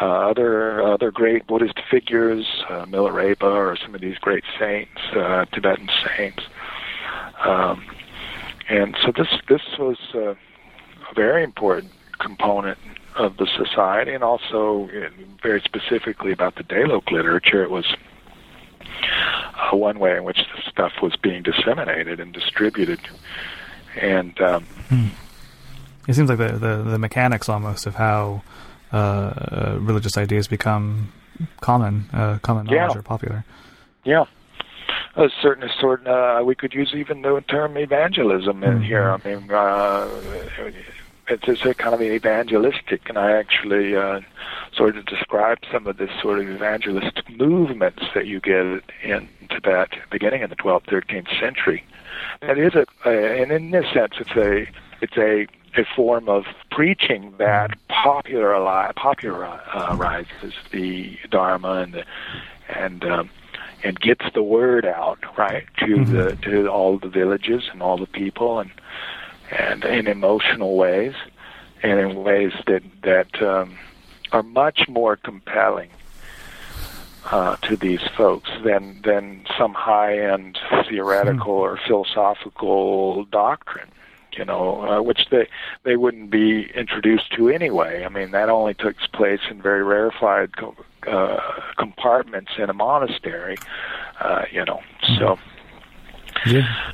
uh, 0.00 0.30
other 0.30 0.82
other 0.82 1.10
great 1.10 1.46
Buddhist 1.46 1.78
figures, 1.90 2.46
uh, 2.68 2.84
Milarepa 2.86 3.42
or 3.42 3.76
some 3.76 3.94
of 3.94 4.00
these 4.00 4.18
great 4.18 4.44
saints, 4.58 5.00
uh, 5.14 5.44
Tibetan 5.52 5.88
saints. 6.16 6.42
Um, 7.44 7.84
and 8.68 8.96
so 9.04 9.12
this 9.12 9.28
this 9.48 9.62
was 9.78 9.98
uh, 10.14 10.30
a 10.30 11.14
very 11.14 11.42
important 11.42 11.92
component 12.18 12.78
of 13.16 13.36
the 13.38 13.46
society, 13.56 14.12
and 14.12 14.22
also 14.22 14.88
uh, 14.88 15.08
very 15.42 15.60
specifically 15.62 16.32
about 16.32 16.54
the 16.54 16.64
Delok 16.64 17.10
literature. 17.10 17.62
It 17.62 17.70
was 17.70 17.86
uh, 19.72 19.76
one 19.76 19.98
way 19.98 20.16
in 20.16 20.24
which 20.24 20.38
the 20.38 20.70
stuff 20.70 20.92
was 21.02 21.16
being 21.16 21.42
disseminated 21.42 22.20
and 22.20 22.32
distributed. 22.32 23.00
And 24.00 24.40
um, 24.40 24.64
hmm. 24.88 25.08
it 26.08 26.14
seems 26.14 26.28
like 26.28 26.38
the, 26.38 26.52
the, 26.52 26.82
the 26.82 26.98
mechanics 26.98 27.48
almost 27.48 27.86
of 27.86 27.96
how 27.96 28.42
uh, 28.92 29.76
religious 29.80 30.16
ideas 30.16 30.48
become 30.48 31.12
common, 31.60 32.08
uh, 32.12 32.38
common 32.42 32.66
knowledge 32.66 32.92
yeah. 32.92 32.98
or 32.98 33.02
popular. 33.02 33.44
Yeah. 34.04 34.24
A 35.20 35.28
certain 35.42 35.68
sort, 35.78 36.06
uh, 36.06 36.42
we 36.42 36.54
could 36.54 36.72
use 36.72 36.94
even 36.94 37.20
the 37.20 37.44
term 37.46 37.76
evangelism 37.76 38.64
in 38.64 38.70
mm-hmm. 38.70 38.82
here. 38.82 39.10
I 39.10 39.18
mean, 39.28 39.50
uh, 39.50 40.08
it's, 41.28 41.46
it's 41.46 41.64
a 41.66 41.74
kind 41.74 41.94
of 41.94 42.00
evangelistic, 42.00 43.06
and 43.06 43.18
I 43.18 43.32
actually 43.32 43.94
uh, 43.94 44.20
sort 44.72 44.96
of 44.96 45.04
describe 45.04 45.58
some 45.70 45.86
of 45.86 45.98
this 45.98 46.10
sort 46.22 46.38
of 46.38 46.48
evangelistic 46.48 47.28
movements 47.28 48.02
that 48.14 48.26
you 48.26 48.40
get 48.40 48.82
in 49.02 49.28
Tibet, 49.50 49.90
beginning 50.10 50.40
in 50.40 50.48
the 50.48 50.56
12th, 50.56 50.86
13th 50.86 51.38
century. 51.38 51.84
And 52.40 52.58
it 52.58 52.74
is 52.74 52.74
a, 52.74 52.86
a 53.08 53.42
and 53.42 53.52
in 53.52 53.72
this 53.72 53.92
sense, 53.92 54.14
it's 54.18 54.30
a 54.30 54.66
it's 55.02 55.18
a 55.18 55.46
a 55.78 55.84
form 55.94 56.28
of 56.28 56.44
preaching 56.70 57.34
that 57.38 57.70
popularize, 57.88 58.92
popularizes 58.96 60.54
the 60.72 61.16
Dharma 61.30 61.74
and 61.74 61.94
the, 61.94 62.04
and 62.68 63.04
um, 63.04 63.30
and 63.82 63.98
gets 64.00 64.24
the 64.34 64.42
word 64.42 64.84
out 64.84 65.18
right 65.36 65.66
to 65.78 65.86
mm-hmm. 65.86 66.12
the 66.12 66.36
to 66.36 66.68
all 66.68 66.98
the 66.98 67.08
villages 67.08 67.64
and 67.72 67.82
all 67.82 67.96
the 67.96 68.06
people 68.06 68.60
and 68.60 68.70
and 69.50 69.84
in 69.84 70.06
emotional 70.06 70.76
ways 70.76 71.14
and 71.82 71.98
in 71.98 72.22
ways 72.22 72.52
that 72.66 72.82
that 73.02 73.42
um, 73.42 73.76
are 74.32 74.42
much 74.42 74.88
more 74.88 75.16
compelling 75.16 75.90
uh, 77.30 77.56
to 77.56 77.76
these 77.76 78.02
folks 78.16 78.50
than 78.64 79.00
than 79.02 79.44
some 79.58 79.74
high 79.74 80.18
end 80.18 80.58
theoretical 80.88 81.60
mm-hmm. 81.60 81.74
or 81.74 81.80
philosophical 81.86 83.24
doctrine 83.26 83.90
you 84.36 84.44
know, 84.44 84.82
uh, 84.88 85.02
which 85.02 85.26
they 85.30 85.48
they 85.82 85.96
wouldn't 85.96 86.30
be 86.30 86.70
introduced 86.74 87.32
to 87.32 87.48
anyway. 87.48 88.04
I 88.04 88.08
mean, 88.08 88.30
that 88.30 88.48
only 88.48 88.74
takes 88.74 89.06
place 89.06 89.40
in 89.50 89.60
very 89.60 89.82
rarefied 89.82 90.56
co- 90.56 90.76
uh, 91.06 91.38
compartments 91.78 92.52
in 92.58 92.70
a 92.70 92.74
monastery, 92.74 93.56
uh, 94.20 94.44
you 94.52 94.64
know. 94.64 94.80
So, 95.18 95.38
yeah. 96.46 96.92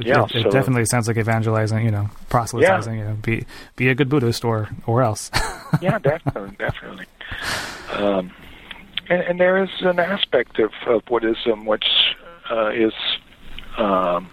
Yeah, 0.00 0.24
it, 0.24 0.46
it 0.46 0.50
definitely 0.50 0.84
sounds 0.86 1.08
like 1.08 1.16
evangelizing, 1.16 1.84
you 1.84 1.90
know, 1.90 2.10
proselytizing, 2.28 2.94
yeah. 2.94 3.00
you 3.00 3.08
know, 3.08 3.14
be 3.16 3.46
be 3.76 3.88
a 3.88 3.94
good 3.94 4.08
Buddhist 4.08 4.44
or 4.44 4.68
or 4.86 5.02
else. 5.02 5.30
yeah, 5.80 5.98
definitely, 5.98 6.56
definitely. 6.58 7.06
Um, 7.92 8.30
and, 9.08 9.22
and 9.22 9.40
there 9.40 9.62
is 9.62 9.70
an 9.80 9.98
aspect 9.98 10.58
of, 10.58 10.72
of 10.86 11.04
Buddhism 11.06 11.64
which 11.64 11.86
uh, 12.50 12.70
is 12.70 12.92
um, 13.76 14.30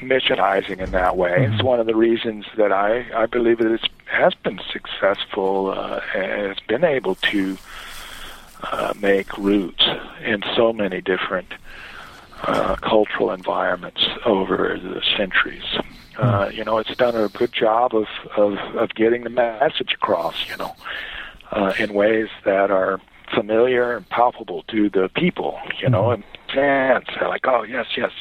missionizing 0.00 0.80
in 0.80 0.90
that 0.92 1.16
way. 1.16 1.30
Mm-hmm. 1.30 1.54
It's 1.54 1.62
one 1.62 1.80
of 1.80 1.86
the 1.86 1.96
reasons 1.96 2.46
that 2.56 2.72
I, 2.72 3.06
I 3.14 3.26
believe 3.26 3.58
that 3.58 3.72
it 3.72 3.88
has 4.06 4.34
been 4.34 4.60
successful 4.72 5.72
uh, 5.76 6.00
and 6.14 6.48
has 6.48 6.58
been 6.68 6.84
able 6.84 7.16
to 7.16 7.58
uh, 8.72 8.92
make 9.00 9.36
roots 9.38 9.84
in 10.22 10.42
so 10.56 10.72
many 10.72 11.00
different 11.00 11.52
uh, 12.42 12.76
cultural 12.76 13.30
environments 13.30 14.02
over 14.24 14.78
the 14.82 15.02
centuries. 15.16 15.64
Uh, 16.18 16.50
you 16.52 16.64
know, 16.64 16.78
it's 16.78 16.94
done 16.96 17.16
a 17.16 17.28
good 17.28 17.52
job 17.52 17.94
of, 17.94 18.06
of, 18.36 18.58
of 18.76 18.94
getting 18.94 19.24
the 19.24 19.30
message 19.30 19.92
across, 19.94 20.48
you 20.48 20.56
know, 20.56 20.74
uh, 21.50 21.72
in 21.78 21.92
ways 21.94 22.28
that 22.44 22.70
are 22.70 23.00
familiar 23.34 23.96
and 23.96 24.08
palpable 24.10 24.62
to 24.64 24.88
the 24.90 25.08
people, 25.14 25.58
you 25.80 25.88
know, 25.88 26.10
and 26.10 26.22
fans 26.52 27.06
are 27.20 27.28
like, 27.28 27.46
oh, 27.46 27.62
yes, 27.62 27.86
yes, 27.96 28.12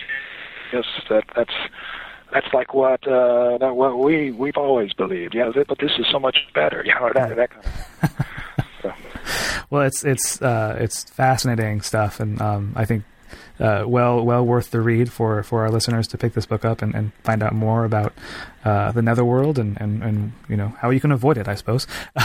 yes, 0.72 0.86
that 1.10 1.26
that's 1.36 1.54
that's 2.32 2.52
like 2.52 2.74
what 2.74 3.08
uh, 3.08 3.58
that 3.60 3.76
what 3.76 4.00
we 4.00 4.32
we've 4.32 4.58
always 4.58 4.92
believed. 4.94 5.36
Yeah, 5.36 5.52
but 5.68 5.78
this 5.78 5.92
is 6.00 6.08
so 6.12 6.20
much 6.20 6.38
better. 6.56 6.84
You 6.84 6.96
know 6.96 7.12
that 7.14 7.36
that 7.36 7.50
kind 7.52 7.66
of. 7.66 8.26
Well, 9.70 9.84
it's 9.84 10.04
it's 10.04 10.42
uh, 10.42 10.78
it's 10.80 11.04
fascinating 11.06 11.82
stuff, 11.82 12.20
and 12.20 12.42
um, 12.42 12.74
I 12.76 12.86
think 12.86 13.04
uh, 13.60 13.84
well 13.88 14.24
well 14.24 14.46
worth 14.46 14.72
the 14.72 14.82
read 14.82 15.12
for, 15.12 15.44
for 15.44 15.62
our 15.62 15.70
listeners 15.70 16.08
to 16.08 16.18
pick 16.18 16.34
this 16.34 16.46
book 16.46 16.66
up 16.66 16.82
and, 16.82 16.96
and 16.96 17.14
find 17.24 17.44
out 17.44 17.54
more 17.54 17.86
about 17.86 18.14
uh, 18.66 18.92
the 18.92 19.02
netherworld 19.02 19.60
and, 19.60 19.80
and, 19.80 20.04
and 20.04 20.32
you 20.50 20.58
know 20.58 20.70
how 20.80 20.90
you 20.90 21.00
can 21.00 21.12
avoid 21.12 21.38
it. 21.38 21.48
I 21.48 21.56
suppose. 21.56 21.86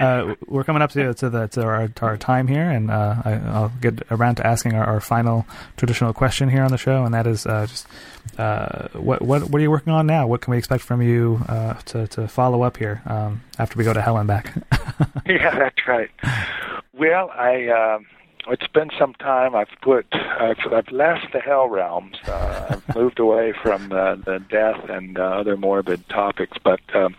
uh, 0.00 0.34
we're 0.46 0.64
coming 0.64 0.82
up 0.82 0.90
to 0.92 1.14
to 1.14 1.30
the 1.30 1.48
to 1.48 1.62
our, 1.62 1.88
to 1.88 2.04
our 2.04 2.16
time 2.16 2.46
here, 2.46 2.70
and 2.70 2.90
uh, 2.90 3.22
I, 3.24 3.60
will 3.60 3.72
get 3.80 4.02
around 4.10 4.36
to 4.36 4.46
asking 4.46 4.74
our, 4.74 4.84
our, 4.84 5.00
final 5.00 5.46
traditional 5.76 6.12
question 6.12 6.48
here 6.48 6.62
on 6.62 6.70
the 6.70 6.78
show, 6.78 7.04
and 7.04 7.14
that 7.14 7.26
is 7.26 7.46
uh, 7.46 7.66
just 7.66 7.86
uh, 8.38 8.88
what 8.92 9.22
what 9.22 9.50
what 9.50 9.58
are 9.58 9.62
you 9.62 9.70
working 9.70 9.92
on 9.92 10.06
now? 10.06 10.26
What 10.26 10.40
can 10.42 10.52
we 10.52 10.58
expect 10.58 10.84
from 10.84 11.02
you 11.02 11.40
to 11.86 12.06
to 12.06 12.28
follow 12.28 12.62
up 12.62 12.76
here 12.76 13.02
um, 13.06 13.42
after 13.58 13.76
we 13.76 13.84
go 13.84 13.92
to 13.92 14.00
hell 14.00 14.16
and 14.16 14.28
back? 14.28 14.54
yeah, 15.26 15.58
that's 15.58 15.86
right. 15.86 16.10
Well, 16.92 17.30
I. 17.30 17.68
Um 17.68 18.06
it's 18.50 18.66
been 18.68 18.90
some 18.98 19.14
time. 19.14 19.54
I've 19.54 19.68
put, 19.82 20.06
I've, 20.12 20.72
I've 20.72 20.90
left 20.90 21.32
the 21.32 21.40
hell 21.40 21.68
realms. 21.68 22.16
Uh, 22.26 22.66
I've 22.70 22.94
moved 22.96 23.18
away 23.18 23.52
from 23.52 23.92
uh, 23.92 24.16
the 24.16 24.42
death 24.48 24.88
and 24.88 25.18
uh, 25.18 25.22
other 25.22 25.56
morbid 25.56 26.08
topics. 26.08 26.56
But 26.62 26.80
um, 26.94 27.14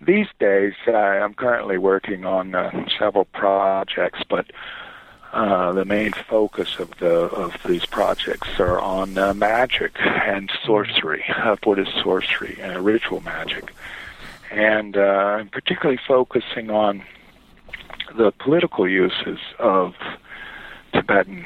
these 0.00 0.26
days, 0.40 0.74
uh, 0.88 0.92
I'm 0.92 1.34
currently 1.34 1.78
working 1.78 2.24
on 2.24 2.54
uh, 2.54 2.88
several 2.98 3.26
projects. 3.26 4.20
But 4.28 4.46
uh, 5.32 5.72
the 5.72 5.84
main 5.84 6.12
focus 6.12 6.76
of 6.78 6.96
the 6.98 7.08
of 7.08 7.56
these 7.66 7.86
projects 7.86 8.58
are 8.58 8.80
on 8.80 9.18
uh, 9.18 9.34
magic 9.34 9.92
and 10.00 10.50
sorcery, 10.64 11.24
uh, 11.28 11.56
Buddhist 11.62 11.92
sorcery, 12.02 12.58
and 12.60 12.84
ritual 12.84 13.20
magic, 13.20 13.72
and 14.56 14.96
uh, 14.96 15.00
I'm 15.00 15.48
particularly 15.50 16.00
focusing 16.08 16.70
on 16.70 17.02
the 18.16 18.32
political 18.32 18.88
uses 18.88 19.38
of 19.58 19.94
Tibetan 20.94 21.44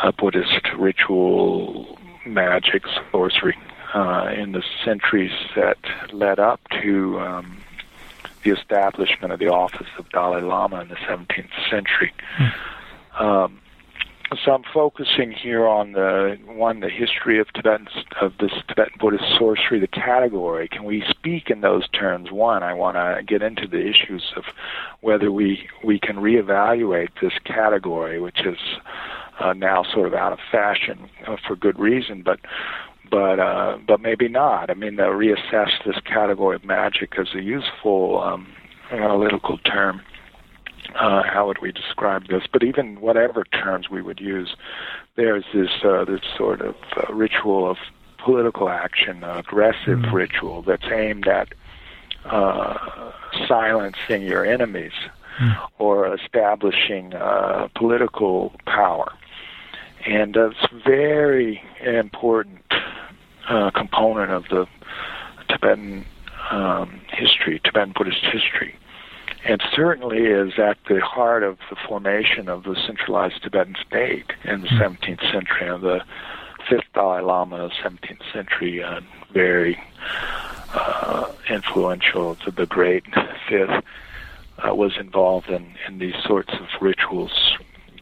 uh, 0.00 0.12
Buddhist 0.12 0.68
ritual 0.76 1.98
magic, 2.24 2.84
sorcery, 3.10 3.58
uh, 3.92 4.32
in 4.36 4.52
the 4.52 4.62
centuries 4.84 5.32
that 5.56 5.78
led 6.12 6.38
up 6.38 6.60
to 6.80 7.18
um, 7.18 7.60
the 8.44 8.50
establishment 8.50 9.32
of 9.32 9.40
the 9.40 9.48
office 9.48 9.88
of 9.98 10.08
Dalai 10.10 10.40
Lama 10.40 10.82
in 10.82 10.88
the 10.88 10.94
17th 10.94 11.50
century. 11.68 12.12
Mm. 12.38 13.20
Um, 13.20 13.60
so 14.44 14.52
I'm 14.52 14.64
focusing 14.74 15.32
here 15.32 15.66
on 15.66 15.92
the 15.92 16.36
one, 16.46 16.80
the 16.80 16.90
history 16.90 17.40
of 17.40 17.46
Tibetan 17.54 17.88
of 18.20 18.32
this 18.38 18.52
Tibetan 18.68 18.98
Buddhist 19.00 19.24
sorcery, 19.38 19.80
the 19.80 19.86
category. 19.86 20.68
Can 20.68 20.84
we 20.84 21.02
speak 21.08 21.48
in 21.48 21.62
those 21.62 21.88
terms? 21.88 22.30
One, 22.30 22.62
I 22.62 22.74
want 22.74 22.96
to 22.96 23.22
get 23.26 23.42
into 23.42 23.66
the 23.66 23.80
issues 23.80 24.32
of 24.36 24.44
whether 25.00 25.32
we 25.32 25.68
we 25.82 25.98
can 25.98 26.16
reevaluate 26.16 27.08
this 27.22 27.32
category, 27.44 28.20
which 28.20 28.40
is 28.44 28.58
uh, 29.40 29.54
now 29.54 29.82
sort 29.94 30.06
of 30.06 30.14
out 30.14 30.32
of 30.32 30.38
fashion 30.52 31.08
uh, 31.26 31.36
for 31.46 31.56
good 31.56 31.78
reason, 31.78 32.22
but 32.22 32.40
but 33.10 33.40
uh, 33.40 33.78
but 33.86 34.00
maybe 34.00 34.28
not. 34.28 34.68
I 34.68 34.74
mean, 34.74 34.96
reassess 34.96 35.70
this 35.86 35.96
category 36.04 36.56
of 36.56 36.64
magic 36.64 37.14
as 37.18 37.28
a 37.34 37.40
useful 37.40 38.20
um, 38.20 38.46
analytical 38.90 39.56
term 39.58 40.02
uh, 40.94 41.22
how 41.22 41.46
would 41.46 41.58
we 41.60 41.72
describe 41.72 42.28
this? 42.28 42.44
But 42.50 42.62
even 42.62 43.00
whatever 43.00 43.44
terms 43.44 43.90
we 43.90 44.02
would 44.02 44.20
use, 44.20 44.56
there's 45.16 45.44
this 45.52 45.70
uh, 45.84 46.04
this 46.04 46.20
sort 46.36 46.60
of 46.60 46.74
uh, 46.96 47.12
ritual 47.12 47.70
of 47.70 47.76
political 48.18 48.68
action, 48.68 49.24
uh, 49.24 49.38
aggressive 49.38 49.98
mm 49.98 50.12
ritual 50.12 50.62
that's 50.62 50.86
aimed 50.90 51.28
at 51.28 51.48
uh, 52.24 53.12
silencing 53.46 54.22
your 54.22 54.44
enemies 54.44 54.92
mm. 55.40 55.56
or 55.78 56.14
establishing 56.14 57.14
uh, 57.14 57.68
political 57.74 58.52
power. 58.66 59.12
And 60.06 60.36
uh, 60.36 60.50
it's 60.50 60.72
a 60.72 60.80
very 60.84 61.62
important 61.84 62.62
uh, 63.48 63.70
component 63.70 64.30
of 64.30 64.44
the 64.48 64.66
Tibetan 65.48 66.04
um, 66.50 67.00
history, 67.12 67.60
Tibetan 67.64 67.92
Buddhist 67.96 68.24
history. 68.24 68.76
And 69.44 69.62
certainly 69.72 70.26
is 70.26 70.58
at 70.58 70.78
the 70.88 71.00
heart 71.00 71.42
of 71.42 71.58
the 71.70 71.76
formation 71.86 72.48
of 72.48 72.64
the 72.64 72.76
centralized 72.86 73.42
Tibetan 73.42 73.76
state 73.86 74.32
in 74.44 74.62
the 74.62 74.68
17th 74.68 75.20
hmm. 75.20 75.32
century. 75.32 75.68
And 75.68 75.82
the 75.82 76.02
fifth 76.68 76.92
Dalai 76.94 77.22
Lama, 77.22 77.56
of 77.56 77.70
the 77.70 77.88
17th 77.88 78.32
century, 78.32 78.82
uh, 78.82 79.00
very 79.32 79.80
uh, 80.74 81.30
influential, 81.48 82.34
to 82.36 82.50
the 82.50 82.66
great 82.66 83.04
fifth, 83.48 83.84
uh, 84.58 84.74
was 84.74 84.96
involved 84.98 85.48
in, 85.48 85.74
in 85.86 85.98
these 85.98 86.16
sorts 86.24 86.52
of 86.52 86.66
rituals 86.80 87.56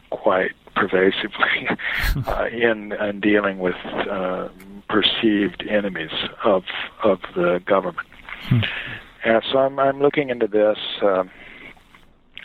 quite 0.09 0.51
pervasively 0.75 1.67
uh, 2.27 2.47
in, 2.51 2.93
in 2.93 3.19
dealing 3.19 3.59
with 3.59 3.75
uh, 3.85 4.49
perceived 4.89 5.63
enemies 5.67 6.11
of 6.43 6.63
of 7.03 7.19
the 7.35 7.61
government. 7.65 8.07
And 9.27 9.43
so 9.51 9.59
I'm 9.59 9.77
I'm 9.77 9.99
looking 9.99 10.29
into 10.29 10.47
this. 10.47 10.77
Um, 11.01 11.29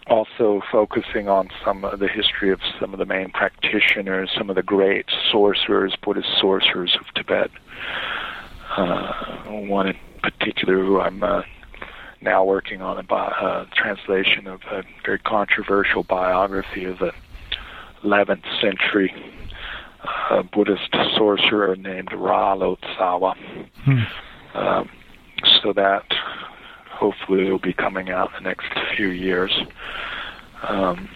also 0.09 0.61
focusing 0.73 1.29
on 1.29 1.49
some 1.65 1.85
of 1.85 2.01
the 2.01 2.09
history 2.09 2.51
of 2.51 2.59
some 2.81 2.93
of 2.93 2.99
the 2.99 3.07
main 3.07 3.31
practitioners, 3.31 4.29
some 4.37 4.51
of 4.51 4.57
the 4.57 4.63
great 4.63 5.07
sorcerers, 5.31 5.95
Buddhist 6.03 6.27
sorcerers 6.41 6.99
of 6.99 7.07
Tibet. 7.15 7.51
Uh, 8.77 9.13
one 9.69 9.87
in 9.87 9.97
particular 10.25 10.85
who 10.85 10.99
I'm 10.99 11.23
uh, 11.23 11.43
now 12.21 12.45
working 12.45 12.83
on 12.83 12.99
a 12.99 13.05
bi- 13.05 13.17
uh, 13.17 13.67
translation 13.77 14.49
of 14.49 14.61
a 14.73 14.83
very 15.05 15.21
controversial 15.21 16.03
biography 16.03 16.85
of 16.85 17.01
a 17.01 17.13
11th 18.05 18.43
century 18.61 19.15
uh, 20.31 20.43
Buddhist 20.53 20.93
sorcerer 21.17 21.77
named 21.77 22.09
Ra 22.13 22.57
Lotsawa. 22.57 23.35
Hmm. 23.85 24.59
Um, 24.59 24.89
so 25.63 25.73
that 25.75 26.03
hopefully 27.03 27.49
it 27.49 27.51
will 27.51 27.59
be 27.59 27.73
coming 27.73 28.11
out 28.11 28.31
in 28.39 28.45
the 28.45 28.49
next 28.49 28.69
few 28.97 29.09
years. 29.09 29.53
Um, 30.63 31.09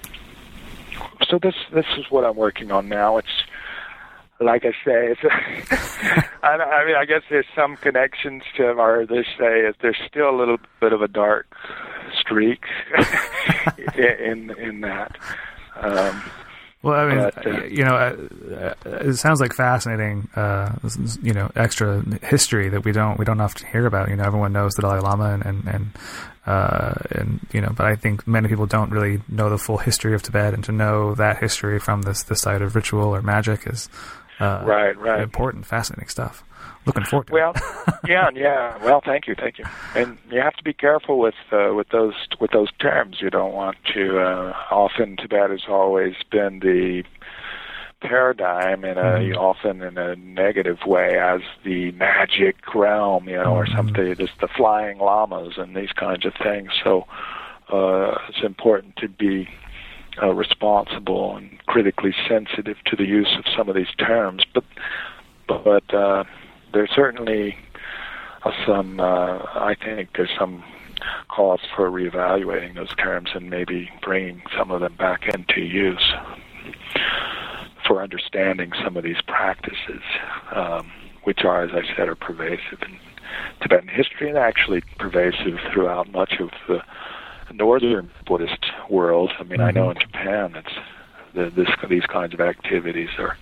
so 1.29 1.39
this 1.39 1.55
this 1.73 1.87
is 1.97 2.11
what 2.11 2.25
I'm 2.25 2.35
working 2.35 2.73
on 2.73 2.89
now. 2.89 3.19
It's 3.19 3.37
like 4.41 4.65
I 4.65 4.73
say, 4.85 5.13
it's. 5.13 5.23
A 5.23 5.31
I, 6.47 6.57
I 6.57 6.87
mean, 6.87 6.97
I 6.97 7.05
guess 7.05 7.23
there's 7.31 7.47
some 7.55 7.77
connections 7.77 8.43
to, 8.57 8.71
or 8.73 9.07
they 9.07 9.23
say 9.39 9.73
there's 9.81 9.97
still 10.09 10.29
a 10.29 10.37
little 10.37 10.59
bit 10.81 10.93
of 10.93 11.03
a 11.03 11.09
dark 11.09 11.47
streak 12.19 12.65
in 13.97 14.51
in 14.59 14.81
that. 14.81 15.17
Um, 15.77 16.23
well, 16.87 16.95
I 16.95 17.09
mean, 17.09 17.31
but, 17.35 17.47
uh, 17.47 17.65
you 17.65 17.85
know, 17.85 17.97
uh, 17.97 18.75
it 18.85 19.15
sounds 19.15 19.41
like 19.41 19.53
fascinating, 19.53 20.29
uh, 20.37 20.73
you 21.21 21.33
know, 21.33 21.51
extra 21.57 22.01
history 22.23 22.69
that 22.69 22.85
we 22.85 22.93
don't 22.93 23.19
we 23.19 23.25
don't 23.25 23.41
often 23.41 23.67
hear 23.67 23.87
about. 23.87 24.09
You 24.09 24.15
know, 24.15 24.23
everyone 24.23 24.53
knows 24.53 24.75
the 24.75 24.83
Dalai 24.83 25.01
Lama 25.01 25.33
and 25.33 25.45
and 25.45 25.67
and, 25.67 25.91
uh, 26.47 26.95
and 27.11 27.41
you 27.53 27.61
know, 27.61 27.73
but 27.77 27.87
I 27.87 27.97
think 27.97 28.25
many 28.29 28.49
people 28.49 28.67
don't 28.67 28.91
really 28.91 29.21
know 29.29 29.51
the 29.51 29.59
full 29.59 29.79
history 29.79 30.15
of 30.15 30.23
Tibet, 30.23 30.55
and 30.55 30.63
to 30.63 30.71
know 30.71 31.17
that 31.17 31.39
history 31.39 31.81
from 31.81 32.03
this 32.03 32.23
the 32.23 32.37
side 32.37 32.63
of 32.63 32.77
ritual 32.77 33.09
or 33.09 33.21
magic 33.21 33.67
is 33.67 33.89
uh, 34.39 34.63
right, 34.65 34.97
right, 34.97 35.23
important, 35.23 35.67
fascinating 35.67 36.09
stuff 36.09 36.45
looking 36.87 37.05
forward 37.05 37.27
to 37.27 37.33
well, 37.33 37.53
yeah, 38.07 38.31
yeah. 38.35 38.83
Well, 38.85 39.03
thank 39.05 39.27
you, 39.27 39.35
thank 39.35 39.59
you. 39.59 39.65
And 39.95 40.19
you 40.31 40.41
have 40.41 40.55
to 40.55 40.65
be 40.65 40.73
careful 40.73 41.19
with 41.19 41.35
uh, 41.53 41.75
with 41.75 41.89
those 41.91 42.15
with 42.41 42.53
those 42.53 42.71
terms. 42.81 43.17
You 43.21 43.31
don't 43.31 43.53
want 43.53 43.77
to. 43.95 44.19
Uh, 44.19 44.55
often 44.71 45.17
Tibet 45.17 45.51
has 45.51 45.65
always 45.69 46.15
been 46.31 46.61
the 46.61 47.03
paradigm 48.01 48.85
in 48.85 48.99
a 48.99 49.03
mm-hmm. 49.03 49.39
often 49.39 49.83
in 49.83 49.99
a 49.99 50.17
negative 50.17 50.79
way 50.87 51.19
as 51.19 51.41
the 51.65 51.93
magic 51.93 52.57
realm, 52.75 53.29
you 53.29 53.37
know, 53.37 53.45
mm-hmm. 53.45 53.53
or 53.53 53.67
something. 53.67 54.15
Just 54.17 54.39
the 54.41 54.49
flying 54.49 54.99
lamas 54.99 55.55
and 55.57 55.77
these 55.77 55.93
kinds 55.93 56.25
of 56.25 56.35
things. 56.43 56.71
So 56.85 57.07
uh, 57.73 58.19
it's 58.29 58.45
important 58.45 58.97
to 58.97 59.09
be 59.09 59.49
uh, 60.23 60.33
responsible 60.33 61.37
and 61.37 61.59
critically 61.67 62.15
sensitive 62.29 62.77
to 62.87 62.97
the 62.97 63.05
use 63.05 63.35
of 63.39 63.45
some 63.57 63.69
of 63.69 63.75
these 63.75 63.95
terms. 63.99 64.45
But 64.55 64.65
but 65.47 65.95
uh, 65.95 66.25
there's 66.73 66.91
certainly 66.95 67.57
uh, 68.43 68.53
some, 68.67 69.01
uh, 69.01 69.39
I 69.39 69.77
think 69.83 70.11
there's 70.15 70.31
some 70.39 70.63
cause 71.29 71.61
for 71.75 71.91
reevaluating 71.91 72.75
those 72.75 72.95
terms 72.97 73.31
and 73.35 73.51
maybe 73.51 73.91
bringing 74.03 74.43
some 74.57 74.71
of 74.71 74.81
them 74.81 74.95
back 74.97 75.29
into 75.33 75.61
use 75.61 76.15
for 77.87 78.03
understanding 78.03 78.73
some 78.83 78.97
of 78.97 79.05
these 79.05 79.21
practices, 79.27 80.03
um, 80.55 80.91
which 81.25 81.45
are, 81.45 81.63
as 81.63 81.71
I 81.73 81.83
said, 81.97 82.09
are 82.09 82.17
pervasive 82.17 82.83
in 82.83 82.99
Tibetan 83.61 83.89
history 83.89 84.29
and 84.29 84.39
actually 84.39 84.83
pervasive 84.99 85.59
throughout 85.73 86.11
much 86.11 86.35
of 86.41 86.51
the 86.69 86.83
northern 87.53 88.11
Buddhist 88.27 88.67
world. 88.91 89.33
I 89.39 89.45
mean, 89.45 89.59
mm-hmm. 89.59 89.63
I 89.63 89.71
know 89.71 89.91
in 89.91 89.99
Japan, 89.99 90.55
it's 90.57 90.75
the, 91.35 91.51
this, 91.51 91.69
these 91.89 92.07
kinds 92.07 92.35
of 92.35 92.41
activities 92.41 93.11
are 93.19 93.37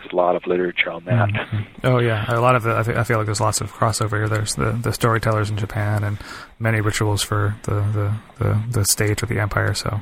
there's 0.00 0.12
a 0.12 0.16
lot 0.16 0.36
of 0.36 0.46
literature 0.46 0.90
on 0.90 1.04
that. 1.04 1.28
Mm-hmm. 1.28 1.86
Oh 1.86 1.98
yeah, 1.98 2.24
a 2.28 2.40
lot 2.40 2.56
of 2.56 2.62
the, 2.62 2.76
I, 2.76 2.82
th- 2.82 2.96
I, 2.96 3.04
feel 3.04 3.18
like 3.18 3.26
there's 3.26 3.40
lots 3.40 3.60
of 3.60 3.72
crossover 3.72 4.18
here. 4.18 4.28
There's 4.28 4.54
the, 4.54 4.72
the 4.72 4.92
storytellers 4.92 5.50
in 5.50 5.56
Japan 5.56 6.04
and 6.04 6.18
many 6.58 6.80
rituals 6.80 7.22
for 7.22 7.56
the 7.62 7.74
the, 7.74 8.44
the, 8.44 8.62
the 8.70 8.84
state 8.84 9.22
or 9.22 9.26
the 9.26 9.38
empire. 9.38 9.74
So 9.74 10.00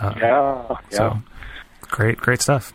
uh, 0.00 0.14
yeah, 0.16 0.66
yeah. 0.68 0.96
So 0.96 1.22
great, 1.82 2.18
great 2.18 2.42
stuff. 2.42 2.72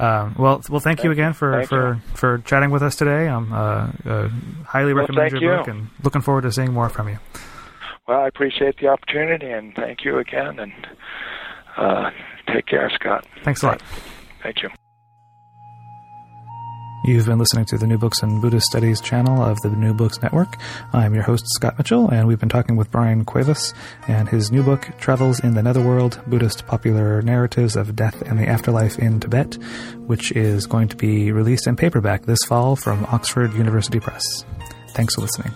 Um, 0.00 0.34
well, 0.38 0.62
well, 0.68 0.80
thank 0.80 1.02
you 1.02 1.10
again 1.10 1.32
for, 1.32 1.64
for, 1.64 1.94
you. 1.94 2.00
for 2.14 2.38
chatting 2.38 2.70
with 2.70 2.82
us 2.82 2.96
today. 2.96 3.28
I'm 3.28 3.52
uh, 3.52 3.90
uh, 4.04 4.28
highly 4.64 4.94
well, 4.94 5.02
recommend 5.02 5.32
your 5.32 5.42
you. 5.42 5.58
book 5.58 5.68
and 5.68 5.88
looking 6.02 6.22
forward 6.22 6.42
to 6.42 6.52
seeing 6.52 6.72
more 6.72 6.88
from 6.88 7.08
you. 7.08 7.18
Well, 8.06 8.20
I 8.20 8.28
appreciate 8.28 8.78
the 8.78 8.88
opportunity 8.88 9.50
and 9.50 9.74
thank 9.74 10.04
you 10.04 10.18
again. 10.18 10.58
And 10.58 10.72
uh, 11.76 12.10
take 12.46 12.66
care, 12.66 12.90
Scott. 12.94 13.26
Thanks 13.44 13.62
a 13.62 13.66
lot. 13.66 13.82
Thank 14.42 14.62
you. 14.62 14.70
You've 17.04 17.26
been 17.26 17.38
listening 17.38 17.64
to 17.66 17.78
the 17.78 17.86
New 17.86 17.96
Books 17.96 18.22
in 18.22 18.40
Buddhist 18.40 18.66
Studies 18.66 19.00
channel 19.00 19.42
of 19.42 19.58
the 19.60 19.70
New 19.70 19.94
Books 19.94 20.20
Network. 20.20 20.56
I'm 20.92 21.14
your 21.14 21.22
host, 21.22 21.44
Scott 21.54 21.78
Mitchell, 21.78 22.10
and 22.10 22.26
we've 22.26 22.40
been 22.40 22.48
talking 22.48 22.76
with 22.76 22.90
Bryan 22.90 23.24
Cuevas 23.24 23.72
and 24.08 24.28
his 24.28 24.50
new 24.50 24.62
book, 24.62 24.90
Travels 24.98 25.40
in 25.40 25.54
the 25.54 25.62
Netherworld 25.62 26.20
Buddhist 26.26 26.66
Popular 26.66 27.22
Narratives 27.22 27.76
of 27.76 27.94
Death 27.96 28.20
and 28.22 28.38
the 28.38 28.46
Afterlife 28.46 28.98
in 28.98 29.20
Tibet, 29.20 29.54
which 30.06 30.32
is 30.32 30.66
going 30.66 30.88
to 30.88 30.96
be 30.96 31.30
released 31.30 31.66
in 31.66 31.76
paperback 31.76 32.26
this 32.26 32.44
fall 32.44 32.74
from 32.76 33.06
Oxford 33.06 33.54
University 33.54 34.00
Press. 34.00 34.44
Thanks 34.90 35.14
for 35.14 35.22
listening. 35.22 35.54